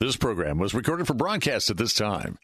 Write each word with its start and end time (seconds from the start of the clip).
This 0.00 0.16
program 0.16 0.58
was 0.58 0.74
recorded 0.74 1.08
for 1.08 1.14
broadcast 1.14 1.70
at 1.70 1.76
this 1.76 1.92
time. 1.92 2.38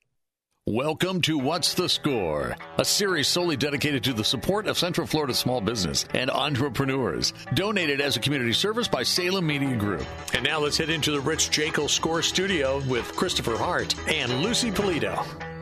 Welcome 0.66 1.20
to 1.20 1.38
What's 1.38 1.74
the 1.74 1.88
Score, 1.88 2.56
a 2.78 2.84
series 2.84 3.28
solely 3.28 3.56
dedicated 3.56 4.02
to 4.04 4.12
the 4.12 4.24
support 4.24 4.66
of 4.66 4.77
Central 4.77 5.06
Florida 5.06 5.34
small 5.34 5.60
business 5.60 6.04
and 6.14 6.32
entrepreneurs. 6.32 7.32
Donated 7.54 8.00
as 8.00 8.16
a 8.16 8.20
community 8.20 8.54
service 8.54 8.88
by 8.88 9.04
Salem 9.04 9.46
Media 9.46 9.77
Group. 9.77 10.04
And 10.34 10.42
now 10.42 10.58
let's 10.58 10.78
head 10.78 10.90
into 10.90 11.12
the 11.12 11.20
Rich 11.20 11.52
Jekyll 11.52 11.86
Score 11.86 12.22
Studio 12.22 12.82
with 12.88 13.14
Christopher 13.14 13.56
Hart 13.56 13.94
and 14.08 14.42
Lucy 14.42 14.72
Polito. 14.72 15.53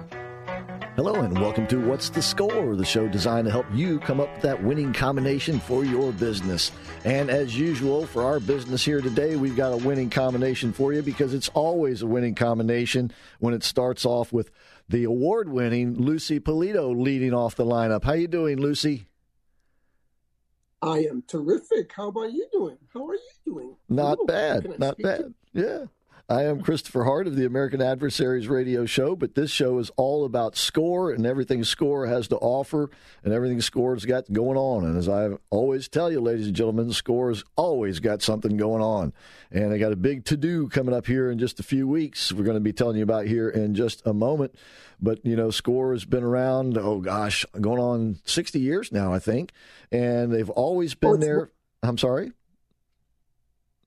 Hello 1.05 1.20
and 1.20 1.37
welcome 1.37 1.66
to 1.66 1.84
What's 1.84 2.11
the 2.11 2.23
Score, 2.23 2.77
the 2.77 2.84
show 2.84 3.09
designed 3.09 3.47
to 3.47 3.51
help 3.51 3.66
you 3.74 3.98
come 3.98 4.20
up 4.20 4.33
with 4.34 4.43
that 4.43 4.62
winning 4.62 4.93
combination 4.93 5.59
for 5.59 5.84
your 5.84 6.12
business. 6.12 6.70
And 7.05 7.29
as 7.29 7.59
usual, 7.59 8.06
for 8.06 8.23
our 8.23 8.38
business 8.38 8.84
here 8.84 9.01
today, 9.01 9.34
we've 9.34 9.57
got 9.57 9.73
a 9.73 9.77
winning 9.79 10.10
combination 10.10 10.73
for 10.73 10.93
you 10.93 11.02
because 11.02 11.35
it's 11.35 11.49
always 11.54 12.02
a 12.02 12.07
winning 12.07 12.37
combination 12.37 13.10
when 13.40 13.52
it 13.52 13.65
starts 13.65 14.07
off 14.07 14.32
with 14.32 14.52
the 14.88 15.02
award-winning 15.02 15.96
Lucy 15.96 16.38
Polito 16.38 16.96
leading 16.96 17.34
off 17.34 17.57
the 17.57 17.66
lineup. 17.66 18.05
How 18.05 18.12
you 18.12 18.29
doing, 18.29 18.60
Lucy? 18.60 19.09
I 20.80 20.99
am 20.99 21.24
terrific. 21.27 21.90
How 21.96 22.10
about 22.10 22.32
you 22.32 22.46
doing? 22.52 22.79
How 22.95 23.09
are 23.09 23.15
you 23.15 23.21
doing? 23.45 23.74
Not 23.88 24.18
Hello. 24.18 24.27
bad. 24.27 24.79
Not 24.79 24.95
speak 24.95 25.07
to- 25.07 25.23
bad. 25.23 25.34
Yeah. 25.52 25.84
I 26.33 26.45
am 26.45 26.63
Christopher 26.63 27.05
Hart 27.05 27.27
of 27.27 27.37
the 27.37 27.45
American 27.45 27.83
Adversaries 27.83 28.49
Radio 28.49 28.87
Show, 28.87 29.15
but 29.15 29.35
this 29.35 29.51
show 29.51 29.79
is 29.79 29.91
all 29.99 30.25
about 30.25 30.57
score 30.57 31.11
and 31.11 31.27
everything 31.27 31.63
score 31.63 32.07
has 32.07 32.27
to 32.29 32.37
offer 32.37 32.89
and 33.23 33.35
everything 33.35 33.61
score's 33.61 34.07
got 34.07 34.33
going 34.33 34.57
on. 34.57 34.87
And 34.87 34.97
as 34.97 35.11
I 35.11 35.33
always 35.51 35.89
tell 35.89 36.11
you, 36.11 36.23
ladies 36.23 36.47
and 36.47 36.57
gentlemen, 36.57 36.91
score's 36.95 37.45
always 37.55 38.01
got 38.01 38.23
something 38.23 38.57
going 38.57 38.80
on. 38.80 39.13
And 39.51 39.74
I 39.74 39.79
got 39.79 39.93
a 39.93 39.97
big 39.97 40.24
to 40.24 40.39
do 40.39 40.71
coming 40.71 40.95
up 40.95 41.07
here 41.07 41.30
in 41.30 41.39
just 41.39 41.61
a 41.61 41.63
few 41.63 41.87
weeks. 41.87 42.33
We're 42.33 42.45
going 42.45 42.57
to 42.57 42.61
be 42.61 42.73
telling 42.73 42.96
you 42.96 43.02
about 43.02 43.27
here 43.27 43.51
in 43.51 43.74
just 43.74 44.01
a 44.07 44.15
moment. 44.15 44.55
But, 45.02 45.27
you 45.27 45.37
know, 45.37 45.51
score 45.51 45.93
has 45.93 46.07
been 46.07 46.24
around, 46.24 46.79
oh 46.79 47.01
gosh, 47.01 47.45
going 47.61 47.79
on 47.79 48.21
60 48.24 48.59
years 48.59 48.91
now, 48.91 49.13
I 49.13 49.19
think. 49.19 49.52
And 49.91 50.33
they've 50.33 50.49
always 50.49 50.95
oh, 50.95 50.99
been 50.99 51.11
Oh, 51.11 51.17
there. 51.27 51.51
I'm 51.83 51.99
sorry? 51.99 52.33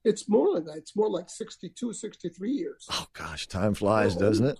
It's 0.05 0.29
more 0.29 0.53
like 0.53 0.65
that. 0.65 0.77
It's 0.77 0.95
more 0.95 1.09
like 1.09 1.29
62, 1.29 1.91
63 1.93 2.51
years. 2.51 2.87
Oh 2.91 3.07
gosh, 3.13 3.47
time 3.47 3.73
flies, 3.73 4.15
Oh. 4.15 4.19
doesn't 4.19 4.45
it? 4.45 4.59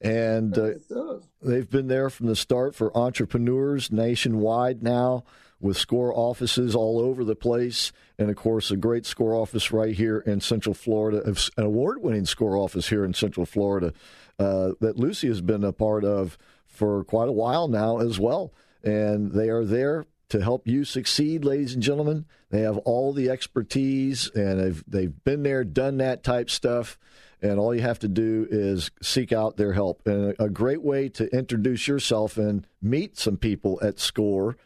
And 0.00 0.56
uh, 0.58 0.64
it 0.64 0.88
does. 0.88 1.28
they've 1.42 1.68
been 1.68 1.86
there 1.88 2.10
from 2.10 2.26
the 2.26 2.34
start 2.36 2.74
for 2.74 2.96
entrepreneurs 2.96 3.92
nationwide 3.92 4.82
now, 4.82 5.24
with 5.60 5.76
score 5.76 6.12
offices 6.16 6.74
all 6.74 6.98
over 6.98 7.22
the 7.24 7.36
place, 7.36 7.92
and 8.18 8.28
of 8.28 8.34
course 8.36 8.72
a 8.72 8.76
great 8.76 9.06
score 9.06 9.32
office 9.34 9.70
right 9.70 9.94
here 9.94 10.18
in 10.18 10.40
Central 10.40 10.74
Florida, 10.74 11.22
an 11.56 11.64
award-winning 11.64 12.24
score 12.26 12.56
office 12.56 12.88
here 12.88 13.04
in 13.04 13.14
Central 13.14 13.46
Florida 13.46 13.92
uh, 14.40 14.70
that 14.80 14.96
Lucy 14.98 15.28
has 15.28 15.40
been 15.40 15.62
a 15.62 15.72
part 15.72 16.04
of 16.04 16.36
for 16.66 17.04
quite 17.04 17.28
a 17.28 17.32
while 17.32 17.68
now 17.68 17.98
as 17.98 18.18
well, 18.18 18.52
and 18.82 19.30
they 19.32 19.48
are 19.50 19.64
there 19.64 20.04
to 20.32 20.42
help 20.42 20.66
you 20.66 20.82
succeed, 20.84 21.44
ladies 21.44 21.74
and 21.74 21.82
gentlemen. 21.82 22.24
They 22.48 22.62
have 22.62 22.78
all 22.78 23.12
the 23.12 23.28
expertise 23.28 24.30
and 24.34 24.58
they've 24.58 24.84
they've 24.88 25.24
been 25.24 25.42
there, 25.42 25.62
done 25.62 25.98
that 25.98 26.22
type 26.22 26.48
stuff, 26.48 26.98
and 27.42 27.58
all 27.58 27.74
you 27.74 27.82
have 27.82 27.98
to 27.98 28.08
do 28.08 28.46
is 28.50 28.90
seek 29.02 29.30
out 29.30 29.58
their 29.58 29.74
help. 29.74 30.00
And 30.06 30.34
a, 30.38 30.48
great 30.48 30.82
way 30.82 31.10
to 31.10 31.26
introduce 31.36 31.86
yourself 31.86 32.38
and 32.38 32.66
meet 32.80 33.18
some 33.18 33.36
people 33.36 33.78
at 33.82 34.00
SCORE 34.00 34.56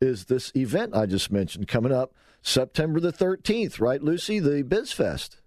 is 0.00 0.26
this 0.26 0.52
event 0.54 0.94
I 0.94 1.06
just 1.06 1.32
mentioned 1.32 1.66
coming 1.66 1.92
up 1.92 2.14
September 2.40 3.00
the 3.00 3.12
13th, 3.12 3.80
right, 3.80 4.00
Lucy? 4.00 4.38
The 4.38 4.62
BizFest. 4.62 5.38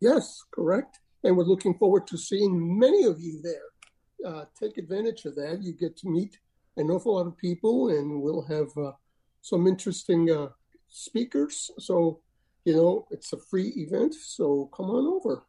Yes, 0.00 0.42
correct. 0.52 0.98
And 1.22 1.36
we're 1.36 1.44
looking 1.44 1.78
forward 1.78 2.08
to 2.08 2.18
seeing 2.18 2.78
many 2.80 3.04
of 3.04 3.20
you 3.20 3.40
there. 3.42 4.32
Uh, 4.32 4.44
take 4.58 4.76
advantage 4.76 5.24
of 5.24 5.36
that. 5.36 5.58
You 5.62 5.72
get 5.72 5.96
to 5.98 6.08
meet 6.08 6.38
an 6.76 6.90
awful 6.90 7.14
lot 7.14 7.26
of 7.26 7.36
people, 7.36 7.88
and 7.88 8.22
we'll 8.22 8.42
have 8.42 8.76
uh, 8.76 8.92
some 9.40 9.66
interesting 9.66 10.30
uh, 10.30 10.48
speakers. 10.88 11.70
So, 11.78 12.20
you 12.64 12.74
know, 12.74 13.06
it's 13.10 13.32
a 13.32 13.38
free 13.38 13.72
event. 13.76 14.14
So 14.14 14.70
come 14.74 14.90
on 14.90 15.06
over. 15.06 15.44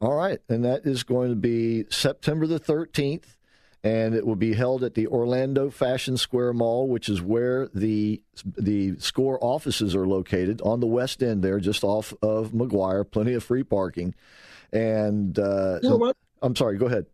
All 0.00 0.14
right, 0.14 0.40
and 0.48 0.64
that 0.64 0.84
is 0.84 1.02
going 1.02 1.30
to 1.30 1.36
be 1.36 1.84
September 1.88 2.46
the 2.46 2.60
13th, 2.60 3.36
and 3.82 4.14
it 4.14 4.26
will 4.26 4.36
be 4.36 4.54
held 4.54 4.82
at 4.82 4.94
the 4.94 5.06
Orlando 5.06 5.70
Fashion 5.70 6.16
Square 6.16 6.54
Mall, 6.54 6.88
which 6.88 7.08
is 7.08 7.22
where 7.22 7.68
the 7.68 8.20
the 8.44 8.98
Score 8.98 9.38
offices 9.40 9.94
are 9.94 10.06
located 10.06 10.60
on 10.62 10.80
the 10.80 10.86
west 10.86 11.22
end 11.22 11.42
there, 11.42 11.60
just 11.60 11.84
off 11.84 12.12
of 12.20 12.52
Maguire. 12.52 13.04
Plenty 13.04 13.34
of 13.34 13.44
free 13.44 13.62
parking, 13.62 14.14
and 14.72 15.38
uh, 15.38 15.78
You 15.82 15.90
know? 15.90 16.12
I'm 16.42 16.56
sorry. 16.56 16.76
Go 16.76 16.86
ahead. 16.86 17.06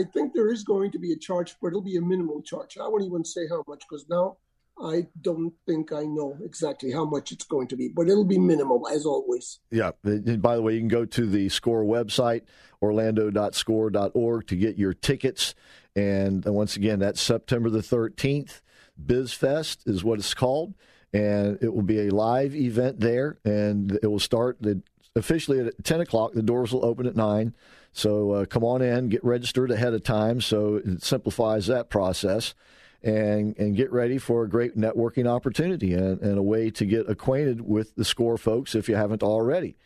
I 0.00 0.04
think 0.04 0.32
there 0.32 0.50
is 0.50 0.64
going 0.64 0.90
to 0.92 0.98
be 0.98 1.12
a 1.12 1.16
charge, 1.16 1.56
but 1.60 1.68
it'll 1.68 1.82
be 1.82 1.96
a 1.96 2.00
minimal 2.00 2.40
charge. 2.42 2.78
I 2.78 2.88
won't 2.88 3.04
even 3.04 3.24
say 3.24 3.46
how 3.48 3.62
much 3.68 3.82
because 3.88 4.06
now 4.08 4.38
I 4.82 5.08
don't 5.20 5.52
think 5.66 5.92
I 5.92 6.04
know 6.04 6.38
exactly 6.42 6.90
how 6.90 7.04
much 7.04 7.32
it's 7.32 7.44
going 7.44 7.68
to 7.68 7.76
be, 7.76 7.88
but 7.88 8.08
it'll 8.08 8.24
be 8.24 8.38
minimal 8.38 8.88
as 8.88 9.04
always. 9.04 9.60
Yeah. 9.70 9.90
By 10.02 10.56
the 10.56 10.62
way, 10.62 10.74
you 10.74 10.80
can 10.80 10.88
go 10.88 11.04
to 11.04 11.26
the 11.26 11.50
SCORE 11.50 11.84
website, 11.84 12.42
orlando.score.org, 12.80 14.46
to 14.46 14.56
get 14.56 14.78
your 14.78 14.94
tickets. 14.94 15.54
And 15.94 16.46
uh, 16.46 16.52
once 16.52 16.76
again, 16.76 17.00
that's 17.00 17.20
September 17.20 17.68
the 17.68 17.80
13th. 17.80 18.62
BizFest 19.04 19.86
is 19.86 20.02
what 20.02 20.18
it's 20.18 20.32
called. 20.32 20.74
And 21.12 21.58
it 21.60 21.74
will 21.74 21.82
be 21.82 22.06
a 22.06 22.10
live 22.10 22.54
event 22.54 23.00
there. 23.00 23.38
And 23.44 23.98
it 24.02 24.06
will 24.06 24.20
start 24.20 24.62
the, 24.62 24.82
officially 25.14 25.60
at 25.60 25.84
10 25.84 26.00
o'clock. 26.00 26.32
The 26.32 26.42
doors 26.42 26.72
will 26.72 26.86
open 26.86 27.06
at 27.06 27.16
9. 27.16 27.54
So 27.92 28.32
uh, 28.32 28.44
come 28.46 28.64
on 28.64 28.82
in, 28.82 29.08
get 29.08 29.24
registered 29.24 29.70
ahead 29.70 29.94
of 29.94 30.04
time. 30.04 30.40
So 30.40 30.76
it 30.76 31.02
simplifies 31.02 31.66
that 31.66 31.90
process 31.90 32.54
and 33.02 33.56
and 33.58 33.76
get 33.76 33.90
ready 33.90 34.18
for 34.18 34.44
a 34.44 34.48
great 34.48 34.76
networking 34.76 35.26
opportunity 35.26 35.94
and, 35.94 36.20
and 36.20 36.38
a 36.38 36.42
way 36.42 36.70
to 36.70 36.84
get 36.84 37.08
acquainted 37.08 37.66
with 37.66 37.94
the 37.96 38.04
score 38.04 38.36
folks 38.36 38.74
if 38.74 38.88
you 38.88 38.94
haven't 38.94 39.22
already. 39.22 39.76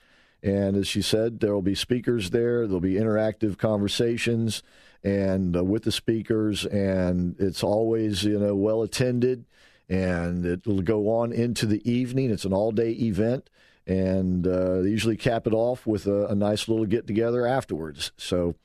And 0.42 0.76
as 0.76 0.86
she 0.86 1.00
said, 1.00 1.40
there 1.40 1.54
will 1.54 1.62
be 1.62 1.74
speakers 1.74 2.30
there. 2.30 2.66
There'll 2.66 2.80
be 2.80 2.94
interactive 2.94 3.56
conversations 3.56 4.62
and 5.04 5.56
uh, 5.56 5.62
with 5.62 5.84
the 5.84 5.92
speakers, 5.92 6.64
and 6.64 7.36
it's 7.38 7.62
always 7.62 8.24
you 8.24 8.38
know 8.38 8.54
well 8.54 8.82
attended, 8.82 9.44
and 9.88 10.44
it'll 10.44 10.82
go 10.82 11.10
on 11.10 11.32
into 11.32 11.66
the 11.66 11.88
evening. 11.88 12.30
It's 12.30 12.46
an 12.46 12.52
all 12.52 12.72
day 12.72 12.90
event, 12.90 13.50
and 13.86 14.46
uh, 14.46 14.80
they 14.80 14.88
usually 14.88 15.16
cap 15.16 15.46
it 15.46 15.52
off 15.52 15.86
with 15.86 16.06
a, 16.06 16.26
a 16.26 16.34
nice 16.34 16.68
little 16.68 16.86
get 16.86 17.06
together 17.06 17.46
afterwards. 17.46 18.12
So. 18.16 18.56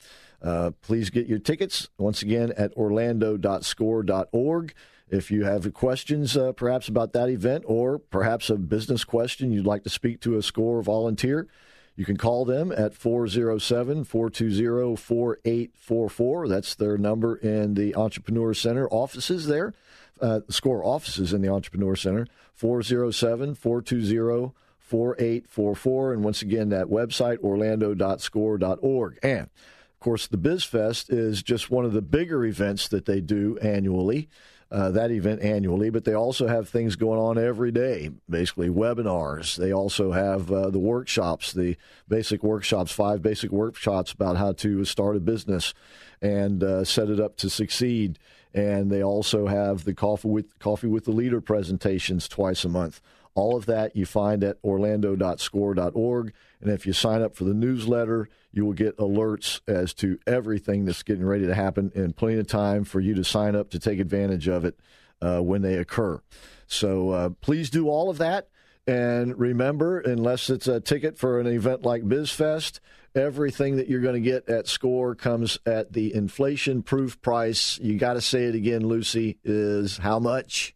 Uh, 0.41 0.71
please 0.81 1.09
get 1.09 1.27
your 1.27 1.37
tickets 1.37 1.89
once 1.97 2.21
again 2.21 2.53
at 2.55 2.71
orlando.score.org. 2.77 4.73
If 5.09 5.31
you 5.31 5.43
have 5.43 5.73
questions, 5.73 6.37
uh, 6.37 6.51
perhaps 6.51 6.87
about 6.87 7.13
that 7.13 7.29
event, 7.29 7.63
or 7.67 7.97
perhaps 7.97 8.49
a 8.49 8.55
business 8.55 9.03
question 9.03 9.51
you'd 9.51 9.65
like 9.65 9.83
to 9.83 9.89
speak 9.89 10.21
to 10.21 10.37
a 10.37 10.43
score 10.43 10.83
volunteer, 10.83 11.47
you 11.95 12.05
can 12.05 12.15
call 12.15 12.45
them 12.45 12.71
at 12.71 12.93
407 12.93 14.03
420 14.03 14.95
4844. 14.95 16.47
That's 16.47 16.75
their 16.75 16.97
number 16.97 17.35
in 17.35 17.73
the 17.73 17.95
Entrepreneur 17.95 18.53
Center 18.53 18.87
offices 18.89 19.47
there, 19.47 19.73
uh, 20.21 20.41
score 20.47 20.85
offices 20.85 21.33
in 21.33 21.41
the 21.41 21.49
Entrepreneur 21.49 21.95
Center, 21.95 22.27
407 22.53 23.55
420 23.55 24.53
4844. 24.89 26.13
And 26.13 26.23
once 26.23 26.41
again, 26.41 26.69
that 26.69 26.87
website, 26.87 27.39
orlando.score.org. 27.43 29.19
And 29.23 29.41
of 29.41 29.99
course, 29.99 30.27
the 30.27 30.37
BizFest 30.37 31.11
is 31.13 31.43
just 31.43 31.69
one 31.69 31.85
of 31.85 31.93
the 31.93 32.01
bigger 32.01 32.43
events 32.45 32.87
that 32.87 33.05
they 33.05 33.21
do 33.21 33.57
annually. 33.61 34.29
Uh, 34.71 34.91
that 34.91 35.09
event 35.09 35.41
annually, 35.41 35.89
but 35.89 36.05
they 36.05 36.13
also 36.13 36.45
have 36.47 36.69
things 36.69 36.95
going 36.95 37.19
on 37.19 37.39
every 37.43 37.71
day, 37.71 38.11
basically 38.29 38.69
webinars. 38.69 39.55
They 39.55 39.73
also 39.73 40.11
have 40.11 40.51
uh, 40.51 40.69
the 40.69 40.77
workshops, 40.77 41.53
the 41.53 41.75
basic 42.07 42.43
workshops, 42.43 42.91
five 42.91 43.23
basic 43.23 43.51
workshops 43.51 44.11
about 44.11 44.37
how 44.37 44.51
to 44.51 44.85
start 44.85 45.15
a 45.15 45.19
business 45.19 45.73
and 46.21 46.63
uh, 46.63 46.83
set 46.83 47.09
it 47.09 47.19
up 47.19 47.35
to 47.37 47.49
succeed. 47.49 48.19
and 48.53 48.91
they 48.91 49.03
also 49.03 49.47
have 49.47 49.85
the 49.85 49.93
coffee 49.93 50.27
with 50.27 50.57
coffee 50.59 50.87
with 50.87 51.05
the 51.05 51.11
leader 51.11 51.41
presentations 51.41 52.27
twice 52.27 52.63
a 52.63 52.69
month. 52.69 53.01
All 53.39 53.55
of 53.55 53.67
that 53.67 53.95
you 53.95 54.05
find 54.05 54.43
at 54.43 54.57
orlando.score.org. 54.65 56.33
And 56.59 56.69
if 56.69 56.85
you 56.85 56.91
sign 56.91 57.21
up 57.21 57.37
for 57.37 57.45
the 57.45 57.53
newsletter, 57.53 58.27
you 58.51 58.65
will 58.65 58.73
get 58.73 58.97
alerts 58.97 59.61
as 59.65 59.93
to 59.93 60.19
everything 60.27 60.83
that's 60.83 61.03
getting 61.03 61.25
ready 61.25 61.47
to 61.47 61.55
happen 61.55 61.89
and 61.95 62.13
plenty 62.13 62.37
of 62.37 62.47
time 62.47 62.83
for 62.83 62.99
you 62.99 63.15
to 63.15 63.23
sign 63.23 63.55
up 63.55 63.69
to 63.69 63.79
take 63.79 64.01
advantage 64.01 64.49
of 64.49 64.65
it 64.65 64.77
uh, 65.21 65.39
when 65.39 65.61
they 65.61 65.75
occur. 65.75 66.19
So 66.67 67.11
uh, 67.11 67.29
please 67.39 67.69
do 67.69 67.87
all 67.87 68.09
of 68.09 68.17
that. 68.17 68.49
And 68.85 69.39
remember, 69.39 70.01
unless 70.01 70.49
it's 70.49 70.67
a 70.67 70.81
ticket 70.81 71.17
for 71.17 71.39
an 71.39 71.47
event 71.47 71.83
like 71.83 72.03
BizFest, 72.03 72.81
everything 73.15 73.77
that 73.77 73.87
you're 73.87 74.01
going 74.01 74.21
to 74.21 74.29
get 74.29 74.49
at 74.49 74.67
Score 74.67 75.15
comes 75.15 75.57
at 75.65 75.93
the 75.93 76.13
inflation 76.13 76.83
proof 76.83 77.21
price. 77.21 77.79
You 77.81 77.97
got 77.97 78.15
to 78.15 78.21
say 78.21 78.45
it 78.45 78.55
again, 78.55 78.85
Lucy, 78.85 79.37
is 79.45 79.97
how 79.97 80.19
much? 80.19 80.75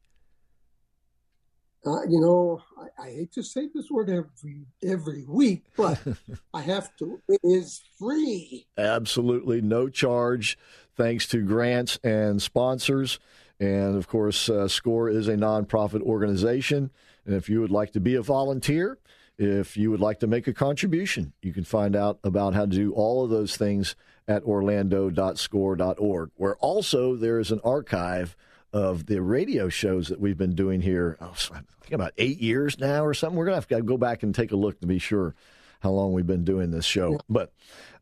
Uh, 1.85 2.03
you 2.07 2.19
know, 2.19 2.61
I, 2.77 3.03
I, 3.03 3.09
hate 3.09 3.33
to 3.33 3.43
say 3.43 3.67
this 3.73 3.89
word 3.91 4.09
every 4.09 4.65
every 4.81 5.25
week, 5.27 5.65
but 5.75 5.99
I 6.53 6.61
have 6.61 6.95
to. 6.97 7.21
It 7.27 7.41
is 7.43 7.81
free. 7.99 8.67
Absolutely, 8.77 9.61
no 9.61 9.89
charge, 9.89 10.57
thanks 10.95 11.27
to 11.27 11.41
grants 11.41 11.99
and 12.01 12.41
sponsors, 12.41 13.19
and 13.59 13.97
of 13.97 14.07
course, 14.07 14.47
uh, 14.49 14.69
SCORE 14.69 15.09
is 15.09 15.27
a 15.27 15.35
nonprofit 15.35 16.01
organization. 16.01 16.89
And 17.25 17.35
if 17.35 17.49
you 17.49 17.59
would 17.61 17.71
like 17.71 17.91
to 17.93 17.99
be 17.99 18.15
a 18.15 18.21
volunteer, 18.21 18.97
if 19.37 19.75
you 19.75 19.91
would 19.91 19.99
like 19.99 20.19
to 20.19 20.27
make 20.27 20.47
a 20.47 20.53
contribution, 20.53 21.33
you 21.41 21.53
can 21.53 21.63
find 21.63 21.95
out 21.95 22.19
about 22.23 22.53
how 22.53 22.65
to 22.65 22.71
do 22.71 22.93
all 22.93 23.23
of 23.23 23.29
those 23.29 23.57
things 23.57 23.95
at 24.27 24.43
orlando.score.org, 24.43 26.31
where 26.35 26.55
also 26.57 27.15
there 27.15 27.39
is 27.39 27.51
an 27.51 27.59
archive 27.63 28.35
of 28.73 29.05
the 29.05 29.21
radio 29.21 29.69
shows 29.69 30.07
that 30.07 30.19
we've 30.19 30.37
been 30.37 30.55
doing 30.55 30.81
here. 30.81 31.15
Oh, 31.21 31.33
I 31.53 31.59
think 31.81 31.93
about 31.93 32.13
eight 32.17 32.41
years 32.41 32.79
now 32.79 33.05
or 33.05 33.13
something. 33.13 33.37
We're 33.37 33.45
going 33.45 33.53
to 33.53 33.57
have 33.57 33.67
to 33.67 33.81
go 33.81 33.97
back 33.97 34.23
and 34.23 34.33
take 34.33 34.51
a 34.51 34.55
look 34.55 34.81
to 34.81 34.87
be 34.87 34.99
sure 34.99 35.35
how 35.81 35.91
long 35.91 36.13
we've 36.13 36.27
been 36.27 36.43
doing 36.43 36.71
this 36.71 36.85
show. 36.85 37.19
But 37.29 37.53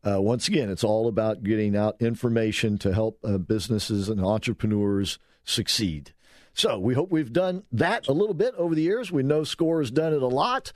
uh, 0.04 0.20
once 0.20 0.48
again, 0.48 0.70
it's 0.70 0.84
all 0.84 1.08
about 1.08 1.42
getting 1.42 1.76
out 1.76 2.00
information 2.00 2.78
to 2.78 2.94
help 2.94 3.18
uh, 3.22 3.38
businesses 3.38 4.08
and 4.08 4.24
entrepreneurs 4.24 5.18
succeed. 5.44 6.14
So 6.54 6.78
we 6.78 6.94
hope 6.94 7.10
we've 7.10 7.32
done 7.32 7.64
that 7.72 8.08
a 8.08 8.12
little 8.12 8.34
bit 8.34 8.54
over 8.56 8.74
the 8.74 8.82
years. 8.82 9.10
We 9.10 9.22
know 9.22 9.42
SCORE 9.44 9.80
has 9.80 9.90
done 9.90 10.12
it 10.12 10.22
a 10.22 10.26
lot. 10.26 10.72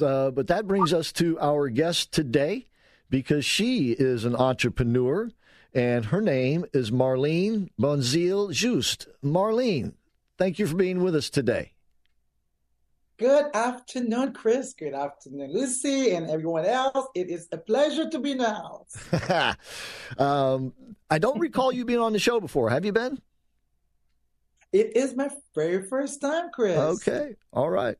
Uh, 0.00 0.30
but 0.30 0.48
that 0.48 0.66
brings 0.66 0.92
us 0.92 1.12
to 1.12 1.38
our 1.40 1.68
guest 1.68 2.12
today 2.12 2.66
because 3.10 3.44
she 3.44 3.92
is 3.92 4.24
an 4.24 4.36
entrepreneur 4.36 5.30
and 5.74 6.06
her 6.06 6.20
name 6.20 6.64
is 6.72 6.90
Marlyn 6.90 7.70
Bonzil 7.80 8.50
Juste. 8.50 9.06
Marlyn, 9.22 9.94
thank 10.38 10.58
you 10.58 10.66
for 10.66 10.76
being 10.76 11.02
with 11.02 11.14
us 11.14 11.30
today. 11.30 11.72
Good 13.18 13.54
afternoon, 13.54 14.32
Chris. 14.32 14.72
Good 14.72 14.94
afternoon, 14.94 15.52
Lucy, 15.52 16.12
and 16.12 16.30
everyone 16.30 16.64
else. 16.64 17.06
It 17.14 17.28
is 17.28 17.48
a 17.52 17.58
pleasure 17.58 18.08
to 18.08 18.18
be 18.18 18.32
in 18.32 18.38
the 18.38 18.48
house. 18.48 19.56
um, 20.18 20.72
I 21.10 21.18
don't 21.18 21.38
recall 21.38 21.70
you 21.70 21.84
being 21.84 21.98
on 21.98 22.14
the 22.14 22.18
show 22.18 22.40
before. 22.40 22.70
Have 22.70 22.86
you 22.86 22.92
been? 22.92 23.20
It 24.72 24.96
is 24.96 25.16
my 25.16 25.28
very 25.52 25.82
first 25.88 26.20
time, 26.20 26.50
Chris. 26.52 26.78
Okay. 26.78 27.34
All 27.52 27.68
right. 27.68 27.96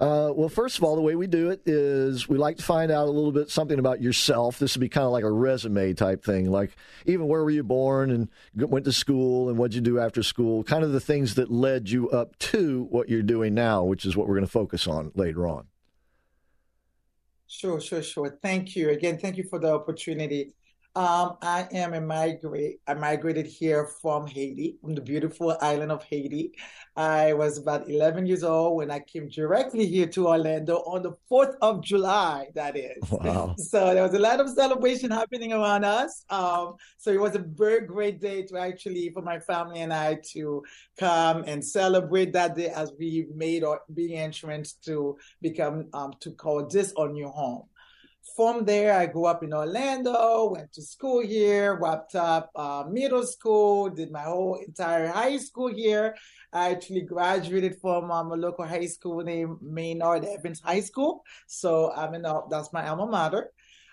Uh, 0.00 0.32
well, 0.34 0.48
first 0.48 0.78
of 0.78 0.84
all, 0.84 0.96
the 0.96 1.02
way 1.02 1.16
we 1.16 1.26
do 1.26 1.50
it 1.50 1.60
is 1.66 2.26
we 2.26 2.38
like 2.38 2.56
to 2.56 2.62
find 2.62 2.90
out 2.90 3.08
a 3.08 3.10
little 3.10 3.30
bit 3.30 3.50
something 3.50 3.78
about 3.78 4.00
yourself. 4.00 4.58
This 4.58 4.74
would 4.74 4.80
be 4.80 4.88
kind 4.88 5.04
of 5.04 5.12
like 5.12 5.24
a 5.24 5.30
resume 5.30 5.92
type 5.92 6.24
thing, 6.24 6.50
like 6.50 6.76
even 7.04 7.28
where 7.28 7.44
were 7.44 7.50
you 7.50 7.62
born 7.62 8.10
and 8.10 8.28
went 8.54 8.86
to 8.86 8.92
school 8.92 9.50
and 9.50 9.58
what'd 9.58 9.74
you 9.74 9.82
do 9.82 9.98
after 10.00 10.22
school, 10.22 10.64
kind 10.64 10.82
of 10.82 10.92
the 10.92 11.00
things 11.00 11.34
that 11.34 11.50
led 11.50 11.90
you 11.90 12.08
up 12.08 12.38
to 12.38 12.84
what 12.84 13.10
you're 13.10 13.22
doing 13.22 13.52
now, 13.52 13.84
which 13.84 14.06
is 14.06 14.16
what 14.16 14.26
we're 14.26 14.34
going 14.34 14.46
to 14.46 14.50
focus 14.50 14.86
on 14.86 15.12
later 15.14 15.46
on. 15.46 15.66
Sure, 17.46 17.82
sure, 17.82 18.02
sure. 18.02 18.38
Thank 18.42 18.74
you. 18.74 18.88
Again, 18.88 19.18
thank 19.18 19.36
you 19.36 19.44
for 19.44 19.58
the 19.58 19.74
opportunity. 19.74 20.54
Um, 20.96 21.38
I 21.42 21.66
am 21.72 21.92
a 21.92 22.00
migrate. 22.00 22.78
I 22.86 22.94
migrated 22.94 23.46
here 23.46 23.86
from 24.00 24.28
Haiti, 24.28 24.78
from 24.80 24.94
the 24.94 25.00
beautiful 25.00 25.56
island 25.60 25.90
of 25.90 26.04
Haiti. 26.04 26.52
I 26.94 27.32
was 27.32 27.58
about 27.58 27.90
11 27.90 28.26
years 28.26 28.44
old 28.44 28.76
when 28.76 28.92
I 28.92 29.00
came 29.00 29.28
directly 29.28 29.86
here 29.86 30.06
to 30.06 30.28
Orlando 30.28 30.76
on 30.76 31.02
the 31.02 31.14
4th 31.28 31.56
of 31.60 31.82
July, 31.82 32.46
that 32.54 32.76
is. 32.76 33.02
Wow. 33.10 33.56
So 33.74 33.92
there 33.92 34.04
was 34.04 34.14
a 34.14 34.20
lot 34.20 34.38
of 34.38 34.48
celebration 34.50 35.10
happening 35.10 35.52
around 35.52 35.84
us. 35.84 36.24
Um, 36.30 36.74
so 36.98 37.10
it 37.10 37.20
was 37.20 37.34
a 37.34 37.40
very 37.40 37.84
great 37.84 38.20
day 38.20 38.42
to 38.42 38.58
actually, 38.58 39.10
for 39.10 39.22
my 39.22 39.40
family 39.40 39.80
and 39.80 39.92
I 39.92 40.20
to 40.34 40.62
come 40.96 41.42
and 41.48 41.64
celebrate 41.64 42.32
that 42.34 42.54
day 42.54 42.68
as 42.68 42.92
we 42.96 43.26
made 43.34 43.64
our 43.64 43.80
big 43.92 44.12
entrance 44.12 44.74
to 44.84 45.16
become, 45.42 45.88
um, 45.92 46.12
to 46.20 46.30
call 46.30 46.64
this 46.66 46.92
our 46.96 47.08
new 47.08 47.28
home 47.28 47.64
from 48.34 48.64
there, 48.64 48.94
I 48.94 49.06
grew 49.06 49.26
up 49.26 49.42
in 49.44 49.52
Orlando, 49.52 50.50
went 50.52 50.72
to 50.72 50.82
school 50.82 51.20
here, 51.20 51.78
wrapped 51.80 52.16
up 52.16 52.50
uh, 52.56 52.84
middle 52.90 53.24
school, 53.24 53.90
did 53.90 54.10
my 54.10 54.22
whole 54.22 54.56
entire 54.56 55.08
high 55.08 55.36
school 55.36 55.68
here. 55.68 56.16
I 56.52 56.70
actually 56.70 57.02
graduated 57.02 57.80
from 57.80 58.10
um, 58.10 58.32
a 58.32 58.36
local 58.36 58.66
high 58.66 58.86
school 58.86 59.22
named 59.22 59.58
Maynard 59.62 60.24
Evans 60.24 60.60
High 60.60 60.80
School. 60.80 61.22
So 61.46 61.92
I'm 61.92 62.14
in, 62.14 62.26
that's 62.50 62.72
my 62.72 62.88
alma 62.88 63.06
mater. 63.06 63.50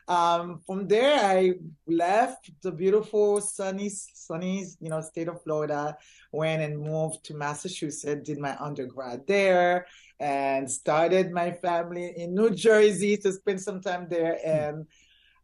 Um, 0.07 0.61
from 0.65 0.87
there, 0.87 1.23
I 1.23 1.53
left 1.87 2.51
the 2.61 2.71
beautiful 2.71 3.39
sunny, 3.39 3.89
sunny, 3.89 4.65
you 4.79 4.89
know, 4.89 5.01
state 5.01 5.27
of 5.27 5.41
Florida, 5.43 5.95
went 6.31 6.61
and 6.61 6.79
moved 6.79 7.23
to 7.25 7.33
Massachusetts, 7.33 8.27
did 8.27 8.39
my 8.39 8.57
undergrad 8.59 9.25
there, 9.27 9.85
and 10.21 10.69
started 10.69 11.31
my 11.31 11.51
family 11.51 12.13
in 12.15 12.35
New 12.35 12.51
Jersey 12.51 13.17
to 13.17 13.33
spend 13.33 13.59
some 13.59 13.81
time 13.81 14.05
there 14.07 14.37
and 14.45 14.85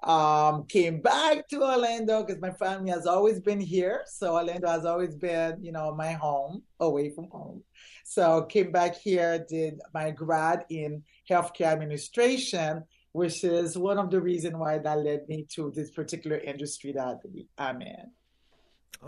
um, 0.03 0.65
came 0.65 1.01
back 1.01 1.47
to 1.49 1.63
Orlando 1.63 2.23
because 2.23 2.39
my 2.39 2.51
family 2.51 2.91
has 2.91 3.07
always 3.07 3.39
been 3.39 3.59
here. 3.59 4.03
So 4.05 4.35
Orlando 4.35 4.67
has 4.67 4.85
always 4.85 5.15
been, 5.15 5.63
you 5.63 5.71
know, 5.71 5.95
my 5.95 6.11
home 6.11 6.61
away 6.79 7.09
from 7.09 7.27
home. 7.31 7.63
So 8.05 8.43
came 8.43 8.71
back 8.71 8.95
here, 8.95 9.43
did 9.49 9.79
my 9.95 10.11
grad 10.11 10.65
in 10.69 11.01
healthcare 11.27 11.73
administration, 11.73 12.83
which 13.13 13.43
is 13.43 13.75
one 13.79 13.97
of 13.97 14.11
the 14.11 14.21
reasons 14.21 14.55
why 14.57 14.77
that 14.77 14.99
led 14.99 15.27
me 15.27 15.47
to 15.55 15.71
this 15.75 15.89
particular 15.89 16.37
industry 16.37 16.91
that 16.91 17.17
I'm 17.57 17.81
in. 17.81 18.11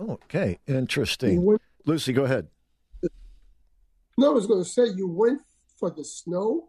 Okay, 0.01 0.57
interesting. 0.65 1.59
Lucy, 1.85 2.11
go 2.11 2.23
ahead. 2.23 2.47
No, 4.17 4.31
I 4.31 4.33
was 4.33 4.47
going 4.47 4.61
to 4.61 4.69
say 4.69 4.87
you 4.87 5.07
went 5.07 5.41
for 5.79 5.89
the 5.89 6.03
snow? 6.03 6.67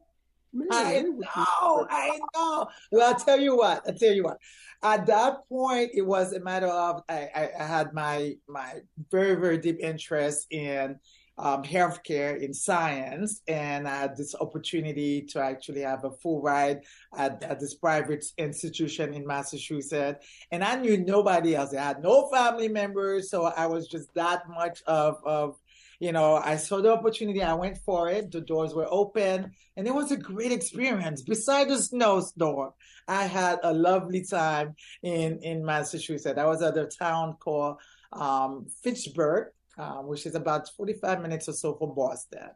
Man, 0.52 0.66
I 0.72 1.02
know, 1.02 1.86
I 1.88 2.18
know. 2.34 2.68
Well, 2.90 3.08
I'll 3.08 3.20
tell 3.20 3.38
you 3.38 3.56
what. 3.56 3.84
I'll 3.86 3.94
tell 3.94 4.12
you 4.12 4.24
what. 4.24 4.38
At 4.82 5.06
that 5.06 5.48
point, 5.48 5.90
it 5.94 6.02
was 6.02 6.32
a 6.32 6.40
matter 6.40 6.66
of 6.66 7.02
I, 7.08 7.50
I 7.58 7.62
had 7.62 7.92
my 7.92 8.34
my 8.48 8.80
very 9.10 9.36
very 9.36 9.58
deep 9.58 9.78
interest 9.78 10.46
in 10.50 10.98
um, 11.40 11.62
healthcare 11.62 12.38
in 12.38 12.52
science, 12.52 13.42
and 13.48 13.88
I 13.88 13.96
had 13.96 14.16
this 14.16 14.34
opportunity 14.34 15.22
to 15.22 15.40
actually 15.40 15.80
have 15.80 16.04
a 16.04 16.10
full 16.10 16.42
ride 16.42 16.80
at, 17.16 17.42
at 17.42 17.58
this 17.58 17.74
private 17.74 18.24
institution 18.36 19.14
in 19.14 19.26
Massachusetts. 19.26 20.26
And 20.50 20.62
I 20.62 20.74
knew 20.76 20.98
nobody 20.98 21.56
else. 21.56 21.74
I 21.74 21.82
had 21.82 22.02
no 22.02 22.28
family 22.28 22.68
members, 22.68 23.30
so 23.30 23.44
I 23.46 23.66
was 23.66 23.88
just 23.88 24.12
that 24.14 24.48
much 24.48 24.82
of 24.86 25.16
of 25.24 25.56
you 26.00 26.12
know, 26.12 26.36
I 26.36 26.56
saw 26.56 26.80
the 26.80 26.92
opportunity, 26.92 27.42
I 27.42 27.52
went 27.52 27.76
for 27.76 28.08
it. 28.08 28.32
The 28.32 28.40
doors 28.40 28.74
were 28.74 28.88
open, 28.90 29.52
and 29.76 29.86
it 29.86 29.94
was 29.94 30.10
a 30.10 30.16
great 30.16 30.50
experience. 30.50 31.20
Beside 31.20 31.68
the 31.68 31.76
snowstorm, 31.76 32.72
I 33.06 33.24
had 33.24 33.60
a 33.62 33.72
lovely 33.72 34.24
time 34.24 34.74
in 35.02 35.38
in 35.42 35.64
Massachusetts. 35.64 36.38
I 36.38 36.46
was 36.46 36.62
at 36.62 36.78
a 36.78 36.86
town 36.86 37.36
called 37.38 37.76
um, 38.12 38.66
Fitchburg, 38.82 39.48
uh, 39.76 39.98
which 39.98 40.24
is 40.24 40.34
about 40.34 40.70
forty 40.74 40.94
five 40.94 41.20
minutes 41.20 41.48
or 41.50 41.52
so 41.52 41.74
from 41.74 41.94
Boston. 41.94 42.48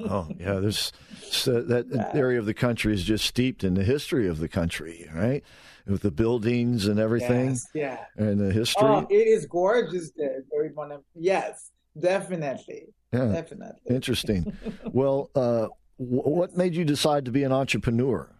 oh 0.00 0.28
yeah, 0.38 0.60
there's 0.60 0.92
so 1.22 1.62
that 1.62 1.86
yeah. 1.90 2.10
area 2.12 2.38
of 2.38 2.44
the 2.44 2.54
country 2.54 2.92
is 2.92 3.02
just 3.02 3.24
steeped 3.24 3.64
in 3.64 3.72
the 3.74 3.84
history 3.84 4.28
of 4.28 4.40
the 4.40 4.48
country, 4.48 5.08
right? 5.14 5.42
With 5.86 6.02
the 6.02 6.10
buildings 6.10 6.86
and 6.86 7.00
everything, 7.00 7.50
yes, 7.50 7.66
yeah, 7.72 8.04
and 8.18 8.38
the 8.38 8.52
history. 8.52 8.86
Oh, 8.86 9.06
it 9.08 9.26
is 9.26 9.46
gorgeous 9.46 10.10
there. 10.14 10.44
Very 10.52 10.70
yes, 11.14 11.70
Definitely. 12.00 12.86
Yeah. 13.12 13.26
Definitely. 13.26 13.94
Interesting. 13.94 14.56
well, 14.84 15.30
uh, 15.34 15.68
what 15.96 16.56
made 16.56 16.74
you 16.74 16.84
decide 16.84 17.24
to 17.24 17.30
be 17.30 17.42
an 17.42 17.52
entrepreneur? 17.52 18.30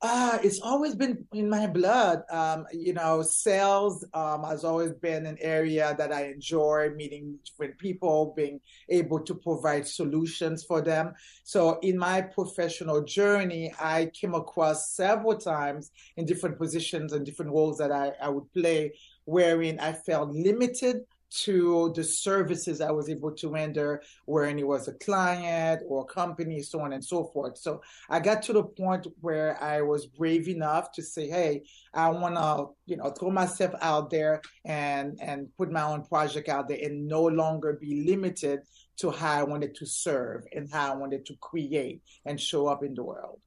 Uh, 0.00 0.38
it's 0.44 0.60
always 0.60 0.94
been 0.94 1.26
in 1.32 1.50
my 1.50 1.66
blood. 1.66 2.22
Um, 2.30 2.66
you 2.72 2.92
know, 2.92 3.22
sales 3.22 4.04
um, 4.14 4.44
has 4.44 4.62
always 4.62 4.92
been 4.92 5.26
an 5.26 5.36
area 5.40 5.92
that 5.98 6.12
I 6.12 6.26
enjoy 6.26 6.90
meeting 6.94 7.36
different 7.44 7.78
people, 7.78 8.32
being 8.36 8.60
able 8.88 9.20
to 9.24 9.34
provide 9.34 9.88
solutions 9.88 10.62
for 10.62 10.80
them. 10.80 11.14
So, 11.42 11.80
in 11.82 11.98
my 11.98 12.20
professional 12.20 13.02
journey, 13.02 13.74
I 13.80 14.12
came 14.14 14.34
across 14.34 14.94
several 14.94 15.36
times 15.36 15.90
in 16.16 16.26
different 16.26 16.58
positions 16.58 17.12
and 17.12 17.26
different 17.26 17.50
roles 17.50 17.78
that 17.78 17.90
I, 17.90 18.12
I 18.22 18.28
would 18.28 18.52
play 18.52 18.92
wherein 19.28 19.78
I 19.78 19.92
felt 19.92 20.30
limited 20.30 21.04
to 21.30 21.92
the 21.94 22.02
services 22.02 22.80
I 22.80 22.90
was 22.90 23.10
able 23.10 23.32
to 23.32 23.50
render, 23.50 24.00
wherein 24.24 24.58
it 24.58 24.66
was 24.66 24.88
a 24.88 24.94
client 24.94 25.82
or 25.86 26.00
a 26.00 26.06
company, 26.06 26.62
so 26.62 26.80
on 26.80 26.94
and 26.94 27.04
so 27.04 27.24
forth. 27.24 27.58
So 27.58 27.82
I 28.08 28.20
got 28.20 28.42
to 28.44 28.54
the 28.54 28.62
point 28.62 29.06
where 29.20 29.62
I 29.62 29.82
was 29.82 30.06
brave 30.06 30.48
enough 30.48 30.92
to 30.92 31.02
say, 31.02 31.28
"Hey, 31.28 31.64
I 31.92 32.08
want 32.08 32.36
to, 32.36 32.68
you 32.86 32.96
know, 32.96 33.10
throw 33.10 33.30
myself 33.30 33.74
out 33.82 34.08
there 34.08 34.40
and 34.64 35.18
and 35.20 35.54
put 35.58 35.70
my 35.70 35.82
own 35.82 36.06
project 36.06 36.48
out 36.48 36.66
there, 36.66 36.80
and 36.82 37.06
no 37.06 37.24
longer 37.24 37.74
be 37.74 38.06
limited 38.10 38.60
to 39.00 39.10
how 39.10 39.40
I 39.40 39.42
wanted 39.42 39.74
to 39.74 39.84
serve 39.84 40.44
and 40.54 40.72
how 40.72 40.94
I 40.94 40.96
wanted 40.96 41.26
to 41.26 41.34
create 41.48 42.00
and 42.24 42.40
show 42.40 42.66
up 42.66 42.82
in 42.82 42.94
the 42.94 43.02
world." 43.02 43.40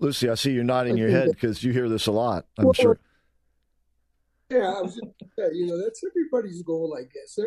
Lucy, 0.00 0.28
I 0.28 0.34
see 0.34 0.50
you're 0.50 0.64
nodding 0.64 0.96
your 0.96 1.10
head 1.10 1.28
because 1.30 1.62
you 1.62 1.72
hear 1.72 1.88
this 1.88 2.08
a 2.08 2.12
lot. 2.12 2.46
I'm 2.58 2.72
sure. 2.72 2.98
Yeah, 4.50 4.74
I 4.78 4.82
was 4.82 4.94
just, 4.94 5.54
you 5.54 5.66
know, 5.66 5.82
that's 5.82 6.02
everybody's 6.04 6.62
goal, 6.62 6.96
I 6.98 7.02
guess. 7.02 7.38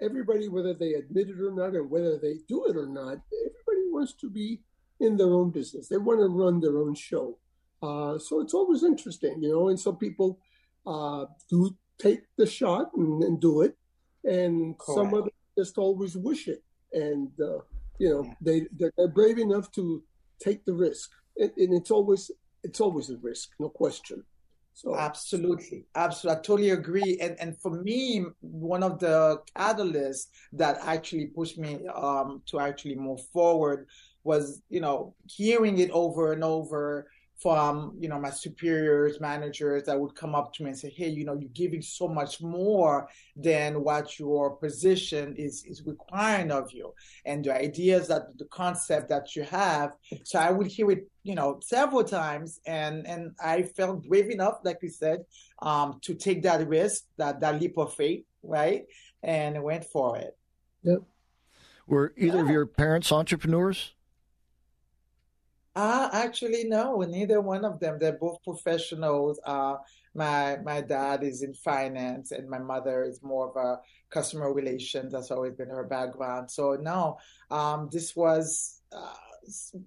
Everybody, 0.00 0.48
whether 0.48 0.74
they 0.74 0.94
admit 0.94 1.28
it 1.28 1.40
or 1.40 1.52
not, 1.52 1.74
and 1.74 1.90
whether 1.90 2.18
they 2.18 2.38
do 2.48 2.64
it 2.66 2.76
or 2.76 2.86
not, 2.86 3.18
everybody 3.32 3.86
wants 3.90 4.14
to 4.14 4.30
be 4.30 4.60
in 4.98 5.16
their 5.16 5.32
own 5.32 5.50
business. 5.50 5.88
They 5.88 5.96
want 5.98 6.20
to 6.20 6.26
run 6.28 6.60
their 6.60 6.78
own 6.78 6.94
show. 6.94 7.38
Uh, 7.82 8.18
so 8.18 8.40
it's 8.40 8.54
always 8.54 8.82
interesting, 8.82 9.42
you 9.42 9.50
know. 9.50 9.68
And 9.68 9.78
some 9.78 9.96
people 9.96 10.38
uh, 10.86 11.26
do 11.48 11.76
take 11.98 12.22
the 12.36 12.46
shot 12.46 12.90
and, 12.96 13.22
and 13.22 13.40
do 13.40 13.62
it, 13.62 13.76
and 14.24 14.78
Correct. 14.78 14.96
some 14.96 15.14
others 15.14 15.32
just 15.56 15.78
always 15.78 16.16
wish 16.16 16.48
it. 16.48 16.62
And 16.92 17.30
uh, 17.40 17.60
you 17.98 18.08
know, 18.10 18.34
they 18.40 18.66
they're 18.72 19.08
brave 19.08 19.38
enough 19.38 19.70
to 19.72 20.02
take 20.42 20.64
the 20.64 20.74
risk, 20.74 21.10
and, 21.36 21.52
and 21.56 21.74
it's 21.74 21.90
always 21.90 22.30
it's 22.62 22.80
always 22.80 23.10
a 23.10 23.16
risk, 23.16 23.50
no 23.58 23.68
question. 23.68 24.24
So 24.72 24.96
absolutely, 24.96 25.84
absolutely, 25.94 26.38
I 26.38 26.42
totally 26.42 26.70
agree. 26.70 27.18
And 27.20 27.38
and 27.38 27.60
for 27.60 27.70
me, 27.70 28.24
one 28.40 28.82
of 28.82 28.98
the 28.98 29.40
catalysts 29.54 30.26
that 30.54 30.78
actually 30.82 31.26
pushed 31.26 31.58
me 31.58 31.86
um, 31.88 32.42
to 32.46 32.60
actually 32.60 32.94
move 32.94 33.20
forward 33.32 33.86
was, 34.24 34.62
you 34.70 34.80
know, 34.80 35.14
hearing 35.26 35.78
it 35.78 35.90
over 35.90 36.32
and 36.32 36.42
over 36.42 37.08
from 37.40 37.94
you 37.98 38.08
know 38.08 38.18
my 38.18 38.30
superiors 38.30 39.20
managers 39.20 39.84
that 39.84 39.98
would 39.98 40.14
come 40.14 40.34
up 40.34 40.52
to 40.52 40.62
me 40.62 40.70
and 40.70 40.78
say 40.78 40.90
hey 40.90 41.08
you 41.08 41.24
know 41.24 41.34
you're 41.34 41.48
giving 41.50 41.82
so 41.82 42.06
much 42.06 42.40
more 42.40 43.08
than 43.34 43.82
what 43.82 44.18
your 44.18 44.56
position 44.56 45.34
is 45.36 45.64
is 45.64 45.82
requiring 45.86 46.50
of 46.50 46.70
you. 46.72 46.92
And 47.24 47.44
the 47.44 47.54
ideas 47.54 48.08
that 48.08 48.36
the 48.38 48.46
concept 48.46 49.08
that 49.08 49.34
you 49.34 49.42
have. 49.44 49.92
So 50.24 50.38
i 50.38 50.50
would 50.50 50.66
hear 50.66 50.90
it 50.90 51.08
you 51.22 51.34
know 51.34 51.60
several 51.62 52.04
times 52.04 52.60
and 52.66 53.06
and 53.06 53.32
i 53.42 53.62
felt 53.62 54.06
brave 54.08 54.30
enough 54.30 54.58
like 54.64 54.78
you 54.80 54.88
said 54.88 55.24
um 55.60 55.98
to 56.00 56.14
take 56.14 56.42
that 56.42 56.66
risk 56.66 57.04
that 57.18 57.40
that 57.40 57.60
leap 57.60 57.76
of 57.76 57.92
faith 57.92 58.24
right? 58.42 58.86
And 59.22 59.62
went 59.62 59.84
for 59.84 60.16
it. 60.16 60.36
Yep. 60.82 61.02
Were 61.86 62.14
either 62.16 62.38
yeah. 62.38 62.42
of 62.42 62.50
your 62.50 62.66
parents 62.66 63.10
entrepreneurs 63.12 63.92
uh, 65.76 66.08
actually, 66.12 66.64
no, 66.64 67.00
neither 67.02 67.40
one 67.40 67.64
of 67.64 67.78
them. 67.78 67.98
They're 67.98 68.18
both 68.18 68.42
professionals. 68.42 69.38
Uh, 69.44 69.76
my 70.14 70.58
my 70.64 70.80
dad 70.80 71.22
is 71.22 71.42
in 71.42 71.54
finance, 71.54 72.32
and 72.32 72.48
my 72.48 72.58
mother 72.58 73.04
is 73.04 73.22
more 73.22 73.50
of 73.50 73.56
a 73.56 73.80
customer 74.10 74.52
relations. 74.52 75.12
That's 75.12 75.30
always 75.30 75.54
been 75.54 75.68
her 75.70 75.84
background. 75.84 76.50
So 76.50 76.76
no, 76.80 77.18
um, 77.50 77.88
this 77.92 78.16
was, 78.16 78.82
uh, 78.92 79.14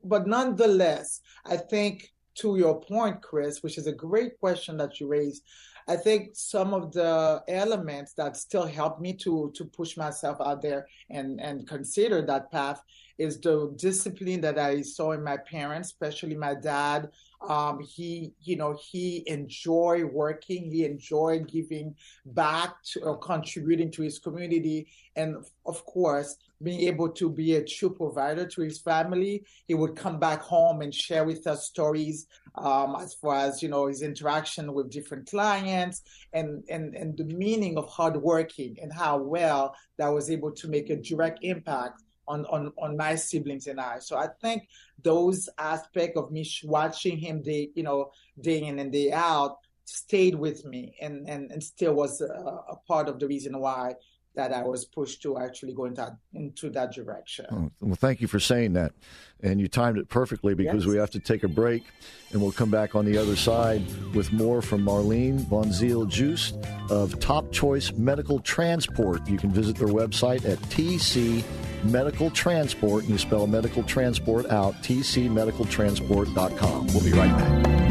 but 0.03 0.25
nonetheless, 0.25 1.19
I 1.45 1.57
think 1.57 2.13
to 2.35 2.57
your 2.57 2.79
point, 2.79 3.21
Chris, 3.21 3.61
which 3.61 3.77
is 3.77 3.87
a 3.87 3.93
great 3.93 4.39
question 4.39 4.77
that 4.77 4.99
you 4.99 5.07
raised. 5.07 5.43
I 5.87 5.95
think 5.95 6.31
some 6.33 6.73
of 6.73 6.91
the 6.93 7.43
elements 7.47 8.13
that 8.13 8.37
still 8.37 8.65
help 8.65 8.99
me 8.99 9.13
to 9.23 9.51
to 9.55 9.65
push 9.65 9.97
myself 9.97 10.37
out 10.39 10.61
there 10.61 10.87
and 11.09 11.41
and 11.41 11.67
consider 11.67 12.21
that 12.25 12.51
path 12.51 12.81
is 13.17 13.39
the 13.39 13.73
discipline 13.77 14.41
that 14.41 14.57
I 14.57 14.81
saw 14.81 15.11
in 15.11 15.23
my 15.23 15.37
parents, 15.37 15.89
especially 15.89 16.35
my 16.35 16.55
dad. 16.55 17.09
Um, 17.47 17.79
he, 17.79 18.33
you 18.41 18.55
know, 18.55 18.77
he 18.91 19.23
enjoyed 19.27 20.05
working. 20.05 20.71
He 20.71 20.85
enjoyed 20.85 21.47
giving 21.47 21.95
back 22.25 22.81
to 22.91 23.01
or 23.01 23.17
contributing 23.17 23.91
to 23.91 24.01
his 24.01 24.17
community, 24.17 24.87
and 25.15 25.37
of 25.65 25.85
course, 25.85 26.37
being 26.63 26.81
able 26.81 27.09
to 27.09 27.29
be 27.29 27.55
a 27.55 27.63
true 27.63 27.89
provider 27.89 28.45
to 28.45 28.61
his 28.61 28.79
family. 28.79 29.43
He 29.67 29.73
would 29.73 29.95
come 29.95 30.19
back 30.19 30.41
home 30.41 30.81
and 30.81 30.93
share 30.93 31.25
with 31.25 31.45
us 31.47 31.65
stories 31.67 32.27
um, 32.55 32.95
as 32.99 33.13
far 33.15 33.35
as 33.35 33.61
you 33.61 33.69
know 33.69 33.87
his 33.87 34.01
interaction 34.01 34.73
with 34.73 34.91
different 34.91 35.29
clients 35.29 36.01
and 36.33 36.63
and 36.69 36.95
and 36.95 37.17
the 37.17 37.25
meaning 37.25 37.77
of 37.77 37.87
hard 37.89 38.17
working 38.17 38.77
and 38.81 38.91
how 38.93 39.17
well 39.17 39.75
that 39.97 40.07
was 40.07 40.29
able 40.29 40.51
to 40.51 40.67
make 40.67 40.89
a 40.89 40.95
direct 40.95 41.39
impact 41.43 42.01
on, 42.27 42.45
on, 42.45 42.71
on 42.77 42.95
my 42.95 43.15
siblings 43.15 43.67
and 43.67 43.79
I. 43.79 43.99
So 43.99 44.17
I 44.17 44.27
think 44.41 44.67
those 45.01 45.49
aspects 45.57 46.17
of 46.17 46.31
me 46.31 46.49
watching 46.63 47.17
him 47.17 47.41
day, 47.41 47.69
you 47.75 47.83
know, 47.83 48.11
day 48.39 48.63
in 48.63 48.79
and 48.79 48.91
day 48.91 49.11
out 49.11 49.57
stayed 49.85 50.35
with 50.35 50.65
me 50.65 50.95
and, 51.01 51.27
and, 51.27 51.51
and 51.51 51.61
still 51.61 51.93
was 51.93 52.21
a, 52.21 52.25
a 52.25 52.77
part 52.87 53.09
of 53.09 53.19
the 53.19 53.27
reason 53.27 53.59
why 53.59 53.95
that 54.35 54.51
I 54.51 54.63
was 54.63 54.83
pushed 54.85 55.21
to 55.23 55.37
actually 55.37 55.73
go 55.73 55.85
into 55.85 56.01
that, 56.01 56.17
into 56.33 56.69
that 56.71 56.91
direction. 56.91 57.45
Oh, 57.51 57.71
well, 57.81 57.95
thank 57.95 58.19
you 58.19 58.27
for 58.27 58.39
saying 58.39 58.73
that. 58.73 58.93
And 59.41 59.61
you 59.61 59.67
timed 59.67 59.97
it 59.97 60.09
perfectly 60.09 60.53
because 60.55 60.85
yes. 60.85 60.91
we 60.91 60.97
have 60.97 61.11
to 61.11 61.19
take 61.19 61.43
a 61.43 61.47
break 61.47 61.83
and 62.31 62.41
we'll 62.41 62.51
come 62.51 62.71
back 62.71 62.95
on 62.95 63.05
the 63.05 63.17
other 63.17 63.35
side 63.35 63.83
with 64.15 64.31
more 64.31 64.61
from 64.61 64.81
Marlyn 64.81 65.39
Von 65.49 65.65
Ziel 65.65 66.09
Juste 66.09 66.57
of 66.89 67.19
Top 67.19 67.51
Choice 67.51 67.91
Medical 67.93 68.39
Transport. 68.39 69.27
You 69.27 69.37
can 69.37 69.51
visit 69.51 69.75
their 69.75 69.89
website 69.89 70.49
at 70.49 70.57
TC 70.69 71.43
Medical 71.83 72.31
Transport, 72.31 73.03
and 73.03 73.11
you 73.11 73.17
spell 73.17 73.45
medical 73.45 73.83
transport 73.83 74.49
out, 74.49 74.73
tcmedicaltransport.com. 74.83 76.87
We'll 76.87 77.03
be 77.03 77.11
right 77.11 77.37
back. 77.37 77.82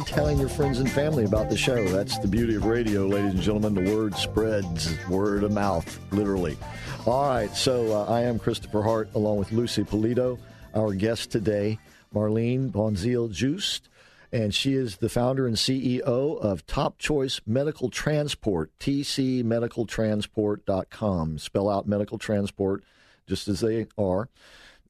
And 0.00 0.08
telling 0.08 0.38
your 0.38 0.48
friends 0.48 0.78
and 0.78 0.90
family 0.90 1.26
about 1.26 1.50
the 1.50 1.58
show. 1.58 1.86
That's 1.88 2.18
the 2.20 2.26
beauty 2.26 2.54
of 2.54 2.64
radio, 2.64 3.06
ladies 3.06 3.34
and 3.34 3.42
gentlemen. 3.42 3.74
The 3.74 3.94
word 3.94 4.14
spreads, 4.14 4.96
word 5.08 5.44
of 5.44 5.52
mouth, 5.52 6.00
literally. 6.10 6.56
All 7.04 7.28
right, 7.28 7.54
so 7.54 7.92
uh, 7.92 8.06
I 8.06 8.22
am 8.22 8.38
Christopher 8.38 8.80
Hart 8.80 9.10
along 9.14 9.36
with 9.36 9.52
Lucy 9.52 9.84
Polito, 9.84 10.38
our 10.74 10.94
guest 10.94 11.30
today, 11.30 11.78
Marlyn 12.14 12.72
Bonziel 12.72 13.30
Juste, 13.30 13.90
and 14.32 14.54
she 14.54 14.72
is 14.72 14.96
the 14.96 15.10
founder 15.10 15.46
and 15.46 15.56
CEO 15.56 16.40
of 16.40 16.66
Top 16.66 16.96
Choice 16.96 17.42
Medical 17.44 17.90
Transport, 17.90 18.70
tcmedicaltransport.com. 18.80 21.38
Spell 21.38 21.68
out 21.68 21.86
medical 21.86 22.16
transport 22.16 22.84
just 23.26 23.48
as 23.48 23.60
they 23.60 23.86
are. 23.98 24.30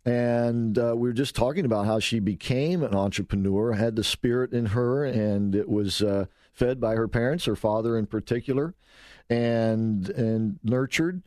And 0.04 0.78
uh, 0.78 0.95
we 0.97 1.09
were 1.09 1.14
just 1.14 1.35
talking 1.35 1.64
about 1.64 1.85
how 1.87 1.99
she 1.99 2.21
became 2.21 2.83
an 2.83 2.95
entrepreneur, 2.95 3.73
had 3.73 3.97
the 3.97 4.04
spirit 4.04 4.52
in 4.52 4.66
her, 4.66 5.04
and 5.04 5.54
it 5.54 5.69
was 5.69 6.02
uh, 6.02 6.26
fed 6.52 6.80
by 6.80 6.95
her 6.95 7.09
parents, 7.09 7.45
her 7.45 7.57
father 7.57 7.99
in 7.99 8.07
particular, 8.07 8.75
and 9.28 10.09
and 10.11 10.59
nurtured. 10.64 11.23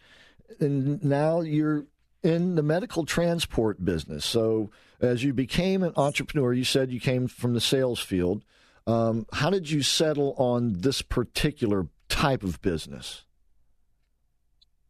And 0.60 1.04
now 1.04 1.42
you're 1.42 1.86
in 2.24 2.56
the 2.56 2.64
medical 2.64 3.06
transport 3.06 3.84
business. 3.84 4.26
So 4.26 4.72
as 5.02 5.24
you 5.24 5.34
became 5.34 5.84
an 5.84 5.94
entrepreneur, 5.96 6.54
you 6.54 6.64
said 6.64 6.92
you 6.92 7.00
came 7.00 7.28
from 7.28 7.54
the 7.54 7.62
sales 7.62 8.00
field. 8.00 8.44
Um, 8.88 9.28
how 9.34 9.50
did 9.50 9.70
you 9.70 9.82
settle 9.82 10.34
on 10.38 10.74
this 10.80 11.02
particular 11.02 11.88
type 12.10 12.44
of 12.44 12.62
business? 12.62 13.24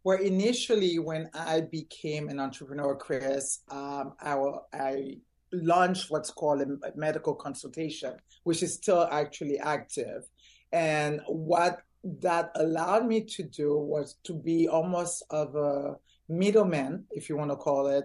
Well, 0.06 0.20
initially, 0.20 1.00
when 1.00 1.30
I 1.34 1.62
became 1.62 2.28
an 2.28 2.40
entrepreneur, 2.40 2.96
Chris, 2.96 3.60
um, 3.70 4.14
I, 4.20 4.38
I 4.74 5.18
launched 5.54 6.12
what's 6.12 6.30
called 6.30 6.62
a 6.62 6.68
medical 6.96 7.34
consultation, 7.34 8.16
which 8.44 8.64
is 8.64 8.74
still 8.74 9.08
actually 9.10 9.60
active. 9.60 10.24
And 10.74 11.22
what 11.28 11.80
that 12.04 12.52
allowed 12.56 13.06
me 13.06 13.22
to 13.22 13.44
do 13.44 13.78
was 13.78 14.18
to 14.26 14.34
be 14.34 14.68
almost 14.68 15.24
of 15.30 15.56
a 15.56 15.96
middleman, 16.28 17.06
if 17.12 17.30
you 17.30 17.38
want 17.38 17.52
to 17.52 17.56
call 17.56 17.88
it, 17.88 18.04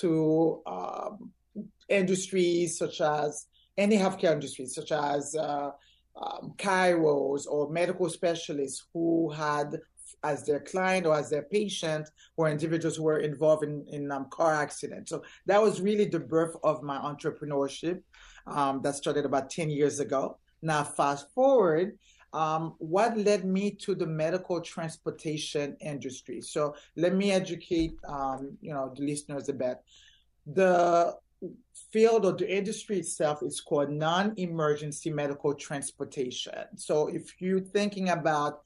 to 0.00 0.62
um, 0.66 1.30
industries 1.90 2.78
such 2.78 3.02
as 3.02 3.48
any 3.76 3.98
healthcare 3.98 4.32
industries, 4.32 4.74
such 4.74 4.92
as 4.92 5.34
uh, 5.34 5.70
um, 6.16 6.54
chiros 6.56 7.46
or 7.46 7.70
medical 7.70 8.08
specialists 8.08 8.86
who 8.94 9.30
had 9.30 9.78
as 10.24 10.44
their 10.44 10.60
client 10.60 11.06
or 11.06 11.14
as 11.14 11.30
their 11.30 11.42
patient 11.42 12.10
or 12.36 12.48
individuals 12.48 12.96
who 12.96 13.04
were 13.04 13.18
involved 13.18 13.62
in, 13.62 13.84
in 13.88 14.10
um, 14.10 14.26
car 14.30 14.54
accidents. 14.54 15.10
So 15.10 15.22
that 15.46 15.62
was 15.62 15.80
really 15.80 16.06
the 16.06 16.18
birth 16.18 16.56
of 16.64 16.82
my 16.82 16.96
entrepreneurship 16.96 18.02
um, 18.46 18.80
that 18.82 18.96
started 18.96 19.24
about 19.24 19.50
10 19.50 19.70
years 19.70 20.00
ago. 20.00 20.38
Now, 20.62 20.82
fast 20.82 21.30
forward, 21.34 21.98
um, 22.32 22.74
what 22.78 23.16
led 23.16 23.44
me 23.44 23.70
to 23.82 23.94
the 23.94 24.06
medical 24.06 24.60
transportation 24.60 25.76
industry? 25.80 26.40
So 26.40 26.74
let 26.96 27.14
me 27.14 27.30
educate, 27.30 27.94
um, 28.08 28.56
you 28.60 28.72
know, 28.72 28.92
the 28.96 29.04
listeners 29.04 29.48
a 29.48 29.52
bit. 29.52 29.78
The 30.46 31.14
field 31.92 32.24
or 32.24 32.32
the 32.32 32.50
industry 32.52 32.98
itself 32.98 33.42
is 33.42 33.60
called 33.60 33.90
non-emergency 33.90 35.10
medical 35.10 35.54
transportation. 35.54 36.64
So 36.76 37.08
if 37.08 37.40
you're 37.40 37.60
thinking 37.60 38.08
about 38.08 38.62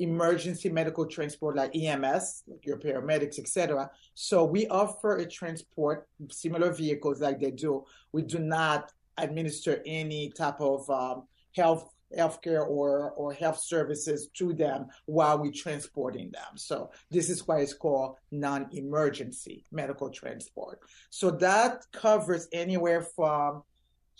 emergency 0.00 0.68
medical 0.68 1.06
transport 1.06 1.56
like 1.56 1.76
EMS, 1.76 2.44
like 2.48 2.66
your 2.66 2.78
paramedics, 2.78 3.38
etc. 3.38 3.90
So 4.14 4.44
we 4.44 4.66
offer 4.68 5.18
a 5.18 5.26
transport 5.26 6.08
similar 6.30 6.72
vehicles 6.72 7.20
like 7.20 7.40
they 7.40 7.52
do. 7.52 7.84
We 8.12 8.22
do 8.22 8.38
not 8.38 8.92
administer 9.18 9.82
any 9.86 10.30
type 10.30 10.60
of 10.60 10.88
um, 10.90 11.24
health 11.54 11.90
healthcare 12.16 12.66
or 12.66 13.12
or 13.12 13.32
health 13.32 13.60
services 13.62 14.28
to 14.34 14.52
them 14.52 14.86
while 15.06 15.38
we're 15.38 15.52
transporting 15.52 16.30
them. 16.32 16.56
So 16.56 16.90
this 17.10 17.30
is 17.30 17.46
why 17.46 17.60
it's 17.60 17.74
called 17.74 18.16
non-emergency 18.32 19.64
medical 19.70 20.10
transport. 20.10 20.80
So 21.10 21.30
that 21.32 21.84
covers 21.92 22.48
anywhere 22.52 23.02
from 23.02 23.62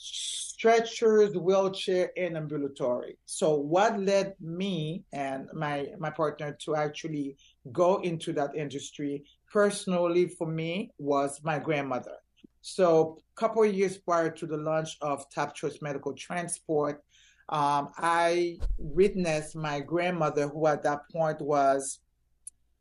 stretchers, 0.02 1.37
wheelchair, 1.37 2.11
and 2.16 2.35
ambulatory. 2.35 3.19
So 3.26 3.54
what 3.54 4.00
led 4.00 4.35
me 4.40 5.04
and 5.12 5.49
my 5.52 5.88
my 5.99 6.09
partner 6.09 6.57
to 6.64 6.75
actually 6.75 7.37
go 7.71 7.97
into 7.99 8.33
that 8.33 8.57
industry 8.57 9.25
personally 9.52 10.26
for 10.28 10.47
me 10.47 10.90
was 10.99 11.40
my 11.45 11.59
grandmother. 11.59 12.16
So 12.62 13.19
a 13.37 13.40
couple 13.40 13.62
of 13.62 13.75
years 13.75 13.99
prior 13.99 14.30
to 14.30 14.47
the 14.47 14.57
launch 14.57 14.97
of 15.02 15.28
Top 15.30 15.54
Choice 15.54 15.78
Medical 15.83 16.14
Transport, 16.14 17.02
um, 17.50 17.90
I 17.99 18.59
witnessed 18.78 19.54
my 19.54 19.80
grandmother, 19.80 20.49
who 20.49 20.66
at 20.66 20.83
that 20.85 21.00
point 21.12 21.40
was 21.42 22.00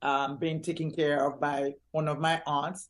um, 0.01 0.37
being 0.37 0.61
taken 0.61 0.89
care 0.91 1.27
of 1.27 1.39
by 1.39 1.73
one 1.91 2.07
of 2.07 2.19
my 2.19 2.41
aunts, 2.45 2.89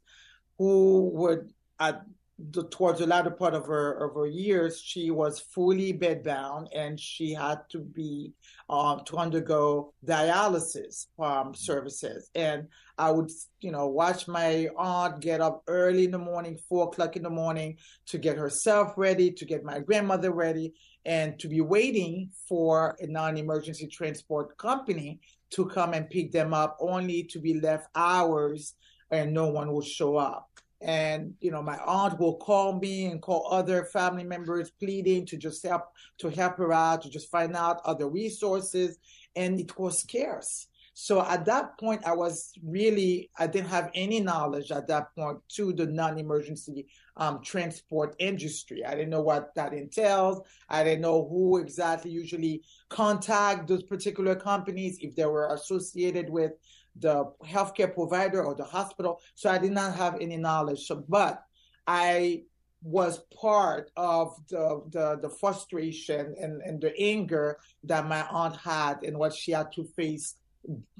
who 0.58 1.10
would 1.14 1.52
at 1.80 2.04
the, 2.52 2.64
towards 2.70 3.00
the 3.00 3.08
latter 3.08 3.32
part 3.32 3.54
of 3.54 3.66
her 3.66 4.06
of 4.06 4.16
her 4.16 4.26
years, 4.26 4.82
she 4.82 5.12
was 5.12 5.40
fully 5.40 5.94
bedbound 5.94 6.68
and 6.74 7.00
she 7.00 7.34
had 7.34 7.60
to 7.70 7.80
be 7.80 8.32
um, 8.70 9.02
to 9.06 9.18
undergo 9.18 9.94
dialysis 10.06 11.08
um, 11.20 11.54
services. 11.54 12.30
And 12.36 12.68
I 12.98 13.12
would, 13.12 13.30
you 13.60 13.72
know, 13.72 13.88
watch 13.88 14.28
my 14.28 14.70
aunt 14.78 15.20
get 15.20 15.42
up 15.42 15.64
early 15.68 16.06
in 16.06 16.12
the 16.12 16.18
morning, 16.18 16.58
four 16.70 16.88
o'clock 16.88 17.16
in 17.16 17.24
the 17.24 17.30
morning, 17.30 17.78
to 18.08 18.18
get 18.18 18.38
herself 18.38 18.94
ready, 18.96 19.32
to 19.32 19.46
get 19.46 19.64
my 19.64 19.80
grandmother 19.80 20.32
ready, 20.32 20.74
and 21.06 21.38
to 21.40 21.48
be 21.48 21.62
waiting 21.62 22.30
for 22.48 22.96
a 23.00 23.08
non-emergency 23.08 23.88
transport 23.88 24.58
company 24.58 25.20
to 25.52 25.66
come 25.66 25.94
and 25.94 26.10
pick 26.10 26.32
them 26.32 26.54
up, 26.54 26.78
only 26.80 27.24
to 27.24 27.40
be 27.40 27.60
left 27.60 27.88
hours 27.96 28.76
and 29.12 29.34
no 29.34 29.48
one 29.48 29.72
will 29.72 29.82
show 29.82 30.18
up 30.18 30.49
and 30.82 31.34
you 31.42 31.52
know 31.52 31.62
my 31.62 31.78
aunt 31.80 32.20
will 32.20 32.38
call 32.38 32.80
me 32.80 33.06
and 33.06 33.22
call 33.22 33.48
other 33.52 33.86
family 33.86 34.24
members 34.24 34.72
pleading 34.72 35.26
to 35.26 35.38
just 35.38 35.66
help 35.66 35.84
to 36.18 36.30
help 36.30 36.58
her 36.58 36.72
out 36.72 37.02
to 37.02 37.10
just 37.10 37.30
find 37.30 37.56
out 37.56 37.82
other 37.86 38.08
resources. 38.08 38.98
And 39.36 39.60
it 39.60 39.78
was 39.78 40.00
scarce. 40.00 40.68
So 40.94 41.22
at 41.22 41.46
that 41.46 41.78
point 41.80 42.06
i 42.06 42.14
was 42.14 42.52
really 42.64 43.30
i 43.38 43.48
didn't 43.48 43.70
have 43.70 43.90
any 43.94 44.20
knowledge 44.20 44.70
at 44.72 44.88
that 44.88 45.16
point 45.16 45.40
to 45.56 45.72
the 45.72 45.86
non-emergency 45.86 46.88
um, 47.20 47.42
transport 47.44 48.16
industry. 48.18 48.86
I 48.86 48.96
didn't 48.96 49.10
know 49.10 49.22
what 49.22 49.54
that 49.56 49.74
entails. 49.74 50.42
I 50.70 50.84
didn't 50.84 51.02
know 51.02 51.28
who 51.30 51.58
exactly 51.58 52.12
usually 52.12 52.64
contact 52.88 53.68
those 53.68 53.84
particular 53.84 54.36
companies 54.36 54.98
if 55.02 55.16
they 55.16 55.26
were 55.26 55.54
associated 55.54 56.30
with 56.30 56.54
the 56.96 57.26
healthcare 57.46 57.94
provider 57.94 58.44
or 58.44 58.56
the 58.56 58.64
hospital. 58.64 59.22
So 59.36 59.50
I 59.50 59.58
did 59.58 59.72
not 59.72 59.96
have 59.96 60.18
any 60.20 60.38
knowledge. 60.38 60.86
So, 60.86 61.04
but 61.08 61.44
I 61.88 62.44
was 62.82 63.20
part 63.40 63.92
of 63.98 64.36
the, 64.50 64.82
the, 64.90 65.20
the 65.22 65.30
frustration 65.30 66.36
and, 66.40 66.62
and 66.62 66.80
the 66.80 66.98
anger 67.00 67.58
that 67.84 68.08
my 68.08 68.26
aunt 68.30 68.56
had 68.56 69.04
and 69.04 69.18
what 69.18 69.34
she 69.34 69.52
had 69.52 69.72
to 69.74 69.84
face 69.84 70.36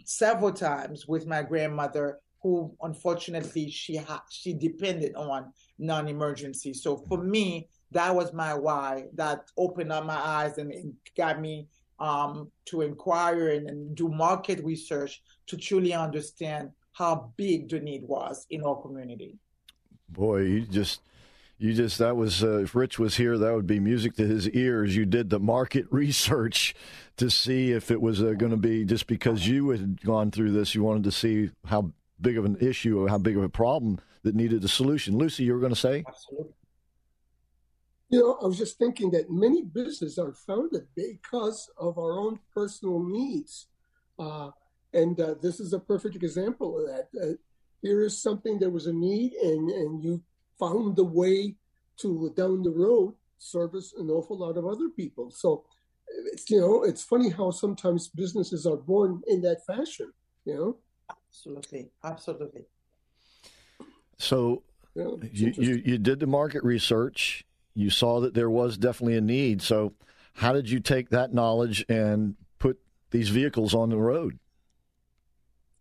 several 0.04 0.52
times 0.52 1.08
with 1.08 1.26
my 1.26 1.42
grandmother 1.42 2.20
who 2.42 2.74
unfortunately 2.82 3.70
she 3.70 3.98
ha- 3.98 4.24
she 4.30 4.54
depended 4.54 5.14
on 5.16 5.52
non-emergency 5.78 6.74
so 6.74 6.98
for 6.98 7.22
me 7.22 7.68
that 7.92 8.14
was 8.14 8.34
my 8.34 8.54
why 8.54 9.06
that 9.14 9.46
opened 9.58 9.92
up 9.92 10.06
my 10.06 10.16
eyes 10.16 10.58
and, 10.58 10.72
and 10.72 10.94
got 11.18 11.40
me 11.40 11.68
um, 12.00 12.52
to 12.66 12.82
inquire 12.82 13.50
and, 13.50 13.70
and 13.70 13.96
do 13.96 14.08
market 14.08 14.64
research 14.64 15.22
to 15.48 15.58
truly 15.58 15.94
understand 15.94 16.72
how 16.94 17.32
big 17.38 17.70
the 17.70 17.80
need 17.80 18.04
was 18.04 18.46
in 18.50 18.64
our 18.64 18.76
community. 18.82 19.38
Boy, 20.10 20.42
you 20.42 20.62
just 20.62 21.02
you 21.58 21.74
just 21.74 21.98
that 21.98 22.16
was 22.16 22.44
uh, 22.44 22.60
if 22.60 22.74
Rich 22.74 23.00
was 23.00 23.18
here, 23.18 23.38
that 23.38 23.54
would 23.54 23.68
be 23.68 23.80
music 23.80 24.16
to 24.16 24.26
his 24.26 24.50
ears. 24.50 24.96
You 24.96 25.06
did 25.06 25.30
the 25.30 25.40
market 25.40 25.86
research 25.92 26.74
to 27.18 27.30
see 27.30 27.72
if 27.72 27.92
it 27.92 28.02
was 28.02 28.22
uh, 28.22 28.34
going 28.38 28.52
to 28.52 28.58
be 28.58 28.86
just 28.86 29.08
because 29.08 29.48
you 29.48 29.70
had 29.70 30.02
gone 30.02 30.32
through 30.32 30.52
this. 30.52 30.74
You 30.74 30.84
wanted 30.84 31.04
to 31.04 31.12
see 31.12 31.52
how 31.66 31.92
big 32.22 32.38
of 32.38 32.46
an 32.46 32.58
issue 32.60 33.00
or 33.00 33.10
how 33.10 33.18
big 33.18 33.38
of 33.38 33.44
a 33.44 33.50
problem 33.50 34.00
that 34.24 34.36
needed 34.36 34.64
a 34.64 34.68
solution. 34.68 35.18
Lucy, 35.18 35.44
you 35.44 35.54
were 35.54 35.60
going 35.60 35.74
to 35.74 35.80
say? 35.80 36.04
Absolutely. 36.08 36.54
You 38.10 38.20
know, 38.20 38.38
I 38.42 38.48
was 38.48 38.58
just 38.58 38.80
thinking 38.80 39.12
that 39.12 39.30
many 39.30 39.62
businesses 39.62 40.18
are 40.18 40.34
founded 40.34 40.88
because 40.96 41.70
of 41.78 41.98
our 42.00 42.18
own 42.18 42.40
personal 42.54 43.04
needs. 43.04 43.68
Uh, 44.18 44.50
and 44.94 45.20
uh, 45.20 45.36
this 45.42 45.60
is 45.60 45.74
a 45.74 45.80
perfect 45.80 46.16
example 46.16 46.80
of 46.80 46.88
that. 46.88 47.08
Uh, 47.16 47.34
here 47.82 48.02
is 48.02 48.22
something 48.22 48.58
there 48.58 48.72
was 48.72 48.88
a 48.88 48.94
need, 48.94 49.34
and, 49.34 49.70
and 49.70 50.04
you 50.04 50.22
found 50.58 50.96
the 50.96 51.04
way 51.04 51.56
to 51.98 52.34
down 52.36 52.64
the 52.64 52.72
road 52.72 53.14
service 53.38 53.94
an 53.98 54.10
awful 54.10 54.38
lot 54.38 54.58
of 54.58 54.66
other 54.66 54.90
people. 54.90 55.30
So, 55.32 55.64
it's, 56.34 56.50
you 56.50 56.60
know, 56.60 56.84
it's 56.84 57.04
funny 57.04 57.30
how 57.30 57.52
sometimes 57.52 58.08
businesses 58.08 58.66
are 58.66 58.76
born 58.76 59.22
in 59.28 59.42
that 59.44 59.66
fashion, 59.66 60.12
you 60.46 60.56
know? 60.56 60.78
Absolutely. 61.10 61.92
Absolutely. 62.04 62.66
So, 64.18 64.64
yeah, 64.96 65.12
you, 65.32 65.54
you, 65.56 65.82
you 65.86 65.98
did 65.98 66.20
the 66.20 66.28
market 66.28 66.64
research 66.64 67.46
you 67.82 67.90
saw 67.90 68.20
that 68.22 68.34
there 68.34 68.50
was 68.50 68.78
definitely 68.78 69.18
a 69.18 69.22
need. 69.22 69.62
So, 69.62 69.94
how 70.34 70.54
did 70.54 70.70
you 70.70 70.80
take 70.80 71.10
that 71.10 71.34
knowledge 71.34 71.86
and 71.90 72.36
put 72.60 72.80
these 73.12 73.30
vehicles 73.30 73.74
on 73.74 73.90
the 73.90 73.98
road? 73.98 74.40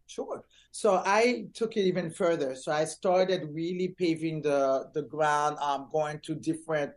Sure. 0.07 0.43
So 0.71 1.03
I 1.05 1.47
took 1.55 1.77
it 1.77 1.83
even 1.83 2.11
further. 2.11 2.55
So 2.55 2.73
I 2.73 2.85
started 2.85 3.49
really 3.53 3.89
paving 3.89 4.43
the 4.43 4.91
the 4.95 5.03
ground, 5.03 5.59
um, 5.61 5.89
going 5.91 6.21
to 6.21 6.35
different 6.35 6.93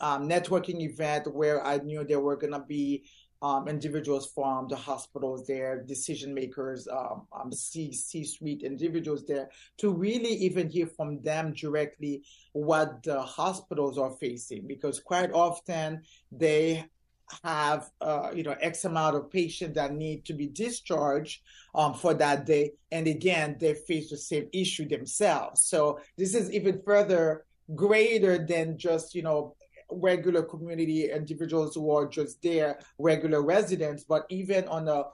um, 0.00 0.28
networking 0.28 0.80
events 0.80 1.28
where 1.28 1.64
I 1.64 1.78
knew 1.78 2.04
there 2.04 2.20
were 2.20 2.36
going 2.36 2.52
to 2.52 2.64
be 2.66 3.04
um, 3.42 3.68
individuals 3.68 4.30
from 4.34 4.68
the 4.68 4.76
hospitals 4.76 5.46
there, 5.46 5.82
decision 5.82 6.34
makers, 6.34 6.86
um, 6.88 7.26
um, 7.32 7.52
C 7.52 7.92
suite 7.92 8.62
individuals 8.62 9.24
there, 9.26 9.48
to 9.78 9.90
really 9.92 10.32
even 10.34 10.68
hear 10.68 10.86
from 10.86 11.22
them 11.22 11.52
directly 11.52 12.22
what 12.52 13.02
the 13.02 13.20
hospitals 13.22 13.98
are 13.98 14.12
facing, 14.12 14.66
because 14.66 15.00
quite 15.00 15.32
often 15.32 16.02
they 16.30 16.84
have 17.44 17.90
uh, 18.00 18.30
you 18.34 18.42
know 18.42 18.56
X 18.60 18.84
amount 18.84 19.16
of 19.16 19.30
patients 19.30 19.74
that 19.74 19.94
need 19.94 20.24
to 20.24 20.34
be 20.34 20.46
discharged 20.46 21.40
um, 21.74 21.94
for 21.94 22.12
that 22.14 22.44
day, 22.44 22.72
and 22.90 23.06
again 23.06 23.56
they 23.58 23.74
face 23.74 24.10
the 24.10 24.16
same 24.16 24.48
issue 24.52 24.86
themselves. 24.86 25.62
So 25.62 26.00
this 26.18 26.34
is 26.34 26.52
even 26.52 26.82
further 26.84 27.46
greater 27.74 28.44
than 28.44 28.76
just 28.76 29.14
you 29.14 29.22
know 29.22 29.54
regular 29.92 30.42
community 30.42 31.10
individuals 31.10 31.74
who 31.74 31.90
are 31.90 32.06
just 32.06 32.42
there, 32.42 32.78
regular 32.98 33.42
residents, 33.42 34.04
but 34.04 34.26
even 34.30 34.66
on 34.68 34.88
a 34.88 35.04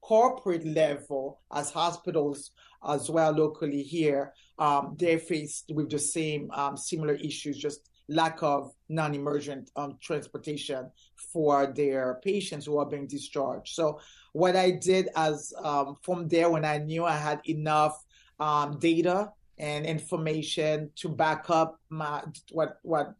corporate 0.00 0.66
level, 0.66 1.40
as 1.52 1.70
hospitals 1.70 2.50
as 2.86 3.10
well 3.10 3.32
locally 3.32 3.82
here, 3.82 4.32
um, 4.58 4.94
they're 4.98 5.18
faced 5.18 5.72
with 5.74 5.90
the 5.90 5.98
same 5.98 6.50
um, 6.52 6.76
similar 6.76 7.14
issues, 7.14 7.56
just 7.56 7.88
lack 8.08 8.42
of 8.42 8.70
non-emergent 8.88 9.70
um, 9.76 9.96
transportation 10.02 10.90
for 11.32 11.72
their 11.74 12.20
patients 12.22 12.66
who 12.66 12.78
are 12.78 12.84
being 12.84 13.06
discharged. 13.06 13.74
So 13.74 13.98
what 14.32 14.56
I 14.56 14.72
did 14.72 15.08
as 15.16 15.54
um, 15.62 15.96
from 16.02 16.28
there, 16.28 16.50
when 16.50 16.64
I 16.64 16.78
knew 16.78 17.04
I 17.04 17.16
had 17.16 17.40
enough 17.48 18.04
um, 18.38 18.78
data 18.78 19.32
and 19.58 19.86
information 19.86 20.90
to 20.96 21.08
back 21.08 21.48
up 21.48 21.80
my 21.88 22.22
what 22.50 22.78
what 22.82 23.14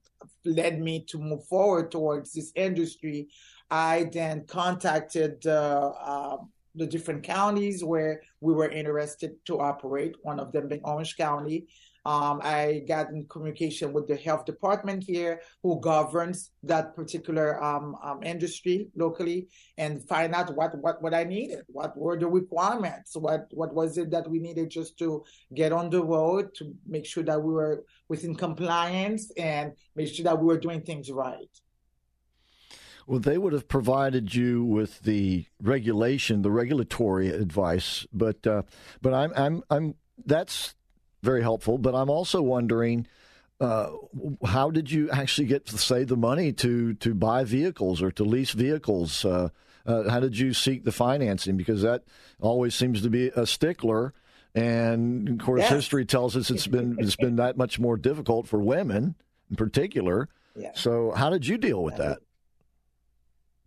led 0.44 0.80
me 0.80 1.04
to 1.08 1.18
move 1.18 1.44
forward 1.46 1.90
towards 1.90 2.32
this 2.32 2.52
industry, 2.54 3.28
I 3.70 4.10
then 4.12 4.44
contacted 4.46 5.46
uh, 5.46 5.92
uh, 6.00 6.36
the 6.74 6.86
different 6.86 7.22
counties 7.22 7.84
where 7.84 8.20
we 8.40 8.52
were 8.52 8.68
interested 8.68 9.34
to 9.46 9.60
operate, 9.60 10.16
one 10.22 10.40
of 10.40 10.52
them 10.52 10.68
being 10.68 10.82
Orange 10.84 11.16
County. 11.16 11.66
Um, 12.04 12.40
I 12.42 12.82
got 12.86 13.10
in 13.10 13.26
communication 13.26 13.92
with 13.92 14.06
the 14.08 14.16
health 14.16 14.44
department 14.44 15.04
here, 15.04 15.40
who 15.62 15.80
governs 15.80 16.50
that 16.62 16.94
particular 16.94 17.62
um, 17.62 17.96
um, 18.02 18.22
industry 18.22 18.88
locally, 18.94 19.48
and 19.78 20.06
find 20.06 20.34
out 20.34 20.54
what, 20.54 20.76
what 20.78 21.02
what 21.02 21.14
I 21.14 21.24
needed, 21.24 21.64
what 21.68 21.96
were 21.96 22.18
the 22.18 22.26
requirements, 22.26 23.16
what 23.16 23.46
what 23.52 23.74
was 23.74 23.96
it 23.96 24.10
that 24.10 24.28
we 24.28 24.38
needed 24.38 24.70
just 24.70 24.98
to 24.98 25.24
get 25.54 25.72
on 25.72 25.88
the 25.88 26.02
road 26.02 26.54
to 26.56 26.74
make 26.86 27.06
sure 27.06 27.22
that 27.24 27.42
we 27.42 27.52
were 27.52 27.84
within 28.08 28.34
compliance 28.34 29.30
and 29.36 29.72
make 29.96 30.08
sure 30.08 30.24
that 30.24 30.38
we 30.38 30.46
were 30.46 30.58
doing 30.58 30.82
things 30.82 31.10
right. 31.10 31.48
Well, 33.06 33.20
they 33.20 33.36
would 33.36 33.52
have 33.52 33.68
provided 33.68 34.34
you 34.34 34.64
with 34.64 35.00
the 35.02 35.46
regulation, 35.60 36.42
the 36.42 36.50
regulatory 36.50 37.28
advice, 37.28 38.06
but 38.12 38.46
uh, 38.46 38.62
but 39.02 39.12
I'm 39.12 39.32
I'm 39.36 39.62
I'm 39.70 39.94
that's 40.24 40.74
very 41.24 41.42
helpful. 41.42 41.78
But 41.78 41.94
I'm 41.94 42.10
also 42.10 42.42
wondering, 42.42 43.06
uh, 43.60 43.90
how 44.44 44.70
did 44.70 44.90
you 44.90 45.10
actually 45.10 45.46
get 45.48 45.66
to 45.66 45.78
save 45.78 46.08
the 46.08 46.16
money 46.16 46.52
to 46.52 46.94
to 46.94 47.14
buy 47.14 47.44
vehicles 47.44 48.02
or 48.02 48.10
to 48.12 48.24
lease 48.24 48.52
vehicles? 48.52 49.24
Uh, 49.24 49.48
uh, 49.86 50.08
how 50.08 50.20
did 50.20 50.38
you 50.38 50.54
seek 50.54 50.84
the 50.84 50.92
financing? 50.92 51.56
Because 51.56 51.82
that 51.82 52.04
always 52.40 52.74
seems 52.74 53.02
to 53.02 53.10
be 53.10 53.28
a 53.28 53.46
stickler. 53.46 54.14
And 54.54 55.28
of 55.28 55.38
course, 55.38 55.62
yes. 55.62 55.70
history 55.70 56.04
tells 56.04 56.36
us 56.36 56.50
it's 56.50 56.68
been 56.68 56.96
it's 57.00 57.16
been 57.16 57.36
that 57.36 57.56
much 57.56 57.80
more 57.80 57.96
difficult 57.96 58.46
for 58.46 58.60
women 58.60 59.16
in 59.50 59.56
particular. 59.56 60.28
Yeah. 60.56 60.70
So, 60.74 61.10
how 61.10 61.30
did 61.30 61.46
you 61.46 61.58
deal 61.58 61.82
with 61.82 61.96
that? 61.96 62.18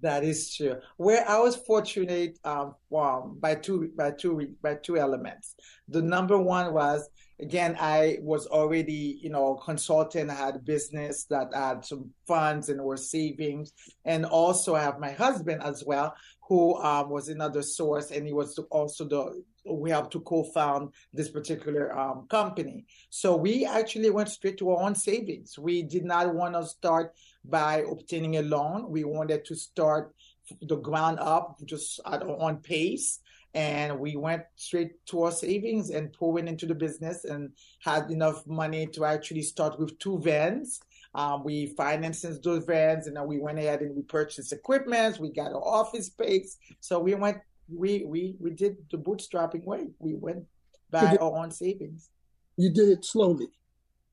That 0.02 0.24
is 0.24 0.56
true. 0.56 0.78
Where 0.98 1.28
I 1.28 1.40
was 1.40 1.56
fortunate 1.56 2.38
um, 2.44 2.76
um, 2.96 3.38
by 3.40 3.56
two 3.56 3.92
by 3.98 4.12
two 4.12 4.56
by 4.62 4.76
two 4.76 4.98
elements. 4.98 5.56
The 5.88 6.02
number 6.02 6.38
one 6.38 6.74
was 6.74 7.10
again 7.40 7.78
I 7.80 8.18
was 8.22 8.48
already 8.48 9.20
you 9.22 9.30
know 9.30 9.56
consultant. 9.56 10.30
I 10.30 10.36
had 10.36 10.66
business 10.66 11.26
that 11.26 11.54
had 11.54 11.86
some 11.86 12.12
funds 12.28 12.70
and 12.70 12.82
were 12.82 12.98
savings, 12.98 13.74
and 14.06 14.26
also 14.26 14.76
I 14.76 14.82
have 14.82 15.00
my 15.00 15.12
husband 15.12 15.62
as 15.64 15.84
well, 15.86 16.16
who 16.48 16.76
um, 16.78 17.10
was 17.10 17.30
another 17.30 17.62
source, 17.62 18.12
and 18.12 18.26
he 18.26 18.34
was 18.34 18.58
also 18.72 19.06
the 19.06 19.44
we 19.70 19.90
helped 19.90 20.12
to 20.14 20.22
co-found 20.22 20.94
this 21.14 21.30
particular 21.30 21.98
um, 21.98 22.26
company. 22.30 22.86
So 23.10 23.36
we 23.36 23.66
actually 23.66 24.10
went 24.10 24.30
straight 24.30 24.58
to 24.60 24.72
our 24.72 24.84
own 24.84 24.96
savings. 24.96 25.60
We 25.60 25.84
did 25.84 26.06
not 26.06 26.34
want 26.34 26.56
to 26.56 26.66
start 26.66 27.14
by 27.44 27.84
obtaining 27.90 28.38
a 28.38 28.42
loan. 28.42 28.90
We 28.90 29.04
wanted 29.04 29.46
to 29.46 29.56
start 29.56 30.14
the 30.62 30.78
ground 30.78 31.20
up, 31.20 31.58
just 31.66 32.00
at 32.06 32.24
our 32.24 32.40
own 32.40 32.58
pace. 32.58 33.20
And 33.58 34.00
we 34.00 34.16
went 34.16 34.44
straight 34.56 35.04
to 35.08 35.24
our 35.24 35.32
savings 35.32 35.90
and 35.90 36.14
pouring 36.14 36.48
into 36.48 36.68
the 36.68 36.76
business 36.76 37.26
and 37.26 37.52
had 37.80 38.12
enough 38.12 38.46
money 38.46 38.86
to 38.94 39.04
actually 39.04 39.42
start 39.42 39.80
with 39.80 39.98
two 39.98 40.20
vans. 40.20 40.80
Um, 41.16 41.44
we 41.44 41.74
financed 41.76 42.44
those 42.44 42.66
vans 42.66 43.08
and 43.08 43.18
then 43.18 43.26
we 43.26 43.40
went 43.40 43.58
ahead 43.58 43.82
and 43.82 43.96
we 43.96 44.04
purchased 44.04 44.54
equipment. 44.54 45.20
We 45.20 45.32
got 45.32 45.54
our 45.54 45.68
office 45.68 46.06
space. 46.06 46.58
So 46.82 47.00
we 47.00 47.16
went, 47.16 47.40
we, 47.68 48.06
we, 48.06 48.36
we 48.40 48.52
did 48.52 48.78
the 48.92 48.98
bootstrapping 49.00 49.64
way. 49.64 49.88
We 49.98 50.14
went 50.14 50.44
by 50.92 51.18
our 51.20 51.36
own 51.36 51.50
savings. 51.50 52.12
You 52.58 52.70
did 52.70 52.90
it 52.90 53.06
slowly. 53.06 53.48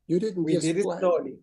You 0.07 0.21
didn't 0.21 0.43
we 0.43 0.57
did 0.57 0.79
it 0.79 0.85
slowly. 0.85 1.37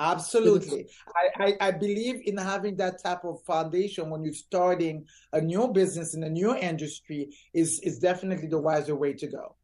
Absolutely. 0.00 0.86
I, 1.14 1.44
I, 1.44 1.68
I, 1.68 1.70
believe 1.72 2.22
in 2.24 2.38
having 2.38 2.76
that 2.76 3.02
type 3.02 3.22
of 3.24 3.42
foundation 3.42 4.08
when 4.08 4.24
you're 4.24 4.32
starting 4.32 5.04
a 5.34 5.40
new 5.42 5.68
business 5.68 6.14
in 6.14 6.24
a 6.24 6.30
new 6.30 6.56
industry 6.56 7.28
is, 7.52 7.80
is 7.80 7.98
definitely 7.98 8.48
the 8.48 8.58
wiser 8.58 8.96
way 8.96 9.12
to 9.12 9.26
go. 9.26 9.56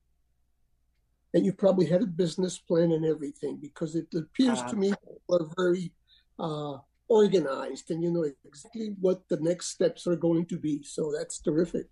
And 1.32 1.46
you 1.46 1.54
probably 1.54 1.86
had 1.86 2.02
a 2.02 2.06
business 2.06 2.58
plan 2.58 2.92
and 2.92 3.06
everything 3.06 3.56
because 3.60 3.96
it 3.96 4.08
appears 4.14 4.60
uh, 4.60 4.68
to 4.68 4.76
me 4.76 4.92
are 5.30 5.46
very 5.56 5.92
uh, 6.38 6.76
organized 7.08 7.90
and 7.90 8.02
you 8.02 8.10
know 8.10 8.26
exactly 8.44 8.94
what 9.00 9.26
the 9.28 9.38
next 9.40 9.68
steps 9.68 10.06
are 10.06 10.16
going 10.16 10.44
to 10.46 10.58
be. 10.58 10.82
So 10.82 11.12
that's 11.16 11.40
terrific. 11.40 11.86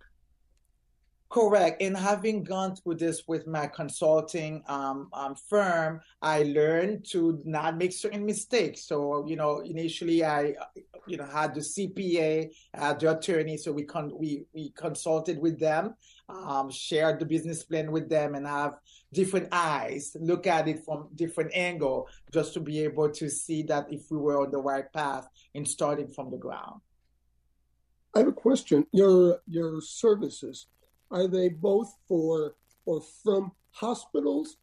Correct. 1.35 1.81
And 1.81 1.97
having 1.97 2.45
gone 2.45 2.77
through 2.77 2.95
this 2.95 3.23
with 3.27 3.45
my 3.45 3.67
consulting 3.67 4.63
um, 4.69 5.09
um, 5.11 5.35
firm, 5.35 5.99
I 6.21 6.43
learned 6.43 7.05
to 7.11 7.41
not 7.43 7.77
make 7.77 7.91
certain 7.91 8.25
mistakes. 8.25 8.87
So, 8.87 9.25
you 9.27 9.35
know, 9.35 9.59
initially 9.59 10.23
I, 10.23 10.53
you 11.07 11.17
know, 11.17 11.25
had 11.25 11.53
the 11.53 11.59
CPA, 11.59 12.51
had 12.73 13.01
the 13.01 13.17
attorney. 13.17 13.57
So 13.57 13.73
we 13.73 13.83
con- 13.83 14.17
we 14.17 14.45
we 14.53 14.69
consulted 14.77 15.37
with 15.37 15.59
them, 15.59 15.95
um, 16.29 16.71
shared 16.71 17.19
the 17.19 17.25
business 17.25 17.65
plan 17.65 17.91
with 17.91 18.07
them, 18.07 18.35
and 18.35 18.47
have 18.47 18.75
different 19.11 19.49
eyes 19.51 20.15
look 20.17 20.47
at 20.47 20.69
it 20.69 20.85
from 20.85 21.09
different 21.15 21.51
angle, 21.53 22.07
just 22.31 22.53
to 22.53 22.61
be 22.61 22.79
able 22.79 23.09
to 23.09 23.29
see 23.29 23.61
that 23.63 23.91
if 23.91 24.03
we 24.09 24.17
were 24.17 24.39
on 24.43 24.51
the 24.51 24.61
right 24.61 24.89
path 24.93 25.27
in 25.53 25.65
starting 25.65 26.07
from 26.07 26.31
the 26.31 26.37
ground. 26.37 26.79
I 28.15 28.19
have 28.19 28.29
a 28.29 28.31
question. 28.31 28.87
Your 28.93 29.41
your 29.45 29.81
services 29.81 30.67
are 31.15 31.27
they 31.27 31.47
both 31.47 31.95
for 32.07 32.55
or 32.85 33.01
from 33.23 33.51
hospitals 33.71 34.57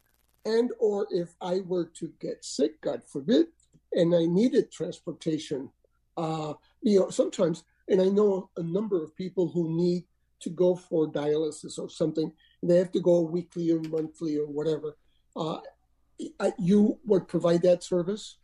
and 0.45 0.71
or 0.79 1.07
if 1.09 1.35
I 1.41 1.61
were 1.65 1.85
to 1.99 2.13
get 2.19 2.45
sick, 2.45 2.79
God 2.81 3.01
forbid, 3.03 3.47
and 3.93 4.13
I 4.13 4.25
needed 4.25 4.71
transportation, 4.71 5.69
uh, 6.15 6.53
you 6.81 6.99
know, 6.99 7.09
sometimes, 7.09 7.63
and 7.89 8.01
I 8.01 8.05
know 8.05 8.49
a 8.57 8.63
number 8.63 9.01
of 9.03 9.15
people 9.15 9.47
who 9.47 9.75
need 9.75 10.03
to 10.41 10.49
go 10.49 10.75
for 10.75 11.11
dialysis 11.11 11.79
or 11.79 11.89
something, 11.89 12.31
they 12.61 12.77
have 12.77 12.91
to 12.91 12.99
go 12.99 13.21
weekly 13.21 13.71
or 13.71 13.81
monthly 13.89 14.37
or 14.37 14.45
whatever. 14.45 14.95
Uh, 15.35 15.59
you 16.59 16.99
would 17.05 17.27
provide 17.27 17.61
that 17.63 17.83
service? 17.83 18.37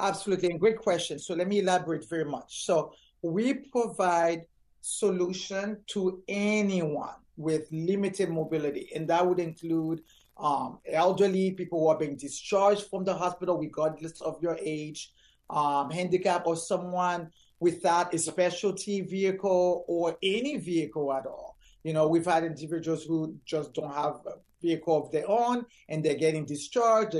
Absolutely, 0.00 0.50
and 0.50 0.60
great 0.60 0.78
question. 0.78 1.18
So 1.18 1.34
let 1.34 1.46
me 1.46 1.60
elaborate 1.60 2.08
very 2.08 2.24
much. 2.24 2.64
So 2.64 2.92
we 3.22 3.54
provide 3.54 4.46
solution 4.86 5.78
to 5.88 6.22
anyone 6.28 7.16
with 7.36 7.66
limited 7.72 8.30
mobility, 8.30 8.88
and 8.94 9.08
that 9.08 9.26
would 9.26 9.40
include 9.40 10.00
um, 10.36 10.78
elderly 10.86 11.50
people 11.50 11.80
who 11.80 11.88
are 11.88 11.98
being 11.98 12.16
discharged 12.16 12.86
from 12.88 13.04
the 13.04 13.12
hospital, 13.12 13.58
regardless 13.58 14.20
of 14.20 14.40
your 14.40 14.56
age, 14.62 15.12
um, 15.50 15.90
handicap, 15.90 16.46
or 16.46 16.54
someone 16.54 17.30
without 17.58 18.14
a 18.14 18.18
specialty 18.18 19.00
vehicle 19.00 19.84
or 19.88 20.16
any 20.22 20.56
vehicle 20.56 21.12
at 21.12 21.26
all. 21.26 21.56
You 21.82 21.92
know, 21.92 22.06
we've 22.06 22.24
had 22.24 22.44
individuals 22.44 23.04
who 23.04 23.36
just 23.44 23.74
don't 23.74 23.92
have 23.92 24.20
a 24.26 24.34
vehicle 24.62 25.04
of 25.04 25.10
their 25.10 25.28
own 25.28 25.64
and 25.88 26.04
they're 26.04 26.14
getting 26.14 26.44
discharged 26.44 27.16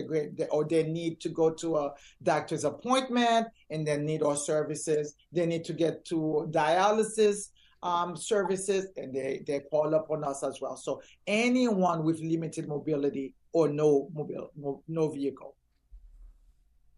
or 0.50 0.64
they 0.64 0.82
need 0.84 1.20
to 1.20 1.28
go 1.28 1.50
to 1.50 1.76
a 1.76 1.92
doctor's 2.22 2.64
appointment 2.64 3.48
and 3.70 3.86
they 3.86 3.96
need 3.98 4.22
our 4.22 4.36
services. 4.36 5.14
They 5.32 5.46
need 5.46 5.64
to 5.64 5.72
get 5.72 6.04
to 6.06 6.48
dialysis 6.50 7.48
um, 7.82 8.16
services 8.16 8.88
and 8.96 9.14
they, 9.14 9.42
they 9.46 9.60
call 9.60 9.94
upon 9.94 10.24
us 10.24 10.42
as 10.42 10.60
well. 10.60 10.76
So 10.76 11.02
anyone 11.26 12.04
with 12.04 12.20
limited 12.20 12.68
mobility 12.68 13.34
or 13.52 13.68
no 13.68 14.08
mobile, 14.14 14.50
no 14.88 15.08
vehicle. 15.08 15.54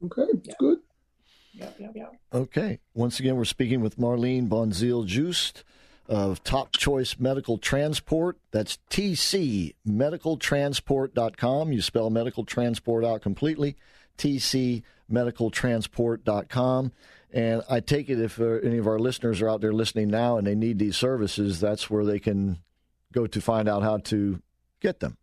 Okay, 0.05 0.27
yeah. 0.45 0.55
good. 0.59 0.79
Yeah, 1.53 1.71
yeah, 1.79 1.89
yeah. 1.95 2.07
Okay. 2.33 2.79
Once 2.95 3.19
again, 3.19 3.37
we're 3.37 3.45
speaking 3.45 3.81
with 3.81 3.99
Marlyn 3.99 4.49
Bonzil 4.49 5.05
Juste 5.07 5.65
of 6.09 6.43
Top 6.45 6.73
Choice 6.73 7.19
Medical 7.19 7.59
Transport. 7.59 8.39
That's 8.53 8.79
TC 8.91 9.75
tcmedicaltransport.com. 9.87 11.73
You 11.73 11.83
spell 11.83 12.11
medical 12.11 12.45
transport 12.45 13.05
out 13.05 13.23
completely. 13.23 13.77
TC 14.17 14.83
tcmedicaltransport.com. 15.11 16.93
And 17.33 17.63
I 17.69 17.81
take 17.81 18.09
it 18.09 18.19
if 18.21 18.41
uh, 18.41 18.45
any 18.65 18.79
of 18.79 18.87
our 18.87 18.99
listeners 18.99 19.43
are 19.43 19.49
out 19.49 19.61
there 19.61 19.73
listening 19.73 20.09
now 20.09 20.39
and 20.39 20.47
they 20.47 20.55
need 20.55 20.79
these 20.79 20.97
services, 20.97 21.61
that's 21.61 21.91
where 21.91 22.05
they 22.05 22.19
can 22.19 22.59
go 23.13 23.27
to 23.27 23.41
find 23.41 23.69
out 23.69 23.83
how 23.83 23.99
to 23.99 24.41
get 24.81 25.01
them. 25.01 25.17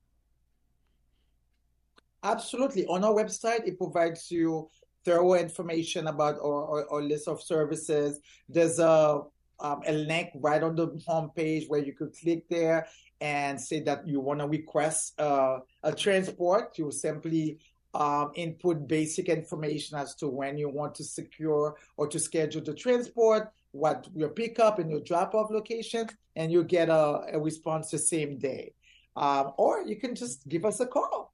Absolutely. 2.23 2.85
On 2.87 3.03
our 3.03 3.13
website, 3.13 3.67
it 3.67 3.77
provides 3.77 4.29
you 4.31 4.69
thorough 5.03 5.35
information 5.35 6.07
about 6.07 6.35
our, 6.43 6.65
our, 6.65 6.89
our 6.91 7.01
list 7.01 7.27
of 7.27 7.41
services. 7.41 8.19
There's 8.49 8.79
a 8.79 9.21
um, 9.59 9.81
a 9.87 9.93
link 9.93 10.31
right 10.35 10.61
on 10.61 10.75
the 10.75 10.87
homepage 11.07 11.69
where 11.69 11.81
you 11.81 11.93
could 11.93 12.13
click 12.13 12.43
there 12.49 12.87
and 13.21 13.59
say 13.59 13.79
that 13.81 14.05
you 14.07 14.19
want 14.19 14.41
to 14.41 14.47
request 14.47 15.19
uh, 15.19 15.59
a 15.83 15.93
transport. 15.93 16.77
You 16.77 16.91
simply 16.91 17.59
um, 17.95 18.31
input 18.36 18.88
basic 18.88 19.29
information 19.29 19.97
as 19.97 20.15
to 20.15 20.27
when 20.27 20.58
you 20.58 20.69
want 20.69 20.93
to 20.95 21.03
secure 21.03 21.75
or 21.97 22.08
to 22.08 22.19
schedule 22.19 22.62
the 22.62 22.73
transport, 22.73 23.51
what 23.71 24.08
your 24.13 24.29
pickup 24.29 24.79
and 24.79 24.91
your 24.91 24.99
drop 24.99 25.34
off 25.34 25.49
location, 25.49 26.08
and 26.36 26.51
you 26.51 26.63
get 26.63 26.89
a, 26.89 27.21
a 27.34 27.39
response 27.39 27.89
the 27.89 27.97
same 27.97 28.38
day. 28.38 28.73
Um, 29.15 29.53
or 29.58 29.84
you 29.84 29.95
can 29.95 30.13
just 30.13 30.47
give 30.47 30.65
us 30.65 30.81
a 30.81 30.86
call. 30.86 31.34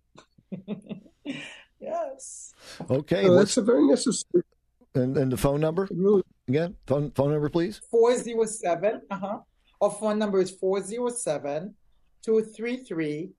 yes. 1.80 2.54
Okay. 2.90 3.26
Uh, 3.28 3.34
that's 3.34 3.58
a 3.58 3.64
very 3.64 3.88
necessary. 3.88 4.44
And, 4.94 5.18
and 5.18 5.32
the 5.32 5.38
phone 5.38 5.62
number? 5.62 5.88
Again, 6.48 6.76
phone, 6.86 7.12
phone 7.12 7.32
number, 7.32 7.50
please. 7.50 7.82
407. 7.90 9.02
Uh 9.10 9.18
huh. 9.18 9.40
Our 9.82 9.90
phone 9.90 10.20
number 10.20 10.40
is 10.40 10.52
407 10.52 11.74
233 12.24 13.32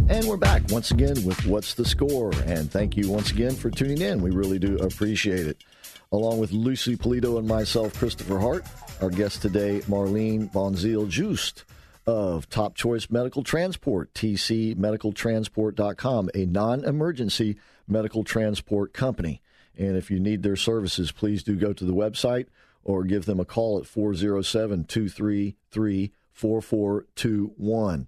And 0.09 0.25
we're 0.27 0.37
back 0.37 0.63
once 0.71 0.91
again 0.91 1.23
with 1.25 1.45
What's 1.45 1.73
the 1.73 1.85
Score? 1.85 2.31
And 2.45 2.71
thank 2.71 2.97
you 2.97 3.11
once 3.11 3.31
again 3.31 3.55
for 3.55 3.69
tuning 3.69 4.01
in. 4.01 4.21
We 4.21 4.31
really 4.31 4.57
do 4.57 4.77
appreciate 4.77 5.45
it. 5.47 5.63
Along 6.11 6.39
with 6.39 6.51
Lucy 6.51 6.95
Polito 6.95 7.37
and 7.37 7.47
myself, 7.47 7.93
Christopher 7.93 8.39
Hart, 8.39 8.65
our 9.01 9.09
guest 9.09 9.41
today, 9.41 9.81
Marlyn 9.87 10.49
Bonzile 10.49 11.07
Juste 11.09 11.65
of 12.07 12.49
Top 12.49 12.73
Choice 12.75 13.11
Medical 13.11 13.43
Transport, 13.43 14.13
tcmedicaltransport.com, 14.13 16.29
a 16.33 16.45
non 16.45 16.85
emergency 16.85 17.57
medical 17.87 18.23
transport 18.23 18.93
company. 18.93 19.41
And 19.77 19.97
if 19.97 20.09
you 20.09 20.19
need 20.19 20.41
their 20.41 20.55
services, 20.55 21.11
please 21.11 21.43
do 21.43 21.55
go 21.55 21.73
to 21.73 21.85
the 21.85 21.93
website 21.93 22.47
or 22.83 23.03
give 23.03 23.25
them 23.25 23.39
a 23.39 23.45
call 23.45 23.77
at 23.77 23.85
407 23.85 24.85
233 24.85 26.11
4421. 26.31 28.07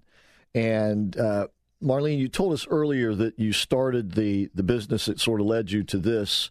And 0.54 1.16
uh, 1.16 1.46
Marlyn, 1.80 2.18
you 2.18 2.28
told 2.28 2.54
us 2.54 2.66
earlier 2.68 3.14
that 3.14 3.38
you 3.38 3.52
started 3.52 4.12
the, 4.12 4.50
the 4.54 4.62
business 4.62 5.06
that 5.06 5.20
sort 5.20 5.40
of 5.40 5.46
led 5.46 5.70
you 5.70 5.82
to 5.84 5.98
this 5.98 6.50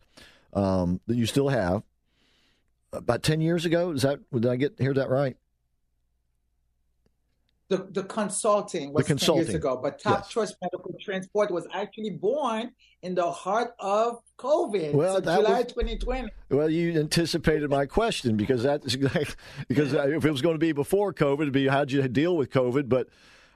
um, 0.54 1.02
that 1.08 1.16
you 1.16 1.26
still 1.26 1.50
have 1.50 1.84
about 2.94 3.24
10 3.24 3.42
years 3.42 3.66
ago. 3.66 3.92
Is 3.92 4.04
that, 4.04 4.20
did 4.32 4.46
I 4.46 4.56
get 4.56 4.80
hear 4.80 4.94
that 4.94 5.10
right? 5.10 5.36
The, 7.70 7.88
the 7.92 8.04
consulting 8.04 8.94
was 8.94 9.06
the 9.06 9.10
consulting. 9.10 9.46
10 9.46 9.52
years 9.54 9.56
ago, 9.56 9.80
but 9.82 10.00
Top 10.02 10.20
Yes. 10.24 10.30
Choice 10.30 10.56
Medical 10.62 10.96
Transport 11.00 11.52
was 11.52 11.68
actually 11.72 12.10
born 12.10 12.72
in 13.04 13.14
the 13.14 13.32
heart 13.32 13.76
of 13.80 14.18
COVID. 14.40 14.94
Well, 14.94 15.16
so 15.16 15.22
that 15.22 15.36
July 15.38 15.60
was- 15.60 15.68
2020. 15.74 16.30
Well, 16.50 16.70
you 16.70 17.00
anticipated 17.00 17.70
my 17.70 17.86
question 17.86 18.38
because 18.38 18.64
that's 18.64 18.96
because 18.96 19.94
if 19.94 20.26
it 20.26 20.32
was 20.32 20.42
going 20.42 20.56
to 20.56 20.60
be 20.60 20.72
before 20.72 21.14
COVID, 21.14 21.42
it'd 21.42 21.54
be 21.54 21.68
how'd 21.68 21.92
you 21.92 22.08
deal 22.08 22.36
with 22.36 22.50
COVID, 22.50 22.90
but 22.90 23.08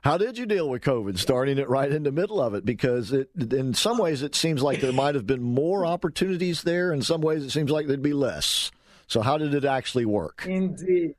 how 0.04 0.18
did 0.20 0.38
you 0.38 0.46
deal 0.46 0.70
with 0.70 0.84
COVID? 0.84 1.18
Starting 1.18 1.58
it 1.58 1.68
right 1.68 1.92
in 1.92 2.04
the 2.04 2.12
middle 2.12 2.40
of 2.40 2.54
it, 2.54 2.66
because 2.66 3.12
it, 3.14 3.30
in 3.52 3.74
some 3.74 3.98
ways 3.98 4.22
it 4.22 4.36
seems 4.36 4.62
like 4.62 4.80
there 4.80 4.94
might 4.94 5.16
have 5.16 5.26
been 5.26 5.42
more 5.42 5.88
opportunities 5.88 6.62
there. 6.62 6.94
In 6.94 7.02
some 7.02 7.22
ways, 7.22 7.44
it 7.44 7.50
seems 7.52 7.72
like 7.72 7.88
there'd 7.88 8.04
be 8.04 8.14
less. 8.14 8.70
So, 9.08 9.22
how 9.22 9.38
did 9.40 9.56
it 9.56 9.66
actually 9.66 10.06
work? 10.06 10.46
Indeed. 10.48 11.16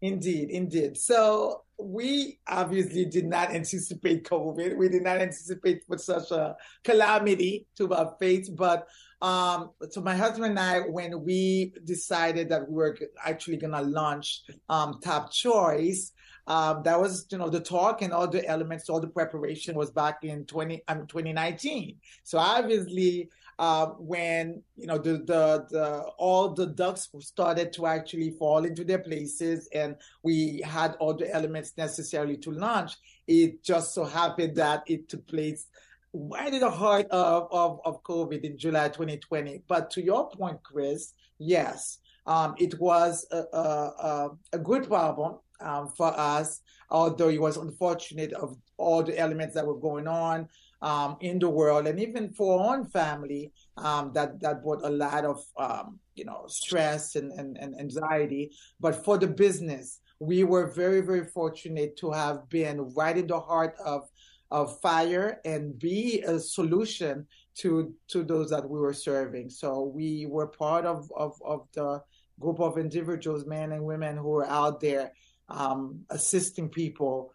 Indeed, 0.00 0.50
indeed. 0.50 0.96
So 0.98 1.62
we 1.82 2.38
obviously 2.46 3.04
did 3.04 3.26
not 3.26 3.50
anticipate 3.50 4.24
COVID. 4.24 4.76
We 4.76 4.88
did 4.88 5.02
not 5.02 5.18
anticipate 5.18 5.84
for 5.86 5.98
such 5.98 6.30
a 6.30 6.56
calamity 6.84 7.66
to 7.76 7.92
our 7.92 8.16
face. 8.18 8.48
But 8.48 8.86
um, 9.20 9.70
so 9.90 10.00
my 10.00 10.16
husband 10.16 10.46
and 10.46 10.58
I, 10.58 10.80
when 10.80 11.22
we 11.24 11.72
decided 11.84 12.48
that 12.48 12.68
we 12.68 12.74
were 12.74 12.98
actually 13.24 13.56
going 13.56 13.72
to 13.72 13.82
launch 13.82 14.42
um, 14.68 15.00
Top 15.02 15.32
Choice, 15.32 16.12
um, 16.46 16.82
that 16.82 17.00
was 17.00 17.26
you 17.30 17.38
know 17.38 17.48
the 17.48 17.60
talk 17.60 18.02
and 18.02 18.12
all 18.12 18.28
the 18.28 18.46
elements, 18.46 18.88
all 18.88 19.00
the 19.00 19.06
preparation 19.06 19.76
was 19.76 19.90
back 19.90 20.18
in 20.22 20.44
20 20.46 20.82
um, 20.88 21.06
2019. 21.06 21.96
So 22.24 22.38
obviously 22.38 23.30
uh, 23.58 23.86
when 23.98 24.62
you 24.76 24.86
know 24.86 24.98
the, 24.98 25.18
the 25.18 25.66
the 25.70 26.00
all 26.18 26.52
the 26.52 26.66
ducks 26.66 27.08
started 27.20 27.72
to 27.72 27.86
actually 27.86 28.30
fall 28.30 28.64
into 28.64 28.82
their 28.82 28.98
places 28.98 29.68
and 29.72 29.94
we 30.22 30.60
had 30.64 30.96
all 30.98 31.14
the 31.14 31.32
elements 31.32 31.72
necessarily 31.76 32.36
to 32.36 32.50
launch 32.50 32.94
it 33.28 33.62
just 33.62 33.94
so 33.94 34.04
happened 34.04 34.56
that 34.56 34.82
it 34.86 35.08
took 35.08 35.26
place 35.28 35.66
right 36.12 36.52
in 36.52 36.60
the 36.60 36.70
heart 36.70 37.06
of, 37.10 37.46
of, 37.52 37.80
of 37.84 38.02
covid 38.02 38.42
in 38.42 38.58
july 38.58 38.88
2020 38.88 39.62
but 39.68 39.90
to 39.90 40.02
your 40.02 40.28
point 40.30 40.60
chris 40.62 41.14
yes 41.38 41.98
um, 42.24 42.54
it 42.58 42.78
was 42.80 43.26
a, 43.32 43.42
a, 43.56 44.28
a 44.52 44.58
good 44.58 44.88
problem 44.88 45.38
um, 45.62 45.88
for 45.88 46.12
us 46.18 46.60
although 46.92 47.30
it 47.30 47.40
was 47.40 47.56
unfortunate 47.56 48.32
of 48.34 48.56
all 48.76 49.02
the 49.02 49.18
elements 49.18 49.54
that 49.54 49.66
were 49.66 49.78
going 49.78 50.06
on 50.06 50.46
um, 50.82 51.16
in 51.20 51.38
the 51.38 51.48
world, 51.48 51.86
and 51.86 51.98
even 51.98 52.30
for 52.30 52.60
our 52.60 52.76
own 52.76 52.86
family, 52.86 53.50
um, 53.78 54.12
that 54.14 54.40
that 54.40 54.62
brought 54.62 54.84
a 54.84 54.90
lot 54.90 55.24
of 55.24 55.42
um, 55.56 55.98
you 56.14 56.24
know 56.24 56.44
stress 56.48 57.16
and, 57.16 57.32
and, 57.32 57.56
and 57.56 57.78
anxiety. 57.80 58.52
But 58.78 59.04
for 59.04 59.18
the 59.18 59.26
business, 59.26 60.00
we 60.20 60.44
were 60.44 60.66
very 60.66 61.00
very 61.00 61.24
fortunate 61.24 61.96
to 61.98 62.10
have 62.10 62.48
been 62.48 62.92
right 62.94 63.16
in 63.16 63.26
the 63.26 63.40
heart 63.40 63.74
of 63.84 64.08
of 64.50 64.78
fire 64.80 65.40
and 65.46 65.78
be 65.78 66.20
a 66.26 66.38
solution 66.38 67.26
to 67.54 67.94
to 68.08 68.22
those 68.22 68.50
that 68.50 68.68
we 68.68 68.80
were 68.80 68.92
serving. 68.92 69.48
So 69.48 69.82
we 69.82 70.26
were 70.26 70.48
part 70.48 70.84
of 70.84 71.10
of, 71.16 71.40
of 71.44 71.68
the 71.72 72.02
group 72.40 72.60
of 72.60 72.76
individuals, 72.76 73.46
men 73.46 73.72
and 73.72 73.84
women, 73.84 74.16
who 74.16 74.28
were 74.28 74.48
out 74.48 74.80
there 74.80 75.12
um, 75.52 76.00
assisting 76.10 76.68
people 76.68 77.32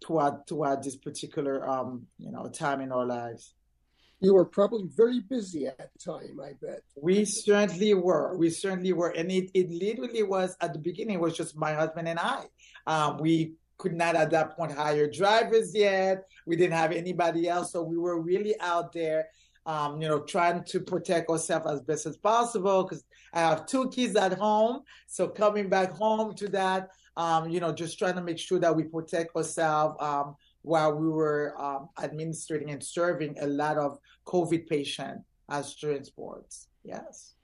toward 0.00 0.46
toward 0.46 0.82
this 0.82 0.96
particular 0.96 1.68
um, 1.68 2.06
you 2.18 2.30
know 2.30 2.48
time 2.48 2.80
in 2.80 2.92
our 2.92 3.06
lives. 3.06 3.54
You 4.20 4.34
were 4.34 4.46
probably 4.46 4.88
very 4.96 5.20
busy 5.20 5.68
at 5.68 5.90
the 5.92 5.98
time, 6.04 6.40
I 6.42 6.54
bet. 6.60 6.82
We 7.00 7.24
certainly 7.24 7.94
were. 7.94 8.36
We 8.36 8.50
certainly 8.50 8.92
were, 8.92 9.10
and 9.10 9.30
it 9.30 9.50
it 9.54 9.70
literally 9.70 10.24
was 10.24 10.56
at 10.60 10.72
the 10.72 10.78
beginning. 10.80 11.16
It 11.16 11.20
was 11.20 11.36
just 11.36 11.56
my 11.56 11.74
husband 11.74 12.08
and 12.08 12.18
I. 12.18 12.44
Um, 12.86 13.18
we 13.18 13.54
could 13.76 13.94
not 13.94 14.16
at 14.16 14.30
that 14.30 14.56
point 14.56 14.72
hire 14.72 15.08
drivers 15.08 15.72
yet. 15.74 16.24
We 16.46 16.56
didn't 16.56 16.72
have 16.72 16.90
anybody 16.90 17.48
else, 17.48 17.72
so 17.72 17.82
we 17.82 17.96
were 17.96 18.20
really 18.20 18.58
out 18.60 18.92
there. 18.92 19.28
Um, 19.66 20.00
you 20.00 20.08
know, 20.08 20.20
trying 20.20 20.64
to 20.64 20.80
protect 20.80 21.28
ourselves 21.28 21.66
as 21.70 21.82
best 21.82 22.06
as 22.06 22.16
possible 22.16 22.84
because 22.84 23.04
I 23.34 23.40
have 23.40 23.66
two 23.66 23.90
kids 23.90 24.16
at 24.16 24.32
home. 24.32 24.80
So 25.06 25.28
coming 25.28 25.68
back 25.68 25.92
home 25.92 26.34
to 26.36 26.48
that, 26.48 26.88
um, 27.18 27.50
you 27.50 27.58
know, 27.58 27.72
just 27.72 27.98
trying 27.98 28.14
to 28.14 28.22
make 28.22 28.38
sure 28.38 28.60
that 28.60 28.74
we 28.74 28.84
protect 28.84 29.34
ourselves 29.34 29.96
um, 30.00 30.36
while 30.62 30.94
we 30.94 31.08
were 31.08 31.52
um, 31.60 31.88
administering 32.00 32.70
and 32.70 32.82
serving 32.82 33.36
a 33.40 33.46
lot 33.46 33.76
of 33.76 33.98
COVID 34.24 34.68
patients 34.68 35.24
as 35.48 35.74
transports. 35.74 36.68
Yes. 36.84 37.34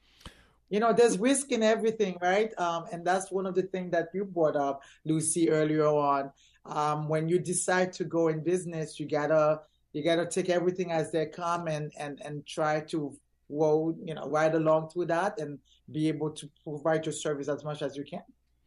You 0.70 0.78
know, 0.78 0.92
there's 0.92 1.18
risk 1.18 1.50
in 1.50 1.64
everything, 1.64 2.16
right? 2.22 2.56
Um, 2.56 2.84
and 2.92 3.04
that's 3.04 3.32
one 3.32 3.46
of 3.46 3.56
the 3.56 3.64
things 3.64 3.90
that 3.90 4.08
you 4.14 4.24
brought 4.24 4.54
up, 4.54 4.82
Lucy, 5.04 5.50
earlier 5.50 5.86
on. 5.86 6.30
Um, 6.64 7.08
when 7.08 7.28
you 7.28 7.40
decide 7.40 7.92
to 7.94 8.04
go 8.04 8.28
in 8.28 8.44
business, 8.44 9.00
you 9.00 9.06
gotta 9.06 9.60
you 9.92 10.02
gotta 10.02 10.26
take 10.26 10.48
everything 10.48 10.92
as 10.92 11.12
they 11.12 11.26
come 11.26 11.66
and 11.66 11.92
and 11.98 12.20
and 12.24 12.46
try 12.46 12.80
to 12.92 13.14
well, 13.48 13.94
you 14.02 14.14
know, 14.14 14.28
ride 14.28 14.54
along 14.54 14.90
through 14.90 15.06
that 15.06 15.38
and 15.38 15.58
be 15.90 16.08
able 16.08 16.30
to 16.30 16.48
provide 16.62 17.04
your 17.04 17.12
service 17.12 17.48
as 17.48 17.62
much 17.64 17.82
as 17.82 17.96
you 17.96 18.04
can. 18.04 18.22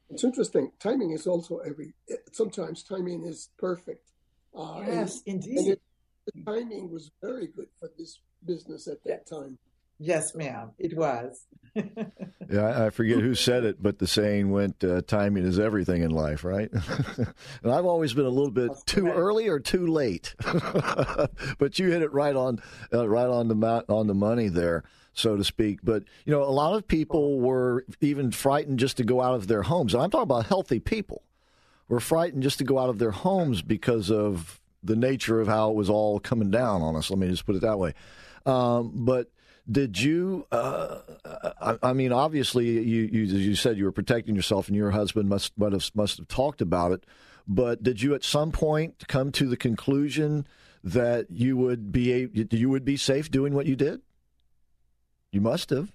It's 0.09 0.23
interesting. 0.23 0.71
Timing 0.79 1.11
is 1.11 1.27
also 1.27 1.57
every. 1.59 1.93
Sometimes 2.31 2.83
timing 2.83 3.25
is 3.25 3.49
perfect. 3.57 4.11
Uh, 4.57 4.81
yes, 4.85 5.21
and, 5.27 5.43
indeed. 5.43 5.57
and 5.57 5.67
it, 5.73 5.81
the 6.25 6.43
timing 6.43 6.89
was 6.91 7.11
very 7.21 7.47
good 7.47 7.67
for 7.79 7.89
this 7.97 8.19
business 8.45 8.87
at 8.87 9.03
that 9.05 9.27
time. 9.27 9.57
Yes, 9.99 10.35
ma'am. 10.35 10.71
It 10.77 10.95
was. 10.95 11.45
Yeah, 12.49 12.61
I 12.61 12.85
I 12.85 12.89
forget 12.91 13.19
who 13.19 13.35
said 13.35 13.65
it, 13.65 13.83
but 13.83 13.99
the 13.99 14.07
saying 14.07 14.49
went, 14.51 14.81
uh, 14.81 15.01
"Timing 15.01 15.43
is 15.43 15.59
everything 15.59 16.01
in 16.01 16.11
life," 16.11 16.45
right? 16.45 16.71
and 17.17 17.69
I've 17.69 17.85
always 17.85 18.13
been 18.13 18.23
a 18.25 18.29
little 18.29 18.51
bit 18.51 18.69
That's 18.69 18.83
too 18.85 19.01
correct. 19.01 19.17
early 19.17 19.49
or 19.49 19.59
too 19.59 19.85
late, 19.87 20.33
but 21.57 21.77
you 21.77 21.91
hit 21.91 22.03
it 22.03 22.13
right 22.13 22.37
on, 22.37 22.61
uh, 22.93 23.05
right 23.09 23.27
on 23.27 23.49
the 23.49 23.55
mo- 23.55 23.83
on 23.89 24.07
the 24.07 24.13
money 24.13 24.47
there, 24.47 24.85
so 25.17 25.35
to 25.35 25.43
speak. 25.43 25.79
But 25.83 26.03
you 26.25 26.31
know, 26.31 26.43
a 26.43 26.51
lot 26.51 26.75
of 26.75 26.87
people 26.87 27.39
were 27.39 27.85
even 28.01 28.31
frightened 28.31 28.79
just 28.79 28.97
to 28.97 29.03
go 29.03 29.21
out 29.21 29.35
of 29.35 29.47
their 29.47 29.63
homes. 29.63 29.93
And 29.93 30.03
I'm 30.03 30.09
talking 30.09 30.23
about 30.23 30.45
healthy 30.45 30.79
people 30.79 31.23
were 31.89 31.99
frightened 31.99 32.43
just 32.43 32.57
to 32.59 32.63
go 32.63 32.79
out 32.79 32.89
of 32.89 32.99
their 32.99 33.11
homes 33.11 33.61
because 33.61 34.11
of 34.11 34.59
the 34.83 34.95
nature 34.95 35.39
of 35.39 35.47
how 35.47 35.69
it 35.69 35.75
was 35.75 35.89
all 35.89 36.19
coming 36.19 36.51
down 36.51 36.81
on 36.81 36.95
us. 36.95 37.09
Let 37.09 37.19
me 37.19 37.27
just 37.27 37.45
put 37.45 37.55
it 37.55 37.61
that 37.61 37.79
way. 37.79 37.93
Um, 38.45 38.91
but 38.93 39.31
did 39.69 39.99
you? 39.99 40.47
Uh, 40.51 40.99
I, 41.61 41.77
I 41.83 41.93
mean, 41.93 42.13
obviously, 42.13 42.65
you, 42.67 43.09
you 43.11 43.23
you 43.23 43.55
said 43.55 43.77
you 43.77 43.85
were 43.85 43.91
protecting 43.91 44.35
yourself, 44.35 44.67
and 44.67 44.77
your 44.77 44.91
husband 44.91 45.27
must 45.27 45.57
must 45.57 45.73
have, 45.73 45.95
must 45.95 46.17
have 46.17 46.27
talked 46.27 46.61
about 46.61 46.91
it. 46.93 47.05
But 47.47 47.83
did 47.83 48.01
you 48.01 48.13
at 48.13 48.23
some 48.23 48.51
point 48.51 49.07
come 49.07 49.31
to 49.33 49.47
the 49.47 49.57
conclusion 49.57 50.47
that 50.83 51.27
you 51.29 51.57
would 51.57 51.91
be 51.91 52.29
you 52.51 52.69
would 52.69 52.85
be 52.85 52.97
safe 52.97 53.29
doing 53.29 53.53
what 53.53 53.65
you 53.65 53.75
did? 53.75 54.01
You 55.31 55.41
must 55.41 55.69
have. 55.71 55.91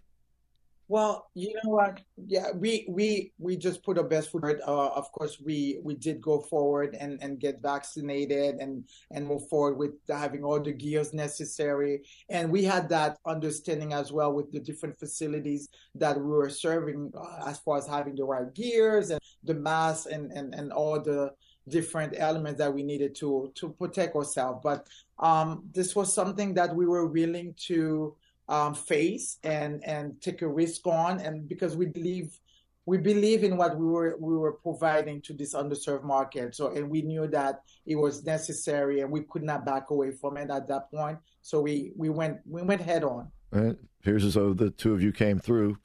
Well, 0.93 1.31
you 1.33 1.55
know 1.55 1.71
what? 1.71 2.03
Yeah, 2.27 2.51
we 2.53 2.85
we 2.87 3.33
we 3.39 3.57
just 3.57 3.83
put 3.83 3.97
our 3.97 4.05
best 4.05 4.31
foot. 4.31 4.45
Uh, 4.45 4.89
of 4.89 5.11
course, 5.13 5.41
we 5.41 5.79
we 5.83 5.95
did 5.95 6.21
go 6.21 6.41
forward 6.41 6.95
and 7.01 7.19
and 7.23 7.41
get 7.41 7.63
vaccinated 7.63 8.57
and 8.57 8.85
and 9.11 9.27
move 9.27 9.49
forward 9.49 9.79
with 9.79 9.93
having 10.07 10.45
all 10.45 10.61
the 10.61 10.73
gears 10.73 11.15
necessary. 11.15 12.03
And 12.29 12.53
we 12.53 12.63
had 12.65 12.91
that 12.91 13.17
understanding 13.25 13.95
as 13.95 14.13
well 14.13 14.35
with 14.35 14.53
the 14.53 14.61
different 14.61 14.99
facilities 14.99 15.71
that 15.95 16.19
we 16.19 16.27
were 16.27 16.51
serving, 16.51 17.13
uh, 17.17 17.49
as 17.49 17.59
far 17.61 17.79
as 17.79 17.87
having 17.87 18.15
the 18.15 18.25
right 18.25 18.53
gears 18.53 19.09
and 19.09 19.21
the 19.45 19.55
masks 19.55 20.05
and 20.05 20.31
and 20.33 20.55
and 20.55 20.73
all 20.75 21.01
the 21.01 21.33
different 21.69 22.13
elements 22.19 22.59
that 22.59 22.75
we 22.75 22.83
needed 22.83 23.15
to 23.15 23.51
to 23.55 23.71
protect 23.71 24.15
ourselves. 24.15 24.61
But 24.63 24.87
um, 25.19 25.65
this 25.73 25.97
was 25.97 26.13
something 26.13 26.53
that 26.53 26.77
we 26.77 26.85
were 26.85 27.07
willing 27.07 27.55
to 27.69 28.15
um, 28.49 28.75
face 28.75 29.39
and 29.43 29.85
and 29.85 30.21
take 30.21 30.43
a 30.43 30.49
risk 30.49 30.87
on, 30.87 31.21
and 31.21 31.49
because 31.49 31.77
we 31.77 31.87
believe 31.87 32.39
we 32.85 32.99
believe 32.99 33.45
in 33.45 33.57
what 33.57 33.79
we 33.79 33.87
were 33.87 34.17
we 34.21 34.37
were 34.37 34.53
providing 34.53 35.21
to 35.23 35.33
this 35.33 35.55
underserved 35.55 36.05
market. 36.05 36.55
So 36.55 36.73
and 36.73 36.91
we 36.91 37.03
knew 37.03 37.27
that 37.29 37.63
it 37.87 37.97
was 37.97 38.25
necessary, 38.25 39.01
and 39.01 39.11
we 39.11 39.23
could 39.23 39.43
not 39.43 39.65
back 39.65 39.91
away 39.91 40.11
from 40.11 40.37
it 40.37 40.51
at 40.51 40.67
that 40.69 40.91
point. 40.91 41.19
So 41.43 41.61
we 41.61 41.93
we 41.97 42.09
went 42.09 42.39
we 42.47 42.63
went 42.63 42.81
head 42.81 43.05
on. 43.05 43.31
Right. 43.51 43.77
Here's 44.03 44.25
as 44.25 44.35
though 44.35 44.53
the 44.53 44.71
two 44.71 44.95
of 44.95 45.03
you 45.03 45.13
came 45.13 45.39
through 45.39 45.79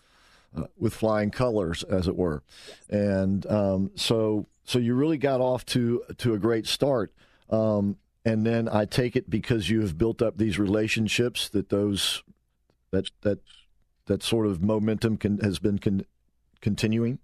uh, 0.56 0.64
with 0.78 0.94
flying 0.94 1.30
colors, 1.30 1.84
as 1.84 2.08
it 2.08 2.16
were, 2.16 2.44
and 2.90 3.46
um, 3.46 3.92
so 3.96 4.48
so 4.64 4.80
you 4.80 4.96
really 4.96 5.18
got 5.18 5.40
off 5.40 5.66
to 5.68 6.04
to 6.18 6.34
a 6.34 6.40
great 6.40 6.66
start. 6.66 7.14
Um, 7.50 7.98
and 8.26 8.46
then 8.46 8.68
I 8.68 8.84
take 8.84 9.16
it 9.16 9.30
because 9.30 9.70
you 9.70 9.80
have 9.82 9.98
built 9.98 10.22
up 10.22 10.38
these 10.38 10.60
relationships 10.60 11.48
that 11.50 11.70
those 11.70 12.24
that 12.92 13.10
that 13.22 13.40
that 14.06 14.24
sort 14.24 14.48
of 14.48 14.62
momentum 14.62 15.18
can, 15.18 15.38
has 15.40 15.60
been 15.60 15.80
con, 15.80 16.06
continuing. 16.62 17.20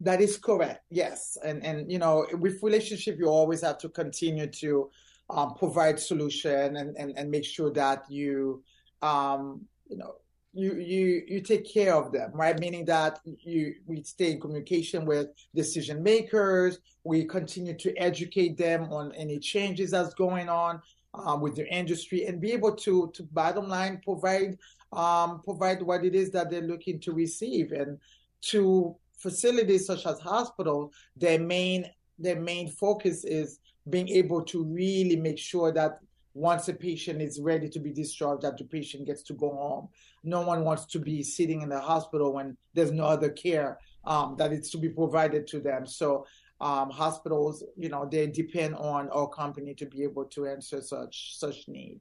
That 0.00 0.20
is 0.20 0.36
correct. 0.36 0.84
Yes, 0.90 1.38
and 1.42 1.64
and 1.64 1.90
you 1.90 1.98
know, 1.98 2.26
with 2.32 2.62
relationship, 2.62 3.18
you 3.18 3.26
always 3.26 3.62
have 3.62 3.78
to 3.78 3.88
continue 3.88 4.46
to 4.46 4.90
um, 5.30 5.54
provide 5.54 5.98
solution 5.98 6.76
and, 6.76 6.96
and 6.96 7.16
and 7.16 7.30
make 7.30 7.44
sure 7.44 7.72
that 7.72 8.04
you 8.10 8.62
um, 9.02 9.62
you 9.88 9.96
know 9.96 10.16
you 10.52 10.74
you 10.74 11.22
you 11.26 11.40
take 11.40 11.70
care 11.70 11.94
of 11.94 12.12
them, 12.12 12.30
right? 12.34 12.58
Meaning 12.58 12.84
that 12.86 13.20
you 13.24 13.74
we 13.86 14.02
stay 14.02 14.32
in 14.32 14.40
communication 14.40 15.06
with 15.06 15.28
decision 15.54 16.02
makers. 16.02 16.78
We 17.04 17.24
continue 17.24 17.76
to 17.78 17.96
educate 17.96 18.56
them 18.56 18.92
on 18.92 19.12
any 19.12 19.38
changes 19.38 19.90
that's 19.90 20.14
going 20.14 20.48
on 20.48 20.80
um, 21.24 21.40
with 21.40 21.56
their 21.56 21.66
industry 21.66 22.26
and 22.26 22.40
be 22.40 22.52
able 22.52 22.74
to 22.74 23.10
to 23.14 23.22
bottom 23.24 23.68
line 23.68 24.00
provide 24.04 24.56
um, 24.92 25.42
provide 25.42 25.82
what 25.82 26.04
it 26.04 26.14
is 26.14 26.30
that 26.30 26.50
they're 26.50 26.60
looking 26.62 27.00
to 27.00 27.12
receive. 27.12 27.72
And 27.72 27.98
to 28.42 28.96
facilities 29.18 29.86
such 29.86 30.06
as 30.06 30.20
hospitals 30.20 30.92
their 31.16 31.38
main 31.38 31.90
their 32.18 32.40
main 32.40 32.68
focus 32.68 33.24
is 33.24 33.58
being 33.88 34.08
able 34.08 34.42
to 34.42 34.64
really 34.64 35.16
make 35.16 35.38
sure 35.38 35.72
that 35.72 35.98
once 36.34 36.68
a 36.68 36.74
patient 36.74 37.22
is 37.22 37.40
ready 37.40 37.66
to 37.66 37.78
be 37.78 37.92
discharged 37.92 38.42
that 38.42 38.58
the 38.58 38.64
patient 38.64 39.06
gets 39.06 39.22
to 39.22 39.32
go 39.32 39.48
home. 39.50 39.88
No 40.22 40.42
one 40.42 40.64
wants 40.64 40.84
to 40.86 40.98
be 40.98 41.22
sitting 41.22 41.62
in 41.62 41.70
the 41.70 41.80
hospital 41.80 42.34
when 42.34 42.58
there's 42.74 42.92
no 42.92 43.04
other 43.04 43.30
care 43.30 43.78
um, 44.04 44.36
that 44.36 44.52
is 44.52 44.70
to 44.70 44.78
be 44.78 44.90
provided 44.90 45.46
to 45.48 45.60
them. 45.60 45.86
So 45.86 46.26
um, 46.60 46.90
hospitals, 46.90 47.62
you 47.76 47.88
know, 47.88 48.08
they 48.10 48.26
depend 48.26 48.74
on 48.76 49.08
our 49.10 49.28
company 49.28 49.74
to 49.74 49.86
be 49.86 50.02
able 50.02 50.24
to 50.24 50.46
answer 50.46 50.80
such 50.80 51.36
such 51.36 51.68
need. 51.68 52.00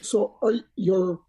So, 0.00 0.36
are 0.42 0.54
your 0.76 1.20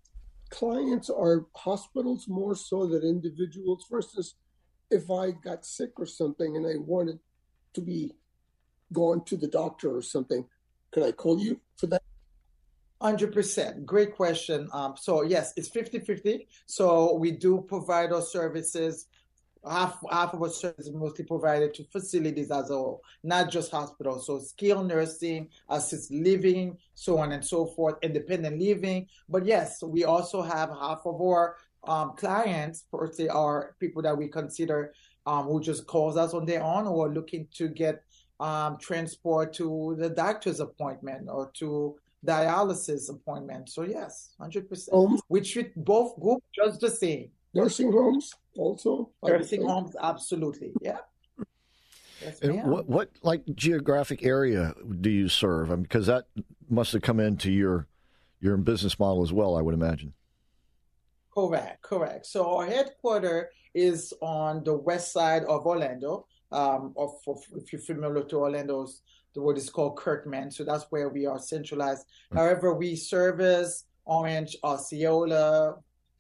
clients 0.49 1.09
are 1.09 1.45
hospitals 1.55 2.27
more 2.27 2.55
so 2.55 2.85
than 2.85 3.03
individuals? 3.03 3.85
For 3.89 3.97
instance, 3.97 4.35
if 4.91 5.09
I 5.09 5.31
got 5.31 5.65
sick 5.65 5.91
or 5.97 6.05
something 6.05 6.55
and 6.55 6.65
I 6.65 6.77
wanted 6.77 7.19
to 7.73 7.81
be 7.81 8.13
gone 8.93 9.23
to 9.25 9.37
the 9.37 9.47
doctor 9.47 9.95
or 9.95 10.01
something, 10.01 10.45
could 10.91 11.03
I 11.03 11.11
call 11.11 11.39
you 11.39 11.59
for 11.77 11.87
that? 11.87 12.01
100%. 13.01 13.85
Great 13.85 14.13
question. 14.15 14.67
Um, 14.73 14.95
so, 14.97 15.21
yes, 15.23 15.53
it's 15.55 15.69
50 15.69 15.99
50. 15.99 16.47
So, 16.65 17.15
we 17.15 17.31
do 17.31 17.63
provide 17.67 18.11
our 18.11 18.21
services 18.21 19.07
half 19.67 19.99
half 20.09 20.33
of 20.33 20.41
our 20.41 20.49
services 20.49 20.91
mostly 20.93 21.25
provided 21.25 21.73
to 21.73 21.83
facilities 21.85 22.51
as 22.51 22.69
a 22.69 22.73
whole, 22.73 23.01
not 23.23 23.49
just 23.49 23.71
hospitals. 23.71 24.27
So 24.27 24.39
skilled 24.39 24.87
nursing, 24.87 25.49
assisted 25.69 26.23
living, 26.23 26.77
so 26.95 27.17
on 27.17 27.31
and 27.31 27.43
so 27.43 27.65
forth, 27.65 27.95
independent 28.01 28.59
living. 28.59 29.07
But 29.27 29.45
yes, 29.45 29.81
we 29.83 30.05
also 30.05 30.41
have 30.41 30.69
half 30.69 31.01
of 31.05 31.21
our 31.21 31.57
um, 31.83 32.13
clients, 32.15 32.85
per 32.91 33.11
se, 33.11 33.27
are 33.29 33.75
people 33.79 34.01
that 34.01 34.17
we 34.17 34.27
consider 34.27 34.93
um, 35.25 35.45
who 35.45 35.61
just 35.61 35.87
calls 35.87 36.17
us 36.17 36.33
on 36.33 36.45
their 36.45 36.63
own 36.63 36.87
or 36.87 37.09
looking 37.09 37.47
to 37.55 37.67
get 37.67 38.03
um, 38.39 38.77
transport 38.77 39.53
to 39.53 39.95
the 39.99 40.09
doctor's 40.09 40.59
appointment 40.59 41.27
or 41.29 41.51
to 41.55 41.97
dialysis 42.25 43.09
appointment. 43.09 43.69
So 43.69 43.83
yes, 43.83 44.31
hundred 44.39 44.69
percent. 44.69 45.21
We 45.29 45.41
treat 45.41 45.75
both 45.75 46.19
groups 46.19 46.45
just 46.53 46.81
the 46.81 46.89
same 46.89 47.29
nursing 47.53 47.91
homes 47.91 48.33
also. 48.57 49.09
Nursing 49.23 49.65
homes, 49.65 49.95
absolutely, 50.01 50.73
yeah. 50.81 50.99
Yes, 52.21 52.41
and 52.41 52.63
what 52.63 52.87
what 52.87 53.09
like 53.23 53.43
geographic 53.55 54.25
area 54.25 54.73
do 54.99 55.09
you 55.09 55.29
serve? 55.29 55.71
I 55.71 55.75
mean, 55.75 55.83
because 55.83 56.07
that 56.07 56.25
must 56.69 56.91
have 56.93 57.01
come 57.01 57.19
into 57.19 57.51
your 57.51 57.87
your 58.41 58.57
business 58.57 58.99
model 58.99 59.23
as 59.23 59.31
well, 59.31 59.57
I 59.57 59.61
would 59.61 59.73
imagine. 59.73 60.13
Correct, 61.33 61.81
correct. 61.81 62.25
So 62.25 62.57
our 62.57 62.65
headquarter 62.65 63.51
is 63.73 64.13
on 64.21 64.63
the 64.63 64.75
west 64.75 65.13
side 65.13 65.43
of 65.43 65.65
Orlando. 65.65 66.25
Um, 66.51 66.93
of, 66.97 67.11
of, 67.27 67.43
if 67.57 67.71
you're 67.71 67.81
familiar 67.81 68.23
to 68.23 68.37
Orlando's, 68.37 69.03
the 69.35 69.41
word 69.41 69.57
is 69.57 69.69
called 69.69 69.97
Kirkman. 69.97 70.49
So 70.49 70.63
that's 70.63 70.85
where 70.89 71.09
we 71.09 71.27
are 71.27 71.37
centralized. 71.37 72.07
Mm-hmm. 72.07 72.37
However, 72.37 72.73
we 72.73 72.95
service 72.95 73.85
Orange, 74.05 74.57
Osceola, 74.63 75.75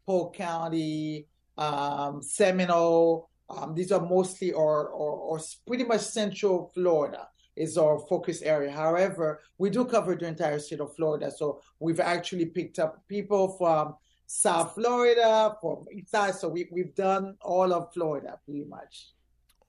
Polk 0.09 0.35
County, 0.35 1.27
um, 1.55 2.23
Seminole. 2.23 3.29
Um, 3.47 3.75
these 3.75 3.91
are 3.91 4.01
mostly 4.01 4.51
or, 4.51 4.87
or, 4.87 5.11
or 5.11 5.39
pretty 5.67 5.83
much 5.83 6.01
Central 6.01 6.71
Florida 6.73 7.27
is 7.55 7.77
our 7.77 7.99
focus 8.09 8.41
area. 8.41 8.71
However, 8.71 9.41
we 9.59 9.69
do 9.69 9.85
cover 9.85 10.15
the 10.15 10.25
entire 10.25 10.57
state 10.57 10.79
of 10.79 10.95
Florida. 10.95 11.29
So 11.29 11.61
we've 11.79 11.99
actually 11.99 12.47
picked 12.47 12.79
up 12.79 13.07
people 13.07 13.49
from 13.59 13.97
South 14.25 14.73
Florida, 14.73 15.55
from 15.61 15.85
East 15.93 16.09
Side. 16.09 16.33
So 16.33 16.49
we, 16.49 16.67
we've 16.71 16.95
done 16.95 17.35
all 17.41 17.71
of 17.71 17.93
Florida 17.93 18.39
pretty 18.45 18.65
much. 18.65 19.11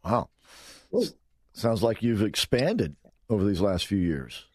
Wow. 0.03 0.31
Sounds 1.53 1.83
like 1.83 2.03
you've 2.03 2.23
expanded 2.23 2.97
over 3.29 3.45
these 3.45 3.61
last 3.61 3.87
few 3.87 3.99
years. 3.99 4.47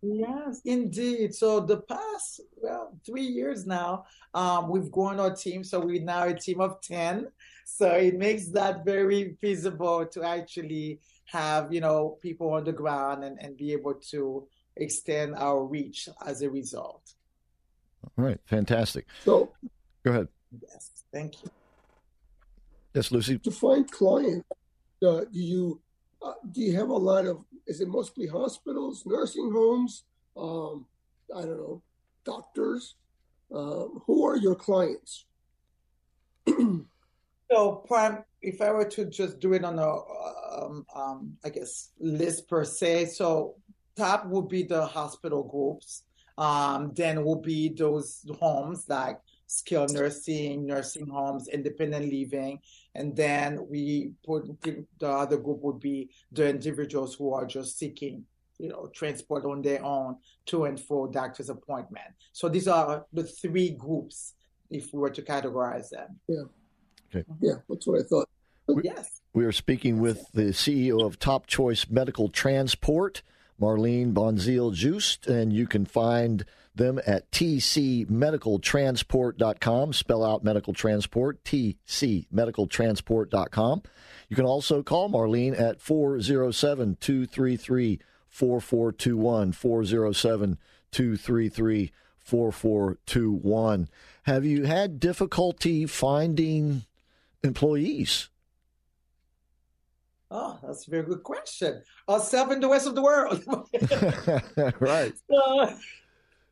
Yes, 0.00 0.60
indeed. 0.64 1.34
So 1.34 1.60
the 1.60 1.78
past 1.78 2.40
well 2.56 2.96
three 3.04 3.26
years 3.26 3.66
now, 3.66 4.04
um, 4.32 4.68
we've 4.68 4.90
grown 4.90 5.18
our 5.18 5.34
team. 5.34 5.64
So 5.64 5.80
we're 5.80 6.02
now 6.02 6.28
a 6.28 6.34
team 6.34 6.60
of 6.60 6.80
ten. 6.80 7.26
So 7.64 7.90
it 7.90 8.16
makes 8.16 8.48
that 8.50 8.84
very 8.84 9.36
feasible 9.40 10.06
to 10.06 10.22
actually 10.22 11.00
have 11.26 11.72
you 11.72 11.80
know 11.80 12.16
people 12.22 12.52
on 12.52 12.64
the 12.64 12.72
ground 12.72 13.24
and, 13.24 13.38
and 13.40 13.56
be 13.56 13.72
able 13.72 13.94
to 14.10 14.46
extend 14.76 15.34
our 15.34 15.64
reach 15.64 16.08
as 16.24 16.42
a 16.42 16.50
result. 16.50 17.02
All 18.16 18.24
right, 18.24 18.38
fantastic. 18.46 19.06
So 19.24 19.52
go 20.04 20.12
ahead. 20.12 20.28
Yes, 20.62 20.90
thank 21.12 21.42
you. 21.42 21.50
Yes, 22.94 23.10
Lucy. 23.10 23.38
To 23.38 23.50
find 23.50 23.90
clients, 23.90 24.46
uh, 25.04 25.20
do 25.20 25.28
you 25.32 25.80
uh, 26.22 26.34
do 26.52 26.60
you 26.60 26.76
have 26.76 26.88
a 26.88 26.96
lot 26.96 27.26
of? 27.26 27.44
Is 27.68 27.82
it 27.82 27.88
mostly 27.88 28.26
hospitals, 28.26 29.04
nursing 29.06 29.52
homes? 29.52 30.04
Um, 30.36 30.86
I 31.34 31.42
don't 31.42 31.58
know, 31.58 31.82
doctors. 32.24 32.96
Uh, 33.54 33.84
who 34.06 34.26
are 34.26 34.36
your 34.36 34.54
clients? 34.54 35.26
so, 36.48 37.84
prime. 37.86 38.24
If 38.40 38.62
I 38.62 38.70
were 38.70 38.86
to 38.86 39.04
just 39.04 39.40
do 39.40 39.52
it 39.52 39.64
on 39.64 39.78
a, 39.78 39.88
um, 39.88 40.86
um, 40.94 41.36
I 41.44 41.50
guess, 41.50 41.90
list 41.98 42.48
per 42.48 42.64
se, 42.64 43.06
so 43.06 43.56
top 43.96 44.26
would 44.26 44.48
be 44.48 44.62
the 44.62 44.86
hospital 44.86 45.42
groups. 45.42 46.04
Um, 46.38 46.92
then 46.94 47.24
will 47.24 47.40
be 47.40 47.68
those 47.68 48.24
homes 48.38 48.84
like 48.88 49.18
skilled 49.48 49.92
nursing, 49.92 50.66
nursing 50.66 51.08
homes, 51.08 51.48
independent 51.48 52.10
living, 52.12 52.60
and 52.98 53.14
then 53.14 53.64
we 53.70 54.10
put 54.26 54.44
the 54.62 55.08
other 55.08 55.36
group 55.36 55.60
would 55.62 55.78
be 55.78 56.10
the 56.32 56.48
individuals 56.48 57.14
who 57.14 57.32
are 57.32 57.46
just 57.46 57.78
seeking, 57.78 58.24
you 58.58 58.68
know, 58.68 58.90
transport 58.92 59.44
on 59.44 59.62
their 59.62 59.84
own 59.84 60.16
to 60.46 60.64
and 60.64 60.80
for 60.80 61.06
doctor's 61.06 61.48
appointment. 61.48 62.10
So 62.32 62.48
these 62.48 62.66
are 62.66 63.06
the 63.12 63.22
three 63.22 63.70
groups 63.70 64.34
if 64.68 64.92
we 64.92 64.98
were 64.98 65.10
to 65.10 65.22
categorize 65.22 65.90
them. 65.90 66.18
Yeah. 66.26 66.42
Okay. 67.14 67.24
Yeah, 67.40 67.54
that's 67.68 67.86
what 67.86 68.00
I 68.00 68.02
thought. 68.02 68.28
yes. 68.82 69.20
We 69.32 69.44
are 69.44 69.52
speaking 69.52 70.00
with 70.00 70.26
the 70.32 70.50
CEO 70.52 71.00
of 71.00 71.20
Top 71.20 71.46
Choice 71.46 71.88
Medical 71.88 72.28
Transport, 72.28 73.22
Marlyn 73.60 74.12
Bonzile 74.12 74.74
Juste, 74.74 75.28
and 75.28 75.52
you 75.52 75.68
can 75.68 75.86
find 75.86 76.44
them 76.78 76.98
at 77.06 77.30
tcmedicaltransport.com. 77.30 79.92
Spell 79.92 80.24
out 80.24 80.42
medical 80.42 80.72
transport, 80.72 81.44
tcmedicaltransport.com. 81.44 83.82
You 84.28 84.36
can 84.36 84.46
also 84.46 84.82
call 84.82 85.08
Marlyn 85.08 85.54
at 85.54 85.80
407 85.80 86.96
233 87.00 88.00
4421. 88.28 89.52
407 89.52 90.58
233 90.90 91.92
4421. 92.18 93.88
Have 94.24 94.44
you 94.44 94.64
had 94.64 95.00
difficulty 95.00 95.86
finding 95.86 96.82
employees? 97.42 98.28
Oh, 100.30 100.58
that's 100.62 100.86
a 100.86 100.90
very 100.90 101.04
good 101.04 101.22
question. 101.22 101.82
Uh, 102.06 102.12
Ourselves 102.12 102.52
in 102.52 102.60
the 102.60 102.68
rest 102.68 102.86
of 102.86 102.94
the 102.94 103.02
world. 103.02 103.42
right. 104.80 105.14
So, 105.30 105.74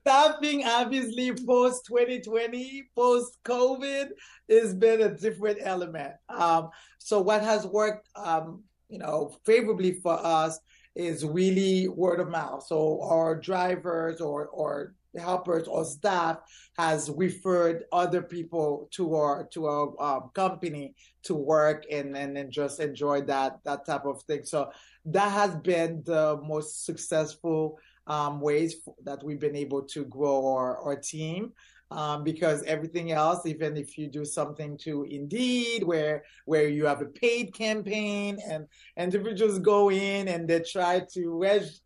staffing, 0.06 0.64
obviously, 0.64 1.32
post 1.32 1.84
2020, 1.86 2.84
post 2.94 3.38
COVID, 3.44 4.10
has 4.48 4.72
been 4.72 5.02
a 5.02 5.08
different 5.08 5.58
element. 5.60 6.12
Um, 6.28 6.70
so, 6.98 7.20
what 7.20 7.42
has 7.42 7.66
worked, 7.66 8.08
um, 8.14 8.62
you 8.88 8.98
know, 8.98 9.36
favorably 9.44 9.94
for 9.94 10.16
us 10.24 10.60
is 10.94 11.24
really 11.24 11.88
word 11.88 12.20
of 12.20 12.28
mouth. 12.28 12.64
So, 12.64 13.00
our 13.02 13.34
drivers 13.34 14.20
or 14.20 14.46
or 14.46 14.94
helpers 15.18 15.66
or 15.66 15.84
staff 15.84 16.38
has 16.78 17.10
referred 17.10 17.84
other 17.90 18.22
people 18.22 18.88
to 18.92 19.14
our 19.16 19.48
to 19.52 19.66
our 19.66 20.00
um, 20.00 20.30
company 20.34 20.94
to 21.24 21.34
work 21.34 21.84
and, 21.90 22.16
and 22.16 22.38
and 22.38 22.52
just 22.52 22.78
enjoy 22.78 23.22
that 23.22 23.58
that 23.64 23.84
type 23.84 24.04
of 24.04 24.22
thing. 24.22 24.44
So 24.44 24.70
that 25.06 25.32
has 25.32 25.56
been 25.56 26.02
the 26.04 26.38
most 26.44 26.84
successful 26.84 27.78
um, 28.06 28.40
ways 28.40 28.76
that 29.04 29.22
we've 29.22 29.40
been 29.40 29.56
able 29.56 29.82
to 29.82 30.04
grow 30.04 30.54
our, 30.54 30.78
our 30.78 30.96
team. 30.96 31.52
Um, 31.92 32.24
because 32.24 32.64
everything 32.64 33.12
else, 33.12 33.46
even 33.46 33.76
if 33.76 33.96
you 33.96 34.08
do 34.08 34.24
something 34.24 34.76
to 34.78 35.04
Indeed, 35.04 35.84
where 35.84 36.24
where 36.44 36.66
you 36.66 36.84
have 36.84 37.00
a 37.00 37.06
paid 37.06 37.54
campaign 37.54 38.38
and 38.44 38.66
individuals 38.96 39.60
go 39.60 39.92
in 39.92 40.26
and 40.26 40.48
they 40.48 40.60
try 40.60 41.06
to 41.12 41.20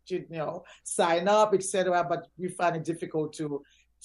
you 0.07 0.25
know 0.31 0.63
sign 0.83 1.27
up, 1.27 1.53
etc. 1.53 2.03
But 2.09 2.29
we 2.35 2.47
find 2.47 2.77
it 2.77 2.83
difficult 2.83 3.33
to 3.33 3.61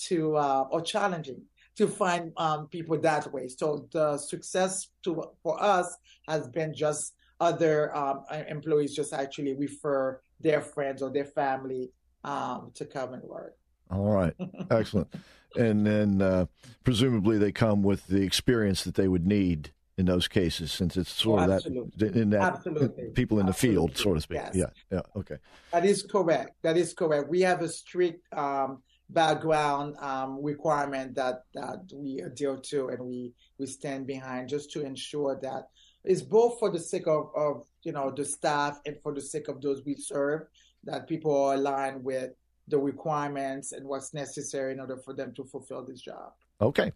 to 0.09 0.37
uh, 0.37 0.65
or 0.71 0.83
challenging 0.83 1.41
to 1.77 1.87
find 1.87 2.33
um, 2.37 2.67
people 2.69 2.99
that 2.99 3.33
way. 3.33 3.49
So 3.49 3.89
the 3.93 4.19
success 4.19 4.89
to 5.05 5.23
for 5.43 5.63
us 5.63 5.97
has 6.29 6.49
been 6.49 6.75
just 6.75 7.15
other 7.41 7.95
um, 7.97 8.25
employees 8.49 8.95
just 8.95 9.13
actually 9.13 9.55
refer 9.55 10.21
their 10.41 10.61
friends 10.61 11.03
or 11.03 11.11
their 11.11 11.25
family 11.25 11.91
um, 12.27 12.73
to 12.75 12.85
come 12.85 13.15
and 13.15 13.23
work. 13.23 13.57
All 13.91 14.13
right, 14.13 14.35
excellent. 14.71 15.09
and 15.57 15.87
then 15.87 16.21
uh, 16.21 16.47
presumably 16.85 17.39
they 17.39 17.53
come 17.53 17.83
with 17.83 18.07
the 18.09 18.23
experience 18.23 18.85
that 18.85 18.97
they 18.97 19.09
would 19.09 19.27
need 19.27 19.73
in 19.97 20.05
those 20.05 20.29
cases, 20.29 20.73
since 20.73 20.97
it's 20.97 21.11
sort 21.11 21.43
of 21.43 21.49
that 21.49 22.15
in 22.15 22.31
that 22.31 22.43
absolutely. 22.43 23.11
people 23.15 23.39
in 23.39 23.49
absolutely. 23.49 23.53
the 23.53 23.55
field, 23.55 23.97
so 23.97 24.15
to 24.15 24.21
speak. 24.21 24.41
Yes. 24.43 24.55
Yeah, 24.55 24.67
yeah, 24.93 25.01
okay. 25.17 25.37
That 25.73 25.87
is 25.87 26.03
correct. 26.03 26.57
That 26.63 26.77
is 26.77 26.93
correct. 26.93 27.31
We 27.31 27.41
have 27.43 27.63
a 27.63 27.69
strict 27.69 28.31
um, 28.35 28.83
background 29.09 29.97
um, 30.01 30.43
requirement 30.43 31.15
that 31.15 31.45
that 31.55 31.91
we 31.95 32.21
adhere 32.21 32.57
to 32.57 32.89
and 32.89 33.07
we 33.07 33.33
we 33.59 33.67
stand 33.67 34.07
behind, 34.07 34.49
just 34.49 34.71
to 34.73 34.85
ensure 34.85 35.39
that 35.43 35.69
it's 36.05 36.23
both 36.23 36.59
for 36.59 36.71
the 36.71 36.79
sake 36.79 37.07
of, 37.07 37.31
of 37.35 37.65
you 37.83 37.93
know 37.93 38.11
the 38.11 38.25
staff 38.25 38.81
and 38.85 38.97
for 39.03 39.15
the 39.15 39.21
sake 39.21 39.49
of 39.49 39.61
those 39.63 39.83
we 39.85 39.95
serve 39.95 40.43
that 40.87 41.07
people 41.07 41.37
are 41.37 41.55
aligned 41.55 42.05
with 42.05 42.33
the 42.69 42.79
requirements 42.79 43.73
and 43.73 43.87
what's 43.87 44.13
necessary 44.13 44.73
in 44.73 44.81
order 44.81 44.97
for 44.97 45.13
them 45.13 45.33
to 45.35 45.45
fulfill 45.45 45.85
this 45.85 46.01
job. 46.01 46.33
Okay. 46.61 46.93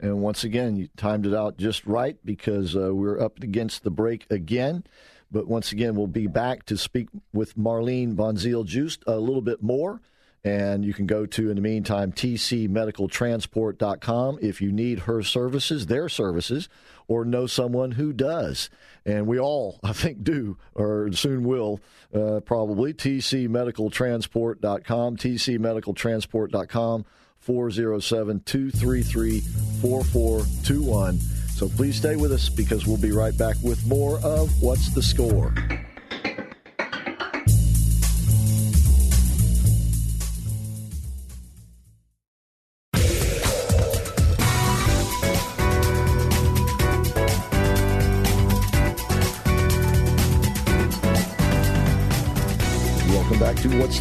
And 0.00 0.20
once 0.20 0.44
again, 0.44 0.76
you 0.76 0.88
timed 0.96 1.26
it 1.26 1.34
out 1.34 1.58
just 1.58 1.86
right 1.86 2.16
because 2.24 2.74
uh, 2.76 2.94
we're 2.94 3.20
up 3.20 3.42
against 3.42 3.84
the 3.84 3.90
break 3.90 4.26
again. 4.30 4.84
But 5.30 5.48
once 5.48 5.72
again, 5.72 5.94
we'll 5.94 6.06
be 6.06 6.26
back 6.26 6.66
to 6.66 6.76
speak 6.76 7.08
with 7.32 7.56
Marlyn 7.56 8.16
Bonzile 8.16 8.66
Juste 8.66 9.02
a 9.06 9.18
little 9.18 9.42
bit 9.42 9.62
more. 9.62 10.00
And 10.44 10.84
you 10.84 10.92
can 10.92 11.06
go 11.06 11.24
to, 11.24 11.50
in 11.50 11.56
the 11.56 11.62
meantime, 11.62 12.10
tcmedicaltransport.com 12.12 14.38
if 14.42 14.60
you 14.60 14.72
need 14.72 14.98
her 15.00 15.22
services, 15.22 15.86
their 15.86 16.08
services, 16.08 16.68
or 17.06 17.24
know 17.24 17.46
someone 17.46 17.92
who 17.92 18.12
does. 18.12 18.68
And 19.06 19.28
we 19.28 19.38
all, 19.38 19.78
I 19.84 19.92
think, 19.92 20.24
do, 20.24 20.58
or 20.74 21.12
soon 21.12 21.44
will, 21.44 21.78
uh, 22.12 22.40
probably. 22.40 22.92
tcmedicaltransport.com, 22.92 25.16
tcmedicaltransport.com, 25.16 27.04
407 27.38 28.40
233 28.40 29.40
4421. 29.80 31.20
So 31.62 31.68
please 31.68 31.96
stay 31.96 32.16
with 32.16 32.32
us 32.32 32.48
because 32.48 32.86
we'll 32.86 32.96
be 32.96 33.12
right 33.12 33.36
back 33.36 33.56
with 33.62 33.86
more 33.86 34.18
of 34.20 34.50
What's 34.60 34.92
the 34.94 35.02
Score? 35.02 35.54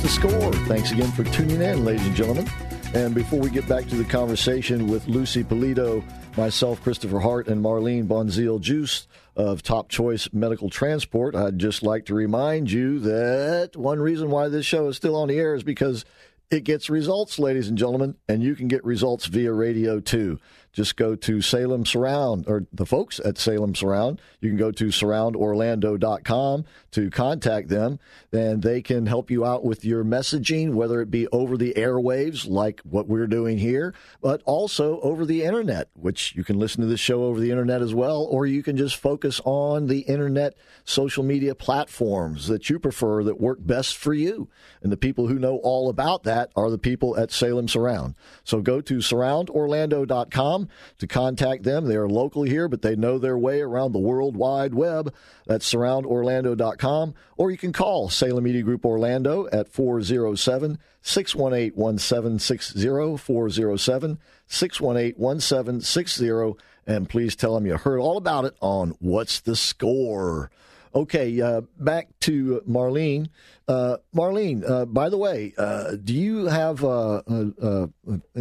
The 0.02 0.10
Score. 0.10 0.52
Thanks 0.66 0.92
again 0.92 1.12
for 1.12 1.24
tuning 1.26 1.62
in, 1.62 1.86
ladies 1.86 2.08
and 2.08 2.16
gentlemen. 2.16 2.50
And 2.96 3.14
before 3.14 3.40
we 3.40 3.52
get 3.52 3.68
back 3.68 3.86
to 3.86 3.96
the 3.96 4.04
conversation 4.04 4.88
with 4.88 5.08
Lucy 5.08 5.44
Polito, 5.44 6.04
myself, 6.36 6.82
Christopher 6.82 7.20
Hart, 7.20 7.48
and 7.48 7.62
Marlyn 7.62 8.08
Bonzile 8.08 8.60
Juste 8.60 9.06
of 9.36 9.62
Top 9.62 9.90
Choice 9.90 10.28
Medical 10.34 10.72
Transport, 10.72 11.36
I'd 11.36 11.60
just 11.60 11.84
like 11.84 12.06
to 12.06 12.16
remind 12.16 12.72
you 12.72 12.98
that 13.00 13.76
one 13.76 14.00
reason 14.00 14.32
why 14.32 14.50
this 14.50 14.66
show 14.66 14.88
is 14.88 14.98
still 14.98 15.16
on 15.16 15.28
the 15.28 15.38
air 15.38 15.54
is 15.54 15.62
because 15.62 16.04
it 16.50 16.64
gets 16.64 16.90
results, 16.90 17.38
ladies 17.38 17.68
and 17.68 17.78
gentlemen, 17.78 18.16
and 18.28 18.42
you 18.42 18.56
can 18.56 18.68
get 18.68 18.84
results 18.84 19.28
via 19.28 19.54
radio 19.54 20.00
too 20.00 20.40
just 20.74 20.96
go 20.96 21.16
to 21.16 21.42
Salem 21.42 21.86
Surround 21.86 22.46
or 22.48 22.66
the 22.72 22.86
folks 22.86 23.20
at 23.20 23.38
Salem 23.38 23.76
Surround. 23.76 24.22
You 24.40 24.50
can 24.50 24.58
go 24.58 24.72
to 24.72 24.86
surroundorlando.com 24.86 26.66
to 26.92 27.10
contact 27.10 27.70
them, 27.70 28.00
and 28.32 28.62
they 28.62 28.82
can 28.82 29.06
help 29.06 29.30
you 29.30 29.46
out 29.46 29.64
with 29.64 29.84
your 29.84 30.04
messaging, 30.04 30.74
whether 30.74 31.02
it 31.02 31.12
be 31.12 31.28
over 31.28 31.58
the 31.58 31.74
airwaves, 31.76 32.48
like 32.48 32.82
what 32.82 33.08
we're 33.08 33.28
doing 33.28 33.58
here, 33.58 33.94
but 34.22 34.42
also 34.46 35.00
over 35.02 35.26
the 35.26 35.44
internet, 35.44 35.90
which 35.94 36.34
you 36.36 36.44
can 36.44 36.60
listen 36.60 36.82
to 36.82 36.88
this 36.88 37.00
show 37.00 37.24
over 37.24 37.40
the 37.40 37.52
internet 37.52 37.82
as 37.82 37.94
well, 37.94 38.24
or 38.30 38.46
you 38.46 38.64
can 38.64 38.78
just 38.78 38.96
focus 38.96 39.42
on 39.46 39.88
the 39.88 40.00
internet 40.02 40.56
social 40.84 41.24
media 41.24 41.56
platforms 41.56 42.48
that 42.48 42.70
you 42.70 42.80
prefer 42.80 43.24
that 43.24 43.40
work 43.40 43.60
best 43.62 43.98
for 43.98 44.14
you. 44.14 44.50
And 44.82 44.92
the 44.92 44.98
people 44.98 45.28
who 45.28 45.40
know 45.40 45.58
all 45.58 45.90
about 45.90 46.24
that 46.24 46.52
are 46.56 46.70
the 46.70 46.78
people 46.78 47.18
at 47.18 47.32
Salem 47.32 47.68
Surround. 47.68 48.16
So 48.44 48.62
go 48.62 48.82
to 48.82 48.98
surroundorlando.com 48.98 50.61
to 51.00 51.08
contact 51.08 51.64
them. 51.64 51.86
They 51.86 51.96
are 51.96 52.08
local 52.08 52.44
here, 52.44 52.68
but 52.68 52.82
they 52.82 52.96
know 52.96 53.18
their 53.18 53.38
way 53.38 53.62
around 53.62 53.92
the 53.92 54.00
World 54.00 54.36
Wide 54.36 54.74
Web. 54.74 55.14
That's 55.46 55.72
surroundorlando.com. 55.72 57.14
Or 57.38 57.52
you 57.52 57.58
can 57.58 57.74
call 57.74 58.10
Salem 58.10 58.44
Media 58.44 58.64
Group 58.64 58.86
Orlando 58.86 59.48
at 59.52 59.68
407 59.68 60.78
618 61.02 61.76
1760. 61.76 63.18
407 63.18 64.20
618 64.48 65.14
1760. 65.16 66.64
And 66.88 67.08
please 67.08 67.36
tell 67.36 67.56
them 67.56 67.66
you 67.66 67.78
heard 67.78 68.00
all 68.00 68.18
about 68.18 68.46
it 68.46 68.56
on 68.60 68.96
What's 69.00 69.40
the 69.40 69.56
Score? 69.56 70.50
Okay, 70.94 71.40
uh, 71.40 71.62
back 71.80 72.10
to 72.22 72.62
Marlyn. 72.66 73.30
Uh, 73.68 73.98
Marlyn, 74.14 74.64
uh, 74.66 74.86
by 74.86 75.08
the 75.08 75.18
way, 75.18 75.54
uh, 75.58 75.96
do 76.04 76.14
you 76.14 76.48
have 76.48 76.84
uh, 76.84 77.22
uh, 77.62 77.88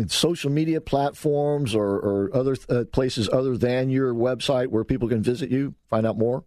social 0.08 0.50
media 0.50 0.80
platforms 0.80 1.74
or, 1.74 1.86
or 1.86 2.30
other 2.34 2.56
places 2.86 3.28
other 3.32 3.56
than 3.56 3.88
your 3.88 4.12
website 4.14 4.66
where 4.68 4.82
people 4.82 5.08
can 5.08 5.22
visit 5.22 5.50
you, 5.50 5.74
find 5.88 6.06
out 6.06 6.18
more? 6.18 6.44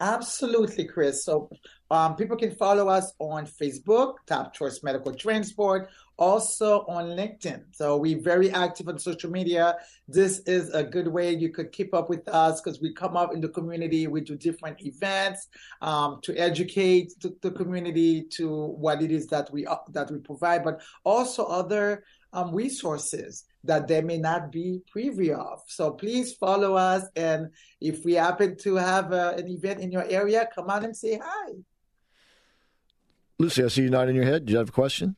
Absolutely, 0.00 0.84
Chris. 0.84 1.24
So 1.24 1.48
um, 1.90 2.16
people 2.16 2.36
can 2.36 2.54
follow 2.54 2.88
us 2.88 3.12
on 3.18 3.46
Facebook, 3.46 4.16
Top 4.26 4.52
Choice 4.52 4.82
Medical 4.82 5.14
Transport, 5.14 5.88
also 6.18 6.84
on 6.86 7.16
LinkedIn. 7.16 7.62
So 7.72 7.96
we're 7.96 8.20
very 8.20 8.50
active 8.50 8.88
on 8.88 8.98
social 8.98 9.30
media. 9.30 9.76
This 10.08 10.40
is 10.40 10.70
a 10.70 10.82
good 10.82 11.08
way 11.08 11.34
you 11.34 11.50
could 11.50 11.72
keep 11.72 11.94
up 11.94 12.08
with 12.08 12.26
us 12.28 12.60
because 12.60 12.80
we 12.80 12.92
come 12.92 13.16
up 13.16 13.34
in 13.34 13.40
the 13.40 13.48
community. 13.48 14.06
We 14.06 14.22
do 14.22 14.36
different 14.36 14.84
events 14.84 15.48
um, 15.82 16.20
to 16.22 16.34
educate 16.36 17.12
the, 17.20 17.36
the, 17.42 17.50
community 17.50 18.22
to 18.22 18.48
what 18.48 19.02
it 19.02 19.10
is 19.10 19.26
that 19.28 19.50
we 19.52 19.66
uh, 19.66 19.76
that 19.92 20.10
we 20.10 20.18
provide, 20.18 20.64
but 20.64 20.80
also 21.04 21.44
other 21.44 22.04
um, 22.32 22.54
resources 22.54 23.44
that 23.64 23.88
they 23.88 24.00
may 24.00 24.18
not 24.18 24.52
be 24.52 24.80
privy 24.90 25.32
of. 25.32 25.62
So 25.66 25.90
please 25.90 26.34
follow 26.34 26.74
us, 26.74 27.04
and 27.16 27.50
if 27.80 28.04
we 28.04 28.14
happen 28.14 28.56
to 28.58 28.76
have 28.76 29.12
uh, 29.12 29.34
an 29.36 29.48
event 29.48 29.80
in 29.80 29.90
your 29.90 30.04
area, 30.04 30.48
come 30.54 30.70
on 30.70 30.84
and 30.84 30.96
say 30.96 31.20
hi. 31.22 31.52
Lucy, 33.38 33.64
I 33.64 33.68
see 33.68 33.82
you 33.82 33.90
nodding 33.90 34.16
your 34.16 34.24
head. 34.24 34.46
Do 34.46 34.52
you 34.52 34.58
have 34.58 34.70
a 34.70 34.72
question? 34.72 35.16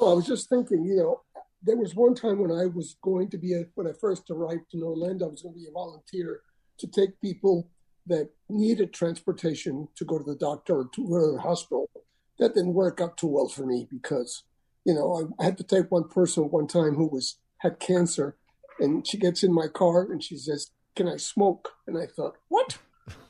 Well, 0.00 0.12
I 0.12 0.14
was 0.14 0.26
just 0.26 0.48
thinking, 0.48 0.84
you 0.84 0.96
know, 0.96 1.20
there 1.62 1.76
was 1.76 1.94
one 1.94 2.14
time 2.14 2.38
when 2.38 2.50
I 2.50 2.66
was 2.66 2.96
going 3.02 3.28
to 3.30 3.38
be, 3.38 3.52
a, 3.54 3.64
when 3.74 3.86
I 3.86 3.92
first 4.00 4.30
arrived 4.30 4.72
in 4.72 4.82
Orlando, 4.82 5.26
I 5.26 5.30
was 5.30 5.42
going 5.42 5.54
to 5.54 5.60
be 5.60 5.66
a 5.68 5.72
volunteer 5.72 6.40
to 6.78 6.86
take 6.86 7.20
people 7.20 7.68
that 8.06 8.30
needed 8.48 8.94
transportation 8.94 9.88
to 9.96 10.04
go 10.04 10.18
to 10.18 10.24
the 10.24 10.36
doctor 10.36 10.78
or 10.78 10.88
to 10.94 11.08
go 11.08 11.20
to 11.20 11.32
the 11.32 11.42
hospital. 11.42 11.90
That 12.38 12.54
didn't 12.54 12.72
work 12.72 13.00
out 13.00 13.18
too 13.18 13.26
well 13.26 13.48
for 13.48 13.66
me 13.66 13.86
because, 13.90 14.44
you 14.86 14.94
know, 14.94 15.34
I, 15.38 15.42
I 15.42 15.44
had 15.44 15.58
to 15.58 15.64
take 15.64 15.90
one 15.90 16.08
person 16.08 16.44
one 16.44 16.66
time 16.66 16.94
who 16.94 17.06
was 17.06 17.36
had 17.58 17.78
cancer, 17.78 18.38
and 18.78 19.06
she 19.06 19.18
gets 19.18 19.42
in 19.42 19.52
my 19.52 19.68
car 19.68 20.10
and 20.10 20.24
she 20.24 20.38
says, 20.38 20.70
"Can 20.96 21.06
I 21.06 21.18
smoke?" 21.18 21.72
And 21.86 21.98
I 21.98 22.06
thought, 22.06 22.38
"What? 22.48 22.78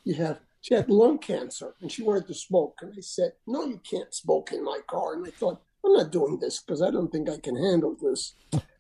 You 0.05 0.15
have?" 0.15 0.39
She 0.61 0.75
had 0.75 0.89
lung 0.89 1.19
cancer 1.19 1.75
and 1.81 1.91
she 1.91 2.05
wanted 2.05 2.29
to 2.29 2.35
smoke, 2.35 2.79
and 2.81 2.93
I 2.97 3.01
said, 3.01 3.33
"No, 3.49 3.65
you 3.65 3.81
can't 3.91 4.15
smoke 4.15 4.53
in 4.53 4.65
my 4.65 4.79
car." 4.87 5.15
And 5.15 5.27
I 5.27 5.31
thought, 5.31 5.61
I'm 5.85 5.93
not 5.95 6.13
doing 6.13 6.39
this 6.39 6.61
because 6.61 6.83
I 6.83 6.91
don't 6.91 7.11
think 7.11 7.29
I 7.29 7.39
can 7.39 7.57
handle 7.57 7.97
this. 8.01 8.35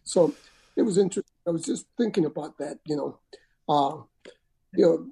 So 0.05 0.35
it 0.77 0.83
was 0.83 0.99
interesting. 0.99 1.35
I 1.47 1.51
was 1.51 1.65
just 1.65 1.87
thinking 1.97 2.27
about 2.27 2.59
that, 2.59 2.79
you 2.85 2.97
know, 2.97 3.19
uh, 3.69 4.03
you 4.75 4.85
know, 4.85 5.07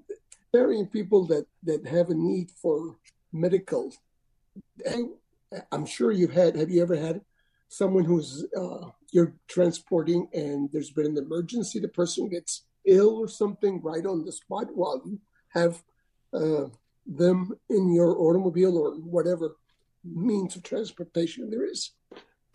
burying 0.53 0.87
people 0.87 1.27
that, 1.27 1.47
that 1.65 1.87
have 1.87 2.11
a 2.11 2.15
need 2.15 2.51
for 2.51 2.97
medical. 3.33 3.93
I'm 5.73 5.87
sure 5.87 6.13
you've 6.13 6.33
had, 6.33 6.57
have 6.57 6.71
you 6.71 6.83
ever 6.83 6.97
had 6.97 7.21
someone 7.69 8.05
who's, 8.05 8.47
uh, 8.57 8.91
you're 9.13 9.35
transporting 9.49 10.29
and 10.33 10.69
there's 10.73 10.91
been 10.91 11.07
an 11.07 11.19
emergency, 11.19 11.81
the 11.81 11.89
person 11.89 12.29
gets 12.29 12.65
ill 12.87 13.17
or 13.17 13.29
something 13.29 13.81
right 13.83 14.07
on 14.07 14.25
the 14.25 14.33
spot 14.33 14.69
while 14.75 15.03
you 15.05 15.19
have 15.51 15.83
uh, 16.33 16.67
them 17.07 17.53
in 17.71 17.93
your 17.93 18.19
automobile 18.19 18.77
or 18.77 18.93
whatever 18.97 19.57
means 20.05 20.57
of 20.57 20.63
transportation 20.63 21.51
there 21.51 21.65
is. 21.65 21.93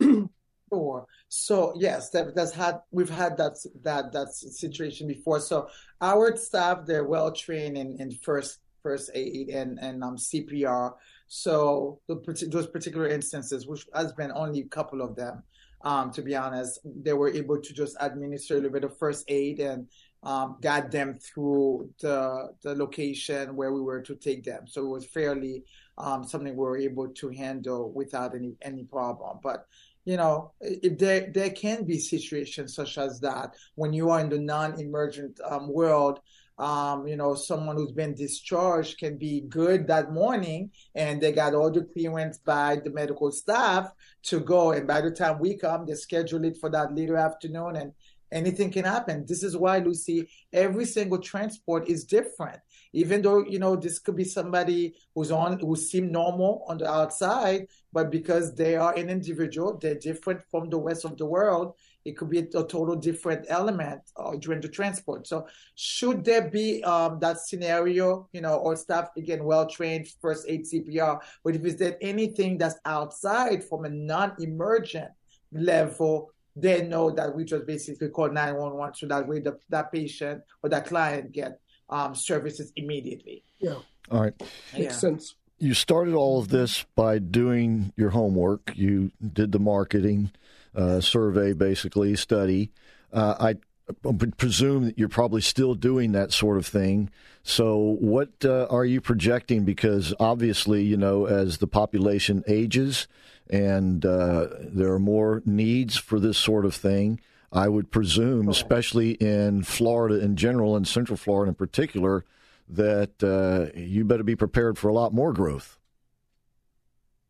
sure. 0.00 1.06
So 1.28 1.74
yes, 1.76 2.10
that, 2.10 2.34
that's 2.34 2.52
had 2.52 2.80
we've 2.90 3.10
had 3.10 3.36
that 3.38 3.56
that 3.82 4.12
that 4.12 4.32
situation 4.34 5.06
before. 5.06 5.40
So 5.40 5.68
our 6.00 6.36
staff 6.36 6.86
they're 6.86 7.04
well 7.04 7.32
trained 7.32 7.76
in, 7.76 7.96
in 8.00 8.10
first 8.22 8.58
first 8.82 9.10
aid 9.14 9.48
and 9.48 9.78
and 9.78 10.02
um, 10.04 10.16
CPR. 10.16 10.92
So 11.26 12.00
the, 12.06 12.16
those 12.50 12.66
particular 12.66 13.08
instances, 13.08 13.66
which 13.66 13.86
has 13.94 14.12
been 14.12 14.32
only 14.34 14.60
a 14.60 14.68
couple 14.68 15.00
of 15.00 15.16
them, 15.16 15.42
um, 15.84 16.10
to 16.12 16.22
be 16.22 16.34
honest, 16.34 16.80
they 16.84 17.12
were 17.12 17.30
able 17.30 17.60
to 17.60 17.72
just 17.72 17.96
administer 18.00 18.54
a 18.54 18.56
little 18.56 18.70
bit 18.70 18.84
of 18.84 18.96
first 18.98 19.24
aid 19.28 19.60
and 19.60 19.86
um, 20.24 20.56
got 20.62 20.90
them 20.90 21.14
through 21.14 21.90
the 22.00 22.48
the 22.62 22.74
location 22.74 23.54
where 23.56 23.72
we 23.72 23.80
were 23.80 24.00
to 24.00 24.14
take 24.16 24.42
them. 24.42 24.66
So 24.66 24.82
it 24.84 24.88
was 24.88 25.04
fairly 25.04 25.64
um, 25.98 26.24
something 26.24 26.56
we 26.56 26.64
were 26.64 26.78
able 26.78 27.08
to 27.08 27.28
handle 27.28 27.92
without 27.92 28.34
any 28.34 28.54
any 28.62 28.84
problem. 28.84 29.38
But 29.42 29.66
you 30.04 30.16
know, 30.16 30.52
if 30.60 30.98
there 30.98 31.30
there 31.32 31.50
can 31.50 31.84
be 31.84 31.98
situations 31.98 32.74
such 32.74 32.96
as 32.98 33.20
that 33.20 33.54
when 33.74 33.92
you 33.92 34.10
are 34.10 34.20
in 34.20 34.30
the 34.30 34.38
non-emergent 34.38 35.40
um, 35.48 35.68
world. 35.72 36.20
Um, 36.56 37.08
you 37.08 37.16
know, 37.16 37.34
someone 37.34 37.74
who's 37.74 37.90
been 37.90 38.14
discharged 38.14 38.98
can 38.98 39.18
be 39.18 39.40
good 39.40 39.88
that 39.88 40.12
morning 40.12 40.70
and 40.94 41.20
they 41.20 41.32
got 41.32 41.52
all 41.52 41.68
the 41.68 41.82
clearance 41.82 42.38
by 42.38 42.76
the 42.76 42.90
medical 42.90 43.32
staff 43.32 43.90
to 44.26 44.38
go. 44.38 44.70
And 44.70 44.86
by 44.86 45.00
the 45.00 45.10
time 45.10 45.40
we 45.40 45.56
come, 45.56 45.84
they 45.84 45.94
schedule 45.94 46.44
it 46.44 46.56
for 46.58 46.70
that 46.70 46.94
later 46.94 47.16
afternoon 47.16 47.74
and 47.74 47.92
anything 48.34 48.70
can 48.70 48.84
happen. 48.84 49.24
This 49.26 49.42
is 49.42 49.56
why, 49.56 49.78
Lucy, 49.78 50.28
every 50.52 50.84
single 50.84 51.18
transport 51.18 51.88
is 51.88 52.04
different. 52.04 52.58
Even 52.92 53.22
though, 53.22 53.44
you 53.44 53.58
know, 53.58 53.76
this 53.76 53.98
could 53.98 54.16
be 54.16 54.24
somebody 54.24 54.94
who's 55.14 55.30
on, 55.30 55.58
who 55.58 55.76
seem 55.76 56.12
normal 56.12 56.64
on 56.68 56.78
the 56.78 56.90
outside, 56.90 57.66
but 57.92 58.10
because 58.10 58.54
they 58.54 58.76
are 58.76 58.92
an 58.94 59.08
individual, 59.08 59.78
they're 59.80 59.94
different 59.94 60.40
from 60.50 60.68
the 60.68 60.78
rest 60.78 61.04
of 61.04 61.16
the 61.16 61.24
world. 61.24 61.74
It 62.04 62.18
could 62.18 62.28
be 62.28 62.40
a, 62.40 62.44
total 62.44 62.96
different 62.96 63.46
element 63.48 64.02
uh, 64.16 64.32
during 64.36 64.60
the 64.60 64.68
transport. 64.68 65.26
So, 65.26 65.46
should 65.74 66.22
there 66.24 66.50
be 66.50 66.84
um, 66.84 67.18
that 67.20 67.38
scenario, 67.38 68.28
you 68.32 68.42
know, 68.42 68.56
or 68.56 68.76
staff 68.76 69.08
again 69.16 69.44
well 69.44 69.66
trained, 69.66 70.08
first 70.20 70.44
aid 70.46 70.66
CPR, 70.66 71.20
but 71.42 71.56
if 71.56 71.64
is 71.64 71.76
there 71.76 71.96
anything 72.02 72.58
that's 72.58 72.78
outside 72.84 73.64
from 73.64 73.86
a 73.86 73.88
non-emergent 73.88 75.12
level, 75.54 76.33
they 76.56 76.82
know 76.82 77.10
that 77.10 77.34
we 77.34 77.44
just 77.44 77.66
basically 77.66 78.08
call 78.08 78.30
911 78.30 78.94
so 78.94 79.06
that 79.06 79.26
way 79.26 79.40
the, 79.40 79.58
that 79.68 79.90
patient 79.90 80.42
or 80.62 80.70
that 80.70 80.86
client 80.86 81.32
get 81.32 81.60
um, 81.90 82.14
services 82.14 82.72
immediately. 82.76 83.42
Yeah. 83.58 83.78
All 84.10 84.20
right. 84.20 84.34
Makes 84.72 84.76
yeah. 84.76 84.90
sense. 84.90 85.34
You 85.58 85.74
started 85.74 86.14
all 86.14 86.38
of 86.38 86.48
this 86.48 86.84
by 86.94 87.18
doing 87.18 87.92
your 87.96 88.10
homework. 88.10 88.72
You 88.74 89.12
did 89.20 89.52
the 89.52 89.58
marketing 89.58 90.32
uh, 90.74 91.00
survey, 91.00 91.52
basically, 91.52 92.16
study. 92.16 92.70
Uh, 93.12 93.34
I 93.38 93.54
would 94.02 94.36
presume 94.36 94.86
that 94.86 94.98
you're 94.98 95.08
probably 95.08 95.40
still 95.40 95.74
doing 95.74 96.12
that 96.12 96.32
sort 96.32 96.56
of 96.56 96.66
thing. 96.66 97.10
So, 97.42 97.96
what 98.00 98.30
uh, 98.44 98.66
are 98.70 98.84
you 98.84 99.00
projecting? 99.00 99.64
Because 99.64 100.14
obviously, 100.18 100.82
you 100.82 100.96
know, 100.96 101.26
as 101.26 101.58
the 101.58 101.66
population 101.66 102.42
ages, 102.48 103.06
and 103.50 104.04
uh, 104.04 104.48
there 104.60 104.92
are 104.92 104.98
more 104.98 105.42
needs 105.44 105.96
for 105.96 106.18
this 106.18 106.38
sort 106.38 106.64
of 106.64 106.74
thing. 106.74 107.20
I 107.52 107.68
would 107.68 107.92
presume, 107.92 108.48
especially 108.48 109.12
in 109.12 109.62
Florida 109.62 110.20
in 110.20 110.34
general 110.34 110.74
and 110.74 110.86
Central 110.88 111.16
Florida 111.16 111.50
in 111.50 111.54
particular, 111.54 112.24
that 112.68 113.22
uh, 113.22 113.78
you 113.78 114.04
better 114.04 114.24
be 114.24 114.34
prepared 114.34 114.76
for 114.76 114.88
a 114.88 114.92
lot 114.92 115.14
more 115.14 115.32
growth. 115.32 115.78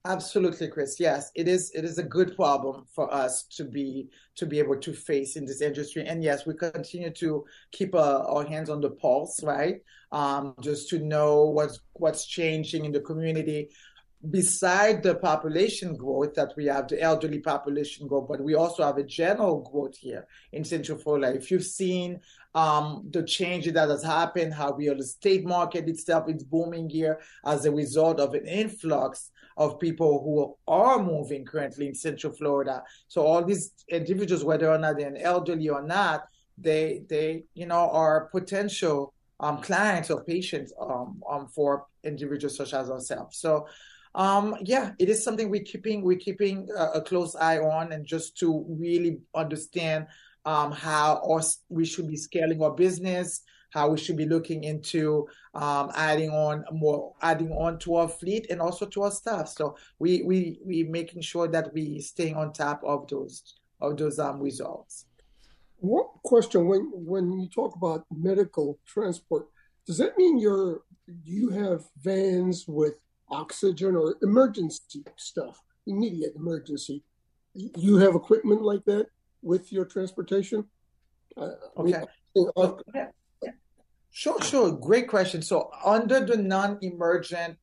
Absolutely, 0.06 0.68
Chris. 0.68 1.00
Yes, 1.00 1.30
it 1.34 1.48
is. 1.48 1.70
It 1.74 1.82
is 1.82 1.96
a 1.96 2.02
good 2.02 2.36
problem 2.36 2.84
for 2.94 3.12
us 3.12 3.44
to 3.56 3.64
be 3.64 4.10
to 4.36 4.44
be 4.44 4.58
able 4.58 4.76
to 4.76 4.92
face 4.92 5.36
in 5.36 5.46
this 5.46 5.62
industry. 5.62 6.04
And 6.06 6.22
yes, 6.22 6.44
we 6.44 6.52
continue 6.52 7.10
to 7.10 7.44
keep 7.72 7.94
uh, 7.94 8.22
our 8.26 8.44
hands 8.44 8.68
on 8.68 8.82
the 8.82 8.90
pulse, 8.90 9.42
right? 9.42 9.76
Um, 10.12 10.54
just 10.60 10.90
to 10.90 10.98
know 10.98 11.44
what's 11.44 11.80
what's 11.94 12.26
changing 12.26 12.84
in 12.84 12.92
the 12.92 13.00
community 13.00 13.70
beside 14.30 15.02
the 15.02 15.14
population 15.14 15.96
growth 15.96 16.34
that 16.34 16.52
we 16.56 16.66
have, 16.66 16.88
the 16.88 17.00
elderly 17.00 17.40
population 17.40 18.06
growth, 18.06 18.26
but 18.28 18.40
we 18.40 18.54
also 18.54 18.84
have 18.84 18.98
a 18.98 19.02
general 19.02 19.60
growth 19.60 19.96
here 19.96 20.26
in 20.52 20.64
Central 20.64 20.98
Florida. 20.98 21.34
If 21.34 21.50
you've 21.50 21.64
seen 21.64 22.20
um, 22.54 23.08
the 23.10 23.22
change 23.22 23.70
that 23.70 23.88
has 23.88 24.02
happened, 24.02 24.54
how 24.54 24.72
real 24.72 24.98
estate 24.98 25.44
market 25.44 25.88
itself 25.88 26.28
is 26.28 26.44
booming 26.44 26.88
here 26.88 27.20
as 27.44 27.66
a 27.66 27.72
result 27.72 28.20
of 28.20 28.34
an 28.34 28.46
influx 28.46 29.30
of 29.56 29.78
people 29.78 30.22
who 30.22 30.56
are 30.72 31.02
moving 31.02 31.44
currently 31.44 31.88
in 31.88 31.94
Central 31.94 32.32
Florida. 32.32 32.82
So 33.08 33.22
all 33.22 33.44
these 33.44 33.72
individuals, 33.88 34.44
whether 34.44 34.70
or 34.70 34.78
not 34.78 34.96
they're 34.96 35.16
elderly 35.18 35.68
or 35.68 35.82
not, 35.82 36.24
they 36.56 37.02
they 37.08 37.44
you 37.54 37.66
know 37.66 37.90
are 37.90 38.26
potential 38.26 39.12
um, 39.40 39.60
clients 39.60 40.10
or 40.10 40.22
patients 40.24 40.72
um, 40.80 41.22
um, 41.28 41.48
for 41.48 41.86
individuals 42.04 42.56
such 42.56 42.72
as 42.72 42.90
ourselves. 42.90 43.38
So 43.38 43.66
um, 44.14 44.56
yeah, 44.62 44.92
it 44.98 45.08
is 45.08 45.24
something 45.24 45.50
we're 45.50 45.62
keeping 45.62 46.02
we're 46.02 46.18
keeping 46.18 46.68
a, 46.76 46.98
a 46.98 47.02
close 47.02 47.34
eye 47.34 47.58
on, 47.58 47.92
and 47.92 48.06
just 48.06 48.38
to 48.38 48.64
really 48.68 49.18
understand 49.34 50.06
um, 50.44 50.70
how 50.72 51.20
or 51.24 51.40
we 51.68 51.84
should 51.84 52.08
be 52.08 52.16
scaling 52.16 52.62
our 52.62 52.72
business, 52.72 53.42
how 53.70 53.88
we 53.88 53.98
should 53.98 54.16
be 54.16 54.26
looking 54.26 54.62
into 54.64 55.26
um, 55.54 55.90
adding 55.96 56.30
on 56.30 56.64
more, 56.70 57.12
adding 57.22 57.50
on 57.50 57.78
to 57.80 57.96
our 57.96 58.08
fleet 58.08 58.46
and 58.50 58.60
also 58.60 58.86
to 58.86 59.02
our 59.02 59.10
staff. 59.10 59.48
So 59.48 59.76
we 59.98 60.22
we 60.22 60.60
we 60.64 60.84
making 60.84 61.22
sure 61.22 61.48
that 61.48 61.72
we 61.74 62.00
staying 62.00 62.36
on 62.36 62.52
top 62.52 62.82
of 62.84 63.08
those 63.08 63.56
of 63.80 63.96
those 63.96 64.20
um, 64.20 64.40
results. 64.40 65.06
One 65.78 66.06
question: 66.22 66.66
When 66.66 66.88
when 66.94 67.40
you 67.40 67.48
talk 67.48 67.74
about 67.74 68.06
medical 68.14 68.78
transport, 68.86 69.48
does 69.86 69.98
that 69.98 70.16
mean 70.16 70.38
you're 70.38 70.82
you 71.24 71.50
have 71.50 71.84
vans 72.00 72.64
with 72.66 72.94
oxygen 73.30 73.96
or 73.96 74.16
emergency 74.22 75.04
stuff, 75.16 75.62
immediate 75.86 76.34
emergency. 76.36 77.02
You 77.54 77.96
have 77.98 78.14
equipment 78.14 78.62
like 78.62 78.84
that 78.86 79.06
with 79.42 79.72
your 79.72 79.84
transportation? 79.84 80.64
Uh, 81.36 81.50
okay. 81.76 82.04
uh. 82.56 82.72
Sure, 84.10 84.40
sure. 84.42 84.70
Great 84.70 85.08
question. 85.08 85.42
So, 85.42 85.70
under 85.84 86.24
the 86.24 86.36
non 86.36 86.78
emergent 86.82 87.56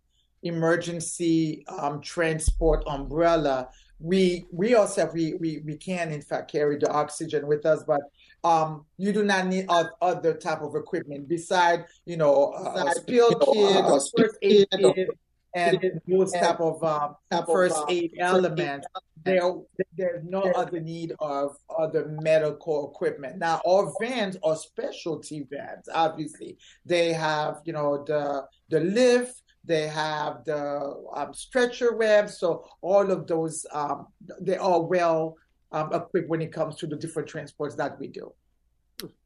emergency 0.43 1.63
um, 1.67 2.01
transport 2.01 2.83
umbrella, 2.87 3.69
we 3.99 4.45
we 4.51 4.75
also 4.75 5.09
we, 5.13 5.35
we 5.35 5.61
we 5.65 5.77
can 5.77 6.11
in 6.11 6.21
fact 6.21 6.51
carry 6.51 6.77
the 6.77 6.91
oxygen 6.91 7.47
with 7.47 7.65
us, 7.65 7.83
but 7.85 8.01
um, 8.43 8.85
you 8.97 9.13
do 9.13 9.23
not 9.23 9.47
need 9.47 9.67
other 10.01 10.33
type 10.33 10.61
of 10.61 10.75
equipment 10.75 11.29
beside 11.29 11.85
you 12.05 12.17
know 12.17 12.51
a, 12.53 12.85
a 12.85 12.91
spill 12.95 13.29
kit, 13.29 13.75
a 13.77 14.01
first 14.17 14.37
aid 14.41 14.67
kit, 14.71 15.09
and 15.53 16.01
those 16.07 16.31
type 16.31 16.59
of 16.59 16.83
um, 16.83 17.15
first 17.45 17.75
uh, 17.75 17.85
aid 17.89 18.13
elements, 18.19 18.87
there, 19.23 19.53
there's 19.97 20.23
no 20.23 20.41
other 20.55 20.79
need 20.79 21.13
of 21.19 21.57
other 21.77 22.17
medical 22.21 22.89
equipment. 22.91 23.37
Now, 23.37 23.61
our 23.67 23.91
vans 23.99 24.37
are 24.43 24.55
specialty 24.55 25.45
vans. 25.49 25.89
Obviously, 25.93 26.57
they 26.85 27.13
have 27.13 27.61
you 27.65 27.73
know 27.73 28.03
the 28.05 28.45
the 28.69 28.79
lift, 28.79 29.41
They 29.63 29.87
have 29.87 30.43
the 30.45 30.95
um, 31.13 31.33
stretcher 31.33 31.95
web. 31.95 32.29
So 32.29 32.65
all 32.81 33.11
of 33.11 33.27
those, 33.27 33.65
um, 33.71 34.07
they 34.39 34.57
are 34.57 34.81
well 34.81 35.35
um, 35.71 35.93
equipped 35.93 36.29
when 36.29 36.41
it 36.41 36.51
comes 36.51 36.75
to 36.77 36.87
the 36.87 36.95
different 36.95 37.29
transports 37.29 37.75
that 37.75 37.99
we 37.99 38.07
do. 38.07 38.33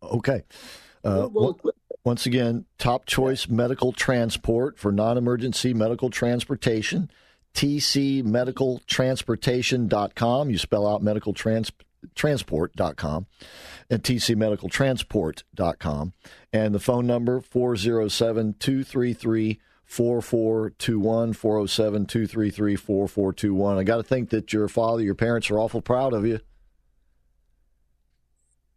Okay. 0.04 0.44
Uh, 1.04 1.30
well, 1.32 1.58
once 2.06 2.26
again, 2.26 2.64
top 2.78 3.06
choice 3.08 3.49
medical 3.49 3.91
transport 3.91 4.78
for 4.78 4.93
non 4.93 5.18
emergency 5.18 5.74
medical 5.74 6.12
transportation. 6.12 7.10
tcmedicaltransportation.com. 7.56 10.49
You 10.49 10.58
spell 10.58 10.88
out 10.88 11.01
medical 11.01 11.34
trans- 11.34 11.72
transport.com 12.14 13.26
and 13.89 14.03
tcmedicaltransport.com. 14.03 16.14
And 16.53 16.76
the 16.76 16.80
phone 16.80 17.08
number 17.08 17.41
407 17.41 18.56
233 18.60 19.60
4421 19.86 21.34
407 21.34 22.06
233 22.06 22.76
4421. 22.76 23.78
I 23.78 23.84
got 23.84 23.97
to 23.97 24.03
think 24.03 24.30
that 24.30 24.53
your 24.53 24.68
father, 24.68 25.01
your 25.01 25.16
parents 25.16 25.49
are 25.49 25.60
awful 25.60 25.82
proud 25.82 26.14
of 26.14 26.26
you. 26.26 26.39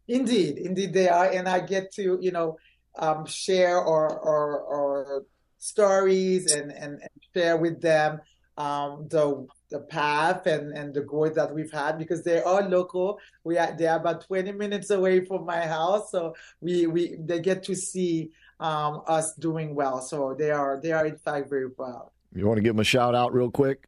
Indeed, 0.07 0.57
indeed 0.57 0.95
they 0.95 1.09
are, 1.09 1.31
and 1.31 1.47
I 1.47 1.61
get 1.61 1.93
to 1.95 2.18
you 2.22 2.33
know 2.33 2.57
um, 2.99 3.27
share 3.27 3.79
or, 3.79 4.09
or, 4.09 4.61
or 4.61 5.25
stories 5.59 6.53
and, 6.53 6.71
and, 6.71 7.01
and, 7.01 7.11
share 7.35 7.57
with 7.57 7.81
them 7.81 8.21
um, 8.57 9.07
the 9.09 9.47
the 9.71 9.79
path 9.81 10.47
and, 10.47 10.73
and 10.77 10.95
the 10.95 11.03
growth 11.03 11.35
that 11.35 11.55
we've 11.55 11.71
had 11.71 11.99
because 11.99 12.25
they 12.25 12.43
are 12.43 12.63
local. 12.69 13.19
We 13.45 13.59
are 13.59 13.75
they're 13.77 13.97
about 13.97 14.27
20 14.27 14.53
minutes 14.53 14.91
away 14.91 15.25
from 15.25 15.45
my 15.45 15.61
house, 15.61 16.11
so 16.11 16.35
we 16.61 16.87
we 16.87 17.17
they 17.21 17.41
get 17.41 17.63
to 17.65 17.75
see 17.75 18.31
um, 18.61 19.03
us 19.07 19.35
doing 19.35 19.75
well. 19.75 20.01
So 20.01 20.35
they 20.37 20.51
are 20.51 20.81
they 20.83 20.93
are 20.93 21.07
in 21.07 21.17
fact 21.17 21.49
very 21.49 21.71
proud. 21.71 22.11
You 22.35 22.47
want 22.47 22.59
to 22.59 22.63
give 22.63 22.75
them 22.75 22.81
a 22.81 22.85
shout 22.85 23.15
out 23.15 23.33
real 23.33 23.51
quick? 23.51 23.87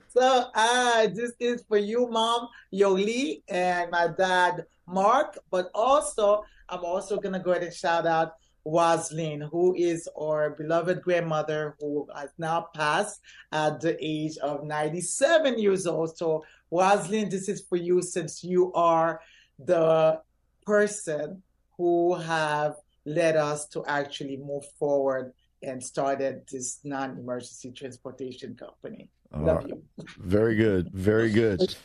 So 0.09 0.51
uh, 0.55 1.07
this 1.07 1.33
is 1.41 1.65
for 1.67 1.79
you, 1.79 2.09
Mom 2.09 2.49
Yoli, 2.75 3.41
and 3.49 3.91
my 3.91 4.09
dad 4.09 4.67
Mark. 4.87 5.39
But 5.51 5.71
also, 5.75 6.45
I'm 6.69 6.85
also 6.85 7.19
gonna 7.19 7.41
go 7.41 7.53
ahead 7.53 7.65
and 7.65 7.75
shout 7.75 8.07
out 8.07 8.35
Waslin, 8.67 9.49
who 9.51 9.75
is 9.75 10.09
our 10.19 10.51
beloved 10.51 11.03
grandmother 11.03 11.77
who 11.81 12.07
has 12.15 12.31
now 12.39 12.69
passed 12.75 13.21
at 13.53 13.81
the 13.81 13.97
age 14.01 14.37
of 14.39 14.65
97 14.65 15.59
years 15.59 15.87
old. 15.87 16.17
So, 16.17 16.45
Waslin, 16.71 17.31
this 17.31 17.49
is 17.49 17.63
for 17.63 17.77
you 17.77 18.03
since 18.03 18.45
you 18.45 18.73
are 18.75 19.21
the 19.59 20.21
person 20.67 21.43
who 21.77 22.15
have 22.15 22.75
led 23.07 23.37
us 23.37 23.67
to 23.69 23.85
actually 23.87 24.37
move 24.37 24.65
forward 24.79 25.33
and 25.63 25.83
started 25.83 26.43
this 26.51 26.81
non-emergency 26.85 27.73
transportation 27.73 28.55
company. 28.55 29.09
Love 29.33 29.67
you. 29.67 29.83
Very 30.19 30.55
good. 30.57 30.91
Very 30.93 31.31
good. 31.31 31.75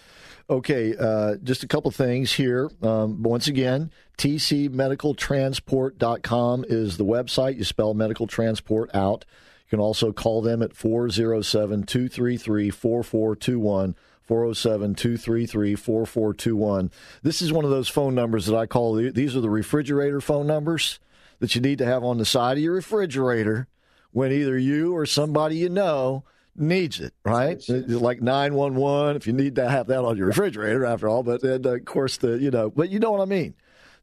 Okay, 0.50 0.94
uh, 1.00 1.36
just 1.42 1.64
a 1.64 1.68
couple 1.68 1.90
things 1.90 2.34
here. 2.34 2.70
Um, 2.82 3.24
once 3.24 3.48
again, 3.48 3.92
tcmedicaltransport.com 4.18 6.66
is 6.68 6.98
the 6.98 7.06
website. 7.06 7.58
You 7.58 7.64
spell 7.64 7.94
medical 7.94 8.28
transport 8.28 8.94
out. 8.94 9.24
You 9.66 9.78
can 9.78 9.80
also 9.80 10.12
call 10.12 10.42
them 10.42 10.62
at 10.62 10.76
407 10.76 11.84
233 11.84 12.70
4421. 12.70 13.96
407 14.24 14.96
233 14.96 15.76
4421. 15.76 16.92
This 17.24 17.42
is 17.42 17.52
one 17.52 17.66
of 17.66 17.72
those 17.72 17.90
phone 17.90 18.16
numbers 18.16 18.46
that 18.46 18.56
I 18.56 18.66
call 18.66 18.96
these 18.96 19.36
are 19.36 19.42
the 19.42 19.50
refrigerator 19.50 20.22
phone 20.22 20.48
numbers 20.48 21.00
that 21.40 21.56
you 21.56 21.62
need 21.62 21.80
to 21.80 21.86
have 21.86 22.04
on 22.04 22.20
the 22.20 22.26
side 22.26 22.58
of 22.58 22.64
your 22.64 22.76
refrigerator 22.76 23.68
when 24.12 24.32
either 24.32 24.58
you 24.58 24.96
or 24.96 25.06
somebody 25.06 25.58
you 25.58 25.68
know 25.68 26.24
needs 26.56 27.02
it, 27.02 27.14
right? 27.26 27.62
Like 27.68 28.22
911, 28.22 29.18
if 29.18 29.28
you 29.28 29.34
need 29.34 29.56
to 29.56 29.68
have 29.68 29.88
that 29.88 30.06
on 30.06 30.18
your 30.18 30.28
refrigerator, 30.28 30.86
after 30.86 31.10
all. 31.10 31.24
But 31.24 31.42
then, 31.42 31.66
of 31.66 31.86
course, 31.86 32.18
the, 32.18 32.38
you 32.38 32.52
know, 32.52 32.70
but 32.70 32.90
you 32.90 33.00
know 33.00 33.12
what 33.12 33.22
I 33.22 33.26
mean. 33.26 33.56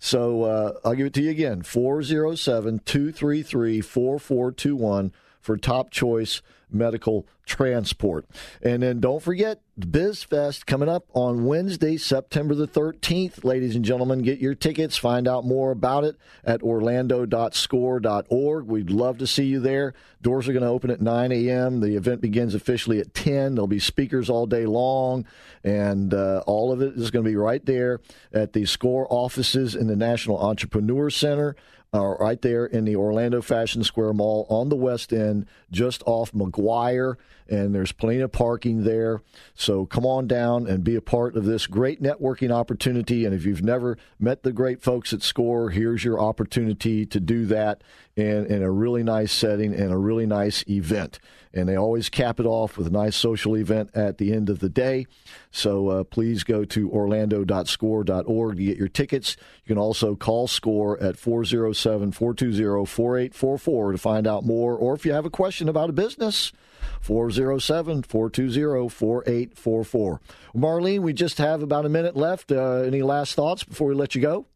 So 0.03 0.44
uh, 0.44 0.72
I'll 0.82 0.94
give 0.94 1.07
it 1.07 1.14
to 1.14 1.22
you 1.22 1.30
again 1.30 1.62
407 1.62 2.80
233 2.86 3.82
4421 3.82 5.12
for 5.41 5.57
top 5.57 5.91
choice 5.91 6.43
medical 6.72 7.26
transport. 7.47 8.26
And 8.62 8.82
then 8.82 9.01
don't 9.01 9.22
forget 9.22 9.61
BizFest 9.78 10.64
coming 10.66 10.88
up 10.88 11.05
on 11.14 11.45
Wednesday, 11.45 11.97
September 11.97 12.55
the 12.55 12.68
13th. 12.68 13.45
Ladies 13.45 13.74
and 13.74 13.84
gentlemen, 13.84 14.22
get 14.22 14.38
your 14.38 14.55
tickets. 14.55 14.97
Find 14.97 15.26
out 15.26 15.45
more 15.45 15.72
about 15.72 16.05
it 16.05 16.14
at 16.45 16.62
orlando.score.org. 16.62 18.66
We'd 18.66 18.91
love 18.91 19.18
to 19.18 19.26
see 19.26 19.47
you 19.47 19.59
there. 19.59 19.95
Doors 20.22 20.49
are 20.49 20.53
going 20.53 20.62
to 20.62 20.68
open 20.68 20.91
at 20.91 21.01
9 21.01 21.32
a.m. 21.32 21.80
The 21.80 21.97
event 21.97 22.20
begins 22.20 22.55
officially 22.55 23.01
at 23.01 23.14
10. 23.14 23.55
There'll 23.55 23.66
be 23.66 23.80
speakers 23.80 24.30
all 24.30 24.47
day 24.47 24.66
long, 24.66 25.24
and 25.64 26.14
uh, 26.14 26.45
all 26.47 26.72
of 26.72 26.82
it 26.82 26.95
is 26.95 27.11
going 27.11 27.24
to 27.24 27.30
be 27.30 27.36
right 27.36 27.64
there 27.64 28.01
at 28.32 28.53
the 28.53 28.66
SCORE 28.66 29.07
offices 29.11 29.74
in 29.74 29.86
the 29.86 29.97
National 29.97 30.38
Entrepreneur 30.38 31.11
Center 31.11 31.57
uh, 31.93 32.14
right 32.20 32.41
there 32.43 32.66
in 32.66 32.84
the 32.84 32.97
Orlando 32.97 33.43
Fashion 33.43 33.82
Square 33.82 34.14
Mall 34.14 34.47
on 34.49 34.68
the 34.68 34.76
west 34.76 35.12
end, 35.12 35.47
just 35.70 36.03
off 36.07 36.32
Maguire, 36.32 37.18
and 37.51 37.74
there's 37.74 37.92
plenty 37.92 38.20
of 38.20 38.30
parking 38.30 38.84
there. 38.84 39.22
So 39.55 39.84
come 39.84 40.07
on 40.07 40.26
down 40.26 40.66
and 40.66 40.84
be 40.84 40.94
a 40.94 41.01
part 41.01 41.36
of 41.36 41.44
this 41.44 41.66
great 41.66 42.01
networking 42.01 42.53
opportunity. 42.53 43.24
And 43.24 43.34
if 43.34 43.44
you've 43.44 43.62
never 43.62 43.98
met 44.18 44.42
the 44.42 44.53
great 44.53 44.80
folks 44.80 45.12
at 45.12 45.22
SCORE, 45.22 45.70
here's 45.70 46.05
your 46.05 46.20
opportunity 46.20 47.05
to 47.07 47.20
do 47.20 47.46
that 47.46 47.82
in, 48.14 48.46
in 48.46 48.62
a 48.62 48.70
really 48.70 49.03
nice 49.03 49.32
setting 49.32 49.74
and 49.74 49.92
a 49.92 49.96
really 49.96 50.26
nice 50.26 50.64
event. 50.68 51.18
And 51.53 51.68
they 51.68 51.74
always 51.74 52.09
cap 52.09 52.38
it 52.38 52.46
off 52.46 52.78
with 52.78 52.86
a 52.86 52.90
nice 52.90 53.16
social 53.16 53.57
event 53.57 53.90
at 53.94 54.18
the 54.18 54.32
end 54.32 54.48
of 54.48 54.61
the 54.61 54.68
day. 54.68 55.07
So 55.51 55.88
uh, 55.88 56.05
please 56.05 56.44
go 56.44 56.64
to 56.66 56.90
orlando.score.org 56.90 58.57
to 58.57 58.64
get 58.64 58.78
your 58.78 58.88
tickets. 58.88 59.36
You 59.64 59.74
can 59.74 59.78
also 59.78 60.14
call 60.14 60.46
SCORE 60.46 61.03
at 61.03 61.18
407 61.18 62.12
420 62.12 62.86
4844 62.86 63.92
to 63.92 63.98
find 63.98 64.26
out 64.28 64.44
more. 64.44 64.76
Or 64.76 64.94
if 64.94 65.05
you 65.05 65.12
have 65.12 65.26
a 65.26 65.30
question 65.30 65.68
about 65.68 65.90
a 65.90 65.92
business, 65.92 66.53
407 67.00 68.02
420 68.02 68.88
4844. 68.88 70.20
Marlyn, 70.54 71.02
we 71.02 71.12
just 71.12 71.38
have 71.38 71.62
about 71.62 71.86
a 71.86 71.88
minute 71.88 72.16
left. 72.16 72.52
Uh, 72.52 72.82
any 72.82 73.02
last 73.02 73.34
thoughts 73.34 73.64
before 73.64 73.88
we 73.88 73.94
let 73.94 74.14
you 74.14 74.22
go? 74.22 74.46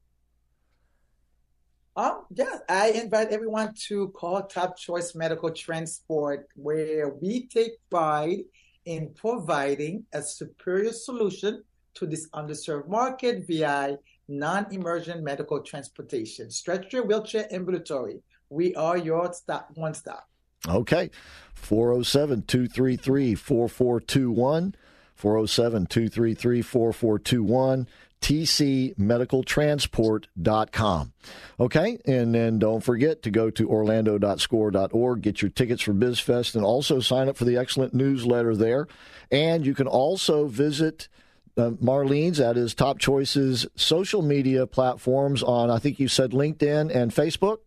Um, 1.96 2.24
yes, 2.34 2.60
I 2.68 2.90
invite 2.90 3.28
everyone 3.28 3.72
to 3.86 4.08
call 4.08 4.42
Top 4.42 4.76
Choice 4.76 5.14
Medical 5.14 5.50
Transport, 5.50 6.48
where 6.56 7.10
we 7.20 7.46
take 7.46 7.72
pride 7.88 8.40
in 8.84 9.10
providing 9.14 10.04
a 10.12 10.20
superior 10.20 10.92
solution 10.92 11.62
to 11.94 12.06
this 12.06 12.28
underserved 12.30 12.88
market 12.88 13.46
via 13.46 13.96
non-emergent 14.28 15.22
medical 15.22 15.60
transportation, 15.60 16.50
stretcher, 16.50 17.04
wheelchair, 17.04 17.46
ambulatory. 17.52 18.20
We 18.50 18.74
are 18.74 18.96
your 18.96 19.32
stop, 19.32 19.70
one 19.74 19.94
stop. 19.94 20.28
Okay. 20.68 21.10
407 21.54 22.42
233 22.42 23.34
4421. 23.34 24.74
407 25.14 25.86
233 25.86 26.62
4421 26.62 27.86
tcmedicaltransport.com. 28.24 31.12
Okay, 31.60 31.98
and 32.06 32.34
then 32.34 32.58
don't 32.58 32.82
forget 32.82 33.22
to 33.22 33.30
go 33.30 33.50
to 33.50 33.68
orlando.score.org, 33.68 35.20
get 35.20 35.42
your 35.42 35.50
tickets 35.50 35.82
for 35.82 35.92
BizFest, 35.92 36.54
and 36.54 36.64
also 36.64 37.00
sign 37.00 37.28
up 37.28 37.36
for 37.36 37.44
the 37.44 37.58
excellent 37.58 37.92
newsletter 37.92 38.56
there. 38.56 38.88
And 39.30 39.66
you 39.66 39.74
can 39.74 39.86
also 39.86 40.46
visit 40.46 41.08
uh, 41.58 41.72
Marlyn's, 41.82 42.38
that 42.38 42.56
is 42.56 42.74
Top 42.74 42.98
Choices 42.98 43.66
social 43.76 44.22
media 44.22 44.66
platforms 44.66 45.42
on, 45.42 45.70
I 45.70 45.78
think 45.78 46.00
you 46.00 46.08
said 46.08 46.30
LinkedIn 46.30 46.96
and 46.96 47.12
Facebook? 47.12 47.58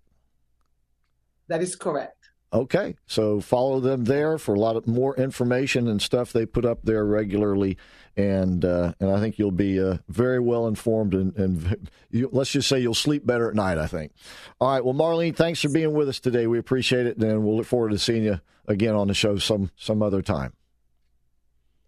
That 1.50 1.62
is 1.62 1.76
correct. 1.76 2.17
Okay, 2.54 2.96
so 3.08 3.42
follow 3.42 3.82
them 3.82 4.06
there 4.06 4.38
for 4.38 4.56
a 4.56 4.60
lot 4.60 4.78
of 4.78 4.88
more 4.88 5.14
information 5.18 5.90
and 5.90 6.02
stuff 6.02 6.32
they 6.32 6.46
put 6.46 6.64
up 6.64 6.80
there 6.82 7.04
regularly, 7.04 7.78
and 8.16 8.64
uh, 8.64 8.94
and 9.02 9.12
I 9.12 9.20
think 9.20 9.38
you'll 9.38 9.52
be 9.52 9.82
uh, 9.82 9.98
very 10.08 10.40
well 10.40 10.66
informed 10.66 11.14
and, 11.14 11.36
and 11.36 11.90
you, 12.10 12.30
let's 12.32 12.52
just 12.52 12.70
say 12.70 12.80
you'll 12.80 12.94
sleep 12.94 13.26
better 13.26 13.50
at 13.50 13.56
night. 13.56 13.78
I 13.78 13.88
think. 13.88 14.14
All 14.62 14.70
right, 14.70 14.84
well, 14.84 14.94
Marlyn, 14.94 15.34
thanks 15.34 15.62
for 15.62 15.68
being 15.68 15.92
with 15.92 16.08
us 16.08 16.22
today. 16.22 16.48
We 16.48 16.58
appreciate 16.58 17.06
it, 17.06 17.18
and 17.18 17.44
we'll 17.44 17.58
look 17.58 17.66
forward 17.66 17.92
to 17.92 18.00
seeing 18.00 18.24
you 18.24 18.40
again 18.66 18.96
on 18.96 19.10
the 19.10 19.14
show 19.14 19.38
some 19.38 19.70
some 19.76 20.02
other 20.02 20.22
time. 20.22 20.54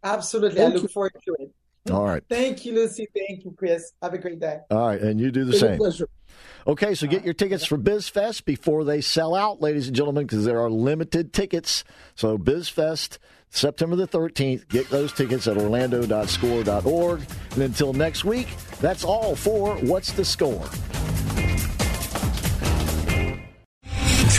Absolutely, 0.03 0.57
Thank 0.57 0.71
I 0.71 0.73
look 0.73 0.83
you. 0.83 0.89
forward 0.89 1.13
to 1.25 1.35
it. 1.39 1.51
All 1.91 2.05
right. 2.05 2.23
Thank 2.29 2.65
you, 2.65 2.73
Lucy. 2.75 3.07
Thank 3.15 3.45
you, 3.45 3.51
Chris. 3.57 3.93
Have 4.01 4.13
a 4.13 4.17
great 4.17 4.39
day. 4.39 4.59
All 4.69 4.87
right, 4.87 5.01
and 5.01 5.19
you 5.19 5.31
do 5.31 5.43
the 5.43 5.51
it's 5.51 5.59
same. 5.59 5.77
pleasure. 5.77 6.07
Okay, 6.67 6.93
so 6.93 7.07
get 7.07 7.23
your 7.23 7.33
tickets 7.33 7.65
for 7.65 7.77
BizFest 7.77 8.45
before 8.45 8.83
they 8.83 9.01
sell 9.01 9.33
out, 9.33 9.61
ladies 9.61 9.87
and 9.87 9.95
gentlemen, 9.95 10.25
because 10.25 10.45
there 10.45 10.59
are 10.59 10.69
limited 10.69 11.33
tickets. 11.33 11.83
So 12.15 12.37
BizFest, 12.37 13.17
September 13.49 13.95
the 13.95 14.07
13th. 14.07 14.67
Get 14.67 14.89
those 14.89 15.11
tickets 15.11 15.47
at 15.47 15.57
orlando.score.org. 15.57 17.21
And 17.53 17.63
until 17.63 17.93
next 17.93 18.23
week, 18.25 18.49
that's 18.79 19.03
all 19.03 19.35
for 19.35 19.75
What's 19.77 20.11
the 20.11 20.25
Score? 20.25 20.63